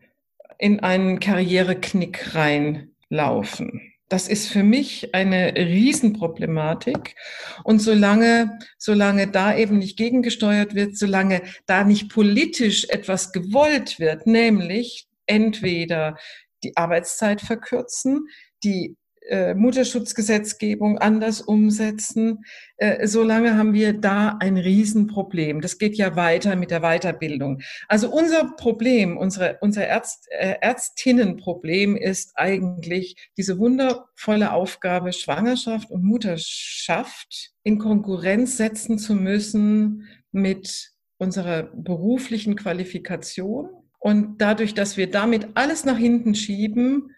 in 0.57 0.79
einen 0.79 1.19
Karriereknick 1.19 2.35
reinlaufen. 2.35 3.93
Das 4.09 4.29
ist 4.29 4.47
für 4.47 4.63
mich 4.63 5.13
eine 5.13 5.53
Riesenproblematik. 5.53 7.15
Und 7.63 7.79
solange, 7.79 8.57
solange 8.77 9.27
da 9.27 9.55
eben 9.55 9.79
nicht 9.79 9.97
gegengesteuert 9.97 10.75
wird, 10.75 10.97
solange 10.97 11.41
da 11.65 11.83
nicht 11.83 12.09
politisch 12.09 12.85
etwas 12.89 13.33
gewollt 13.33 13.99
wird, 13.99 14.25
nämlich 14.25 15.07
entweder 15.25 16.15
die 16.63 16.77
Arbeitszeit 16.77 17.41
verkürzen, 17.41 18.27
die 18.63 18.95
äh, 19.29 19.53
Mutterschutzgesetzgebung 19.53 20.97
anders 20.97 21.41
umsetzen, 21.41 22.45
äh, 22.77 23.07
solange 23.07 23.57
haben 23.57 23.73
wir 23.73 23.93
da 23.93 24.37
ein 24.39 24.57
Riesenproblem. 24.57 25.61
Das 25.61 25.77
geht 25.77 25.95
ja 25.95 26.15
weiter 26.15 26.55
mit 26.55 26.71
der 26.71 26.81
Weiterbildung. 26.81 27.61
Also 27.87 28.09
unser 28.09 28.55
Problem, 28.55 29.17
unsere, 29.17 29.57
unser 29.61 29.85
Ärzt, 29.85 30.27
äh, 30.31 30.55
Ärztinnenproblem 30.61 31.95
ist 31.95 32.33
eigentlich 32.35 33.29
diese 33.37 33.57
wundervolle 33.57 34.53
Aufgabe, 34.53 35.13
Schwangerschaft 35.13 35.91
und 35.91 36.03
Mutterschaft 36.03 37.51
in 37.63 37.79
Konkurrenz 37.79 38.57
setzen 38.57 38.97
zu 38.97 39.13
müssen 39.13 40.07
mit 40.31 40.91
unserer 41.17 41.63
beruflichen 41.63 42.55
Qualifikation. 42.55 43.69
Und 43.99 44.37
dadurch, 44.37 44.73
dass 44.73 44.97
wir 44.97 45.09
damit 45.09 45.47
alles 45.55 45.83
nach 45.83 45.97
hinten 45.97 46.35
schieben, 46.35 47.11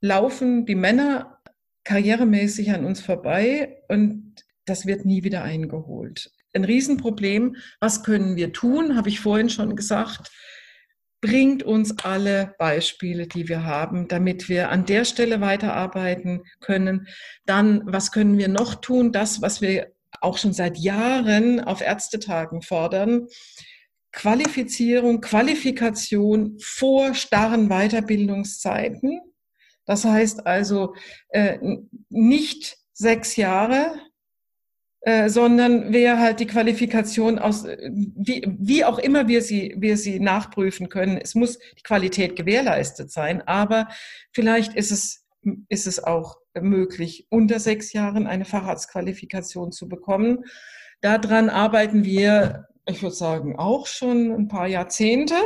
laufen 0.00 0.66
die 0.66 0.74
Männer 0.74 1.35
karrieremäßig 1.86 2.72
an 2.72 2.84
uns 2.84 3.00
vorbei 3.00 3.78
und 3.88 4.34
das 4.66 4.86
wird 4.86 5.04
nie 5.04 5.22
wieder 5.22 5.42
eingeholt. 5.42 6.30
Ein 6.52 6.64
Riesenproblem. 6.64 7.56
Was 7.80 8.02
können 8.02 8.36
wir 8.36 8.52
tun? 8.52 8.96
Habe 8.96 9.08
ich 9.08 9.20
vorhin 9.20 9.48
schon 9.48 9.76
gesagt. 9.76 10.32
Bringt 11.20 11.62
uns 11.62 11.98
alle 12.00 12.54
Beispiele, 12.58 13.26
die 13.26 13.48
wir 13.48 13.64
haben, 13.64 14.08
damit 14.08 14.48
wir 14.48 14.70
an 14.70 14.84
der 14.84 15.04
Stelle 15.04 15.40
weiterarbeiten 15.40 16.42
können. 16.60 17.06
Dann, 17.46 17.82
was 17.84 18.10
können 18.10 18.36
wir 18.36 18.48
noch 18.48 18.74
tun? 18.76 19.12
Das, 19.12 19.40
was 19.40 19.60
wir 19.60 19.92
auch 20.20 20.38
schon 20.38 20.52
seit 20.52 20.78
Jahren 20.78 21.60
auf 21.60 21.80
Ärztetagen 21.80 22.62
fordern. 22.62 23.28
Qualifizierung, 24.12 25.20
Qualifikation 25.20 26.58
vor 26.58 27.14
starren 27.14 27.68
Weiterbildungszeiten. 27.68 29.20
Das 29.86 30.04
heißt 30.04 30.46
also 30.46 30.94
äh, 31.28 31.58
nicht 32.10 32.76
sechs 32.92 33.36
Jahre, 33.36 33.94
äh, 35.06 35.28
sondern 35.28 35.92
wer 35.92 36.18
halt 36.18 36.40
die 36.40 36.48
Qualifikation 36.48 37.38
aus, 37.38 37.64
wie, 37.64 38.44
wie 38.58 38.84
auch 38.84 38.98
immer 38.98 39.28
wir 39.28 39.40
sie, 39.40 39.76
wir 39.78 39.96
sie 39.96 40.18
nachprüfen 40.18 40.88
können. 40.88 41.16
Es 41.16 41.36
muss 41.36 41.58
die 41.58 41.82
Qualität 41.84 42.34
gewährleistet 42.34 43.12
sein, 43.12 43.40
aber 43.46 43.86
vielleicht 44.32 44.74
ist 44.74 44.90
es, 44.90 45.24
ist 45.68 45.86
es 45.86 46.02
auch 46.02 46.38
möglich, 46.60 47.28
unter 47.30 47.60
sechs 47.60 47.92
Jahren 47.92 48.26
eine 48.26 48.44
Facharztqualifikation 48.44 49.70
zu 49.70 49.88
bekommen. 49.88 50.44
Daran 51.02 51.50
arbeiten 51.50 52.04
wir, 52.04 52.66
ich 52.86 53.00
würde 53.00 53.14
sagen, 53.14 53.56
auch 53.56 53.86
schon 53.86 54.32
ein 54.32 54.48
paar 54.48 54.66
Jahrzehnte. 54.66 55.36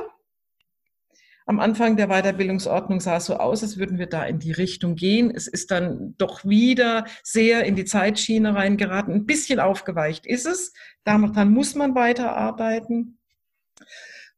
Am 1.51 1.59
Anfang 1.59 1.97
der 1.97 2.07
Weiterbildungsordnung 2.07 3.01
sah 3.01 3.17
es 3.17 3.27
so 3.27 3.35
aus, 3.39 3.65
als 3.65 3.77
würden 3.77 3.99
wir 3.99 4.07
da 4.07 4.25
in 4.25 4.39
die 4.39 4.53
Richtung 4.53 4.95
gehen. 4.95 5.33
Es 5.35 5.49
ist 5.49 5.73
dann 5.73 6.15
doch 6.17 6.45
wieder 6.45 7.07
sehr 7.25 7.65
in 7.65 7.75
die 7.75 7.85
Zeitschiene 7.85 8.55
reingeraten. 8.55 9.13
Ein 9.13 9.27
bisschen 9.27 9.59
aufgeweicht 9.59 10.27
ist 10.27 10.47
es. 10.47 10.73
Daran 11.03 11.53
muss 11.53 11.75
man 11.75 11.97
weiterarbeiten. 11.97 13.19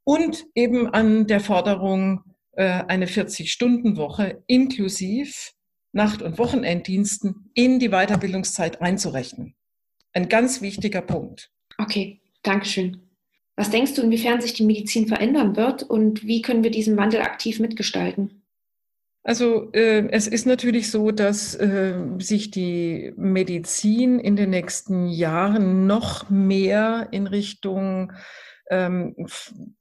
Und 0.05 0.47
eben 0.55 0.89
an 0.89 1.27
der 1.27 1.41
Forderung, 1.41 2.25
äh, 2.53 2.83
eine 2.89 3.05
40-Stunden-Woche 3.05 4.43
inklusiv 4.47 5.53
Nacht- 5.93 6.23
und 6.23 6.39
Wochenenddiensten 6.39 7.51
in 7.53 7.79
die 7.79 7.91
Weiterbildungszeit 7.91 8.81
einzurechnen. 8.81 9.55
Ein 10.15 10.31
ganz 10.31 10.63
wichtiger 10.63 11.03
Punkt. 11.03 11.51
Okay, 11.77 12.23
Dankeschön. 12.43 13.02
Was 13.57 13.71
denkst 13.71 13.95
du, 13.95 14.03
inwiefern 14.03 14.41
sich 14.41 14.55
die 14.55 14.65
Medizin 14.65 15.07
verändern 15.07 15.57
wird 15.57 15.83
und 15.83 16.27
wie 16.27 16.43
können 16.43 16.65
wir 16.65 16.71
diesen 16.71 16.97
Wandel 16.97 17.21
aktiv 17.21 17.61
mitgestalten? 17.61 18.43
Also 19.25 19.71
äh, 19.73 20.09
es 20.11 20.27
ist 20.27 20.47
natürlich 20.47 20.91
so, 20.91 21.13
dass 21.13 21.55
äh, 21.55 21.95
sich 22.19 22.51
die 22.51 23.13
Medizin 23.17 24.19
in 24.19 24.35
den 24.35 24.51
nächsten 24.51 25.09
Jahren 25.09 25.87
noch 25.87 26.29
mehr 26.29 27.09
in 27.13 27.29
Richtung 27.29 28.13
ähm, 28.73 29.15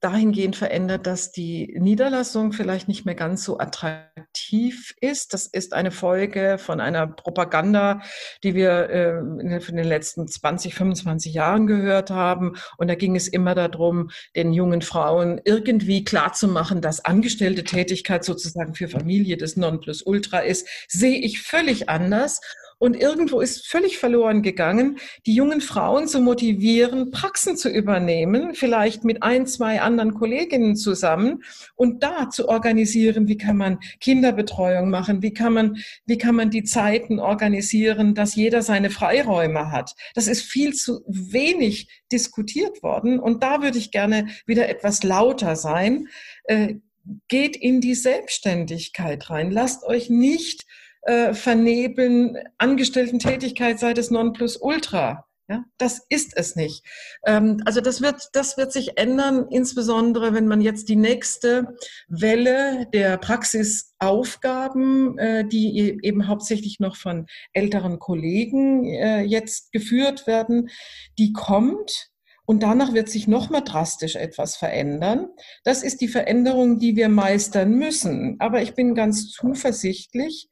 dahingehend 0.00 0.54
verändert, 0.54 1.06
dass 1.06 1.32
die 1.32 1.74
Niederlassung 1.80 2.52
vielleicht 2.52 2.88
nicht 2.88 3.06
mehr 3.06 3.14
ganz 3.14 3.42
so 3.42 3.58
attraktiv 3.58 4.94
ist. 5.00 5.32
Das 5.32 5.46
ist 5.46 5.72
eine 5.72 5.90
Folge 5.90 6.58
von 6.58 6.78
einer 6.78 7.06
Propaganda, 7.06 8.02
die 8.44 8.54
wir 8.54 8.90
äh, 8.90 9.18
in 9.18 9.76
den 9.76 9.86
letzten 9.86 10.28
20, 10.28 10.74
25 10.74 11.32
Jahren 11.32 11.66
gehört 11.66 12.10
haben. 12.10 12.56
Und 12.76 12.88
da 12.88 12.94
ging 12.94 13.16
es 13.16 13.28
immer 13.28 13.54
darum, 13.54 14.10
den 14.36 14.52
jungen 14.52 14.82
Frauen 14.82 15.40
irgendwie 15.42 16.04
klarzumachen, 16.04 16.82
dass 16.82 17.02
angestellte 17.02 17.64
Tätigkeit 17.64 18.24
sozusagen 18.24 18.74
für 18.74 18.88
Familie 18.88 19.38
das 19.38 19.56
Nonplusultra 19.56 20.40
ist. 20.40 20.68
Sehe 20.86 21.18
ich 21.18 21.40
völlig 21.40 21.88
anders. 21.88 22.40
Und 22.82 22.96
irgendwo 22.96 23.40
ist 23.40 23.68
völlig 23.68 23.98
verloren 23.98 24.42
gegangen, 24.42 24.98
die 25.24 25.36
jungen 25.36 25.60
Frauen 25.60 26.08
zu 26.08 26.20
motivieren, 26.20 27.12
Praxen 27.12 27.56
zu 27.56 27.68
übernehmen, 27.68 28.56
vielleicht 28.56 29.04
mit 29.04 29.22
ein, 29.22 29.46
zwei 29.46 29.80
anderen 29.80 30.14
Kolleginnen 30.14 30.74
zusammen 30.74 31.44
und 31.76 32.02
da 32.02 32.28
zu 32.28 32.48
organisieren, 32.48 33.28
wie 33.28 33.36
kann 33.36 33.56
man 33.56 33.78
Kinderbetreuung 34.00 34.90
machen, 34.90 35.22
wie 35.22 35.32
kann 35.32 35.52
man, 35.52 35.76
wie 36.06 36.18
kann 36.18 36.34
man 36.34 36.50
die 36.50 36.64
Zeiten 36.64 37.20
organisieren, 37.20 38.16
dass 38.16 38.34
jeder 38.34 38.62
seine 38.62 38.90
Freiräume 38.90 39.70
hat. 39.70 39.94
Das 40.16 40.26
ist 40.26 40.42
viel 40.42 40.74
zu 40.74 41.04
wenig 41.06 41.86
diskutiert 42.10 42.82
worden 42.82 43.20
und 43.20 43.44
da 43.44 43.62
würde 43.62 43.78
ich 43.78 43.92
gerne 43.92 44.26
wieder 44.44 44.68
etwas 44.68 45.04
lauter 45.04 45.54
sein. 45.54 46.08
Äh, 46.46 46.80
geht 47.28 47.56
in 47.56 47.80
die 47.80 47.94
Selbstständigkeit 47.94 49.28
rein. 49.30 49.50
Lasst 49.50 49.84
euch 49.84 50.10
nicht 50.10 50.64
äh, 51.02 51.34
vernebeln, 51.34 52.36
Angestellten-Tätigkeit 52.58 53.78
sei 53.78 53.94
das 53.94 54.10
Nonplusultra. 54.10 55.24
Ja, 55.48 55.64
das 55.76 56.06
ist 56.08 56.36
es 56.36 56.54
nicht. 56.54 56.84
Ähm, 57.26 57.60
also 57.66 57.80
das 57.80 58.00
wird, 58.00 58.28
das 58.32 58.56
wird 58.56 58.72
sich 58.72 58.96
ändern, 58.96 59.46
insbesondere 59.50 60.34
wenn 60.34 60.46
man 60.46 60.60
jetzt 60.60 60.88
die 60.88 60.96
nächste 60.96 61.76
Welle 62.08 62.86
der 62.92 63.18
Praxisaufgaben, 63.18 65.18
äh, 65.18 65.44
die 65.46 65.78
e-, 65.78 65.98
eben 66.02 66.28
hauptsächlich 66.28 66.78
noch 66.78 66.96
von 66.96 67.26
älteren 67.52 67.98
Kollegen 67.98 68.86
äh, 68.86 69.22
jetzt 69.22 69.72
geführt 69.72 70.28
werden, 70.28 70.70
die 71.18 71.32
kommt. 71.32 72.10
Und 72.46 72.62
danach 72.62 72.94
wird 72.94 73.08
sich 73.08 73.28
noch 73.28 73.50
mal 73.50 73.60
drastisch 73.60 74.16
etwas 74.16 74.56
verändern. 74.56 75.28
Das 75.64 75.82
ist 75.82 76.00
die 76.00 76.08
Veränderung, 76.08 76.78
die 76.78 76.96
wir 76.96 77.08
meistern 77.08 77.72
müssen. 77.72 78.36
Aber 78.38 78.62
ich 78.62 78.74
bin 78.74 78.94
ganz 78.94 79.30
zuversichtlich, 79.30 80.48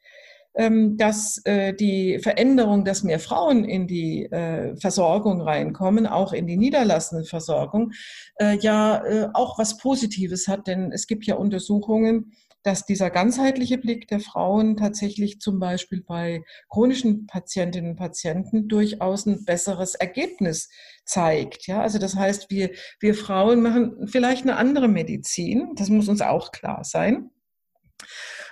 dass 0.53 1.41
äh, 1.45 1.73
die 1.75 2.19
Veränderung, 2.19 2.85
dass 2.85 3.05
mehr 3.05 3.21
Frauen 3.21 3.65
in 3.65 3.87
die 3.87 4.25
äh, 4.25 4.77
Versorgung 4.77 5.41
reinkommen, 5.41 6.07
auch 6.07 6.33
in 6.33 6.47
die 6.47 6.57
niederlassende 6.57 7.25
Versorgung, 7.25 7.93
äh, 8.37 8.59
ja 8.59 9.31
auch 9.35 9.59
was 9.59 9.77
Positives 9.77 10.49
hat. 10.49 10.67
Denn 10.67 10.93
es 10.93 11.07
gibt 11.07 11.25
ja 11.27 11.37
Untersuchungen, 11.37 12.33
dass 12.63 12.85
dieser 12.85 13.11
ganzheitliche 13.11 13.79
Blick 13.79 14.09
der 14.09 14.21
Frauen 14.21 14.77
tatsächlich 14.77 15.41
zum 15.41 15.59
Beispiel 15.59 16.03
bei 16.07 16.43
chronischen 16.69 17.27
Patientinnen 17.27 17.93
und 17.93 17.97
Patienten 17.97 18.69
durchaus 18.69 19.27
ein 19.27 19.45
besseres 19.45 19.95
Ergebnis 19.95 20.69
zeigt. 21.05 21.67
Ja, 21.67 21.81
also 21.81 21.99
das 21.99 22.17
heißt, 22.17 22.51
wir, 22.51 22.71
wir 23.01 23.15
Frauen 23.15 23.63
machen 23.63 24.09
vielleicht 24.09 24.43
eine 24.43 24.57
andere 24.57 24.89
Medizin. 24.89 25.75
Das 25.77 25.89
muss 25.89 26.09
uns 26.09 26.21
auch 26.21 26.53
klar 26.53 26.85
sein. 26.85 27.31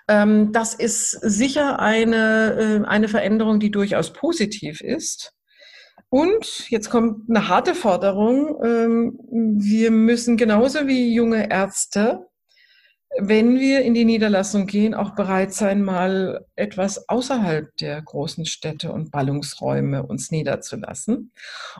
Ähm, 0.09 0.53
das 0.53 0.75
ist 0.75 1.11
sicher 1.11 1.79
eine, 1.79 2.83
äh, 2.85 2.87
eine 2.87 3.09
Veränderung, 3.09 3.61
die 3.61 3.71
durchaus 3.71 4.13
positiv 4.13 4.81
ist. 4.81 5.35
Und 6.11 6.71
jetzt 6.71 6.89
kommt 6.89 7.29
eine 7.29 7.49
harte 7.49 7.75
Forderung. 7.75 8.59
Ähm, 8.65 9.19
wir 9.59 9.91
müssen 9.91 10.37
genauso 10.39 10.87
wie 10.87 11.13
junge 11.13 11.51
Ärzte, 11.51 12.29
wenn 13.21 13.59
wir 13.59 13.83
in 13.83 13.95
die 13.95 14.05
Niederlassung 14.05 14.67
gehen, 14.67 14.95
auch 14.95 15.15
bereit 15.15 15.53
sein, 15.53 15.83
mal 15.83 16.47
etwas 16.57 17.09
außerhalb 17.09 17.75
der 17.79 18.01
großen 18.03 18.47
Städte 18.47 18.93
und 18.93 19.11
Ballungsräume 19.11 20.03
uns 20.05 20.31
niederzulassen. 20.31 21.33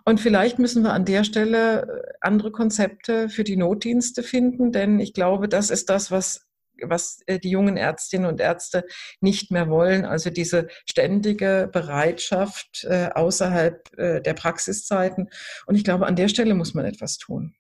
Und 0.05 0.21
vielleicht 0.21 0.59
müssen 0.59 0.83
wir 0.83 0.93
an 0.93 1.05
der 1.05 1.25
Stelle 1.25 1.83
äh, 1.83 2.13
andere 2.21 2.51
Konzepte 2.51 3.29
für 3.29 3.45
die 3.45 3.57
Notdienste 3.57 4.23
finden, 4.23 4.73
denn 4.73 5.01
ich 5.01 5.15
glaube, 5.15 5.49
das 5.49 5.71
ist 5.71 5.91
das, 5.91 6.11
was 6.11 6.48
was 6.83 7.21
äh, 7.27 7.39
die 7.39 7.51
jungen 7.51 7.77
Ärztinnen 7.77 8.27
und 8.27 8.41
Ärzte 8.41 8.85
nicht 9.21 9.51
mehr 9.51 9.69
wollen. 9.69 10.05
Also 10.05 10.31
diese 10.31 10.69
ständige 10.89 11.69
Bereitschaft 11.73 12.85
äh, 12.85 13.11
außerhalb 13.15 13.99
äh, 13.99 14.21
der 14.21 14.35
Praxiszeiten. 14.35 15.29
Und 15.67 15.75
ich 15.75 15.85
glaube, 15.85 16.07
an 16.07 16.17
der 16.17 16.29
Stelle 16.29 16.55
muss 16.55 16.75
man 16.75 16.85
etwas 16.85 17.19
tun. 17.19 17.55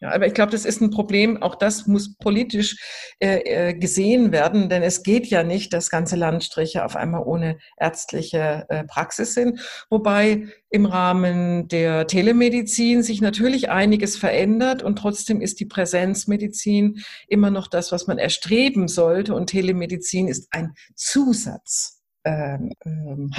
Ja, 0.00 0.12
aber 0.12 0.26
ich 0.26 0.34
glaube, 0.34 0.52
das 0.52 0.64
ist 0.64 0.82
ein 0.82 0.90
Problem. 0.90 1.42
Auch 1.42 1.54
das 1.54 1.86
muss 1.86 2.16
politisch 2.16 2.76
äh, 3.20 3.70
äh, 3.70 3.74
gesehen 3.74 4.32
werden, 4.32 4.68
denn 4.68 4.82
es 4.82 5.02
geht 5.02 5.26
ja 5.26 5.42
nicht, 5.42 5.72
dass 5.72 5.88
ganze 5.88 6.16
Landstriche 6.16 6.84
auf 6.84 6.96
einmal 6.96 7.22
ohne 7.22 7.58
ärztliche 7.78 8.66
äh, 8.68 8.84
Praxis 8.84 9.34
sind. 9.34 9.60
Wobei 9.90 10.48
im 10.68 10.86
Rahmen 10.86 11.68
der 11.68 12.06
Telemedizin 12.06 13.02
sich 13.02 13.20
natürlich 13.20 13.70
einiges 13.70 14.16
verändert 14.16 14.82
und 14.82 14.96
trotzdem 14.96 15.40
ist 15.40 15.60
die 15.60 15.66
Präsenzmedizin 15.66 17.02
immer 17.28 17.50
noch 17.50 17.68
das, 17.68 17.92
was 17.92 18.06
man 18.06 18.18
erstreben 18.18 18.88
sollte. 18.88 19.34
Und 19.34 19.46
Telemedizin 19.46 20.28
ist 20.28 20.48
ein 20.50 20.74
Zusatz. 20.96 22.02
Ähm, 22.24 22.72
ähm, 22.84 23.30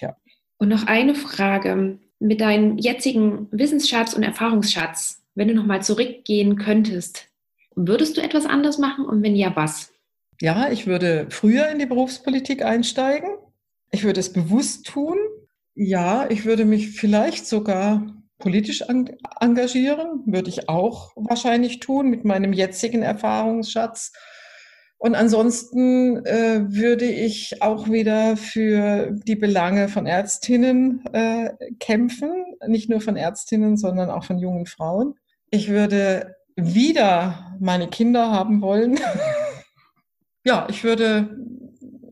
ja. 0.00 0.16
Und 0.58 0.68
noch 0.68 0.86
eine 0.86 1.14
Frage. 1.14 1.98
Mit 2.18 2.40
deinem 2.40 2.78
jetzigen 2.78 3.46
Wissensschatz 3.50 4.14
und 4.14 4.22
Erfahrungsschatz, 4.22 5.25
wenn 5.36 5.48
du 5.48 5.54
nochmal 5.54 5.82
zurückgehen 5.82 6.56
könntest, 6.56 7.28
würdest 7.76 8.16
du 8.16 8.22
etwas 8.22 8.46
anders 8.46 8.78
machen 8.78 9.04
und 9.04 9.22
wenn 9.22 9.36
ja, 9.36 9.54
was? 9.54 9.92
Ja, 10.40 10.70
ich 10.70 10.86
würde 10.86 11.26
früher 11.30 11.68
in 11.68 11.78
die 11.78 11.86
Berufspolitik 11.86 12.64
einsteigen. 12.64 13.28
Ich 13.92 14.02
würde 14.02 14.18
es 14.18 14.32
bewusst 14.32 14.86
tun. 14.86 15.16
Ja, 15.74 16.28
ich 16.28 16.44
würde 16.44 16.64
mich 16.64 16.90
vielleicht 16.90 17.46
sogar 17.46 18.06
politisch 18.38 18.82
engagieren, 19.40 20.22
würde 20.26 20.50
ich 20.50 20.68
auch 20.68 21.12
wahrscheinlich 21.16 21.80
tun 21.80 22.08
mit 22.08 22.24
meinem 22.24 22.52
jetzigen 22.52 23.02
Erfahrungsschatz. 23.02 24.12
Und 24.98 25.14
ansonsten 25.14 26.24
äh, 26.24 26.64
würde 26.68 27.04
ich 27.04 27.62
auch 27.62 27.90
wieder 27.90 28.36
für 28.36 29.10
die 29.10 29.36
Belange 29.36 29.88
von 29.88 30.06
Ärztinnen 30.06 31.04
äh, 31.12 31.50
kämpfen, 31.78 32.30
nicht 32.66 32.88
nur 32.88 33.02
von 33.02 33.16
Ärztinnen, 33.16 33.76
sondern 33.76 34.10
auch 34.10 34.24
von 34.24 34.38
jungen 34.38 34.66
Frauen. 34.66 35.14
Ich 35.56 35.70
würde 35.70 36.36
wieder 36.54 37.56
meine 37.60 37.88
Kinder 37.88 38.30
haben 38.30 38.60
wollen. 38.60 39.00
ja, 40.44 40.66
ich 40.68 40.84
würde, 40.84 41.34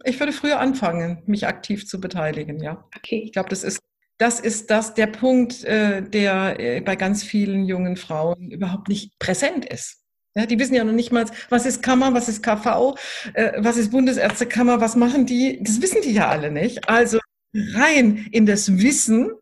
ich 0.03 0.19
würde 0.19 0.33
früher 0.33 0.61
anfangen, 0.61 1.23
mich 1.27 1.47
aktiv 1.47 1.87
zu 1.87 2.01
beteiligen, 2.01 2.59
ja. 2.63 2.89
Okay. 2.97 3.21
Ich 3.23 3.33
glaube, 3.33 3.51
das 3.51 3.63
ist, 3.63 3.81
das 4.17 4.41
ist 4.41 4.71
das, 4.71 4.95
der 4.95 5.09
Punkt, 5.09 5.63
äh, 5.65 6.01
der 6.01 6.59
äh, 6.59 6.81
bei 6.81 6.97
ganz 6.97 7.23
vielen 7.23 7.67
jungen 7.67 7.99
Frauen 7.99 8.51
überhaupt 8.51 8.89
nicht 8.89 9.19
präsent 9.19 9.67
ist. 9.67 10.01
Ja, 10.35 10.47
die 10.47 10.59
wissen 10.59 10.75
ja 10.75 10.83
noch 10.83 10.95
nicht 10.95 11.13
mal, 11.13 11.27
was 11.51 11.67
ist 11.67 11.83
Kammer, 11.83 12.15
was 12.15 12.31
ist 12.31 12.43
KV, 12.43 12.95
äh, 13.35 13.53
was 13.59 13.77
ist 13.77 13.91
Bundesärztekammer, 13.91 14.81
was 14.81 14.97
machen 14.97 15.27
die? 15.27 15.63
Das 15.63 15.83
wissen 15.83 16.01
die 16.03 16.13
ja 16.13 16.31
alle 16.31 16.51
nicht. 16.51 16.89
Also 16.89 17.19
rein 17.55 18.27
in 18.33 18.47
das 18.47 18.79
Wissen 18.79 19.33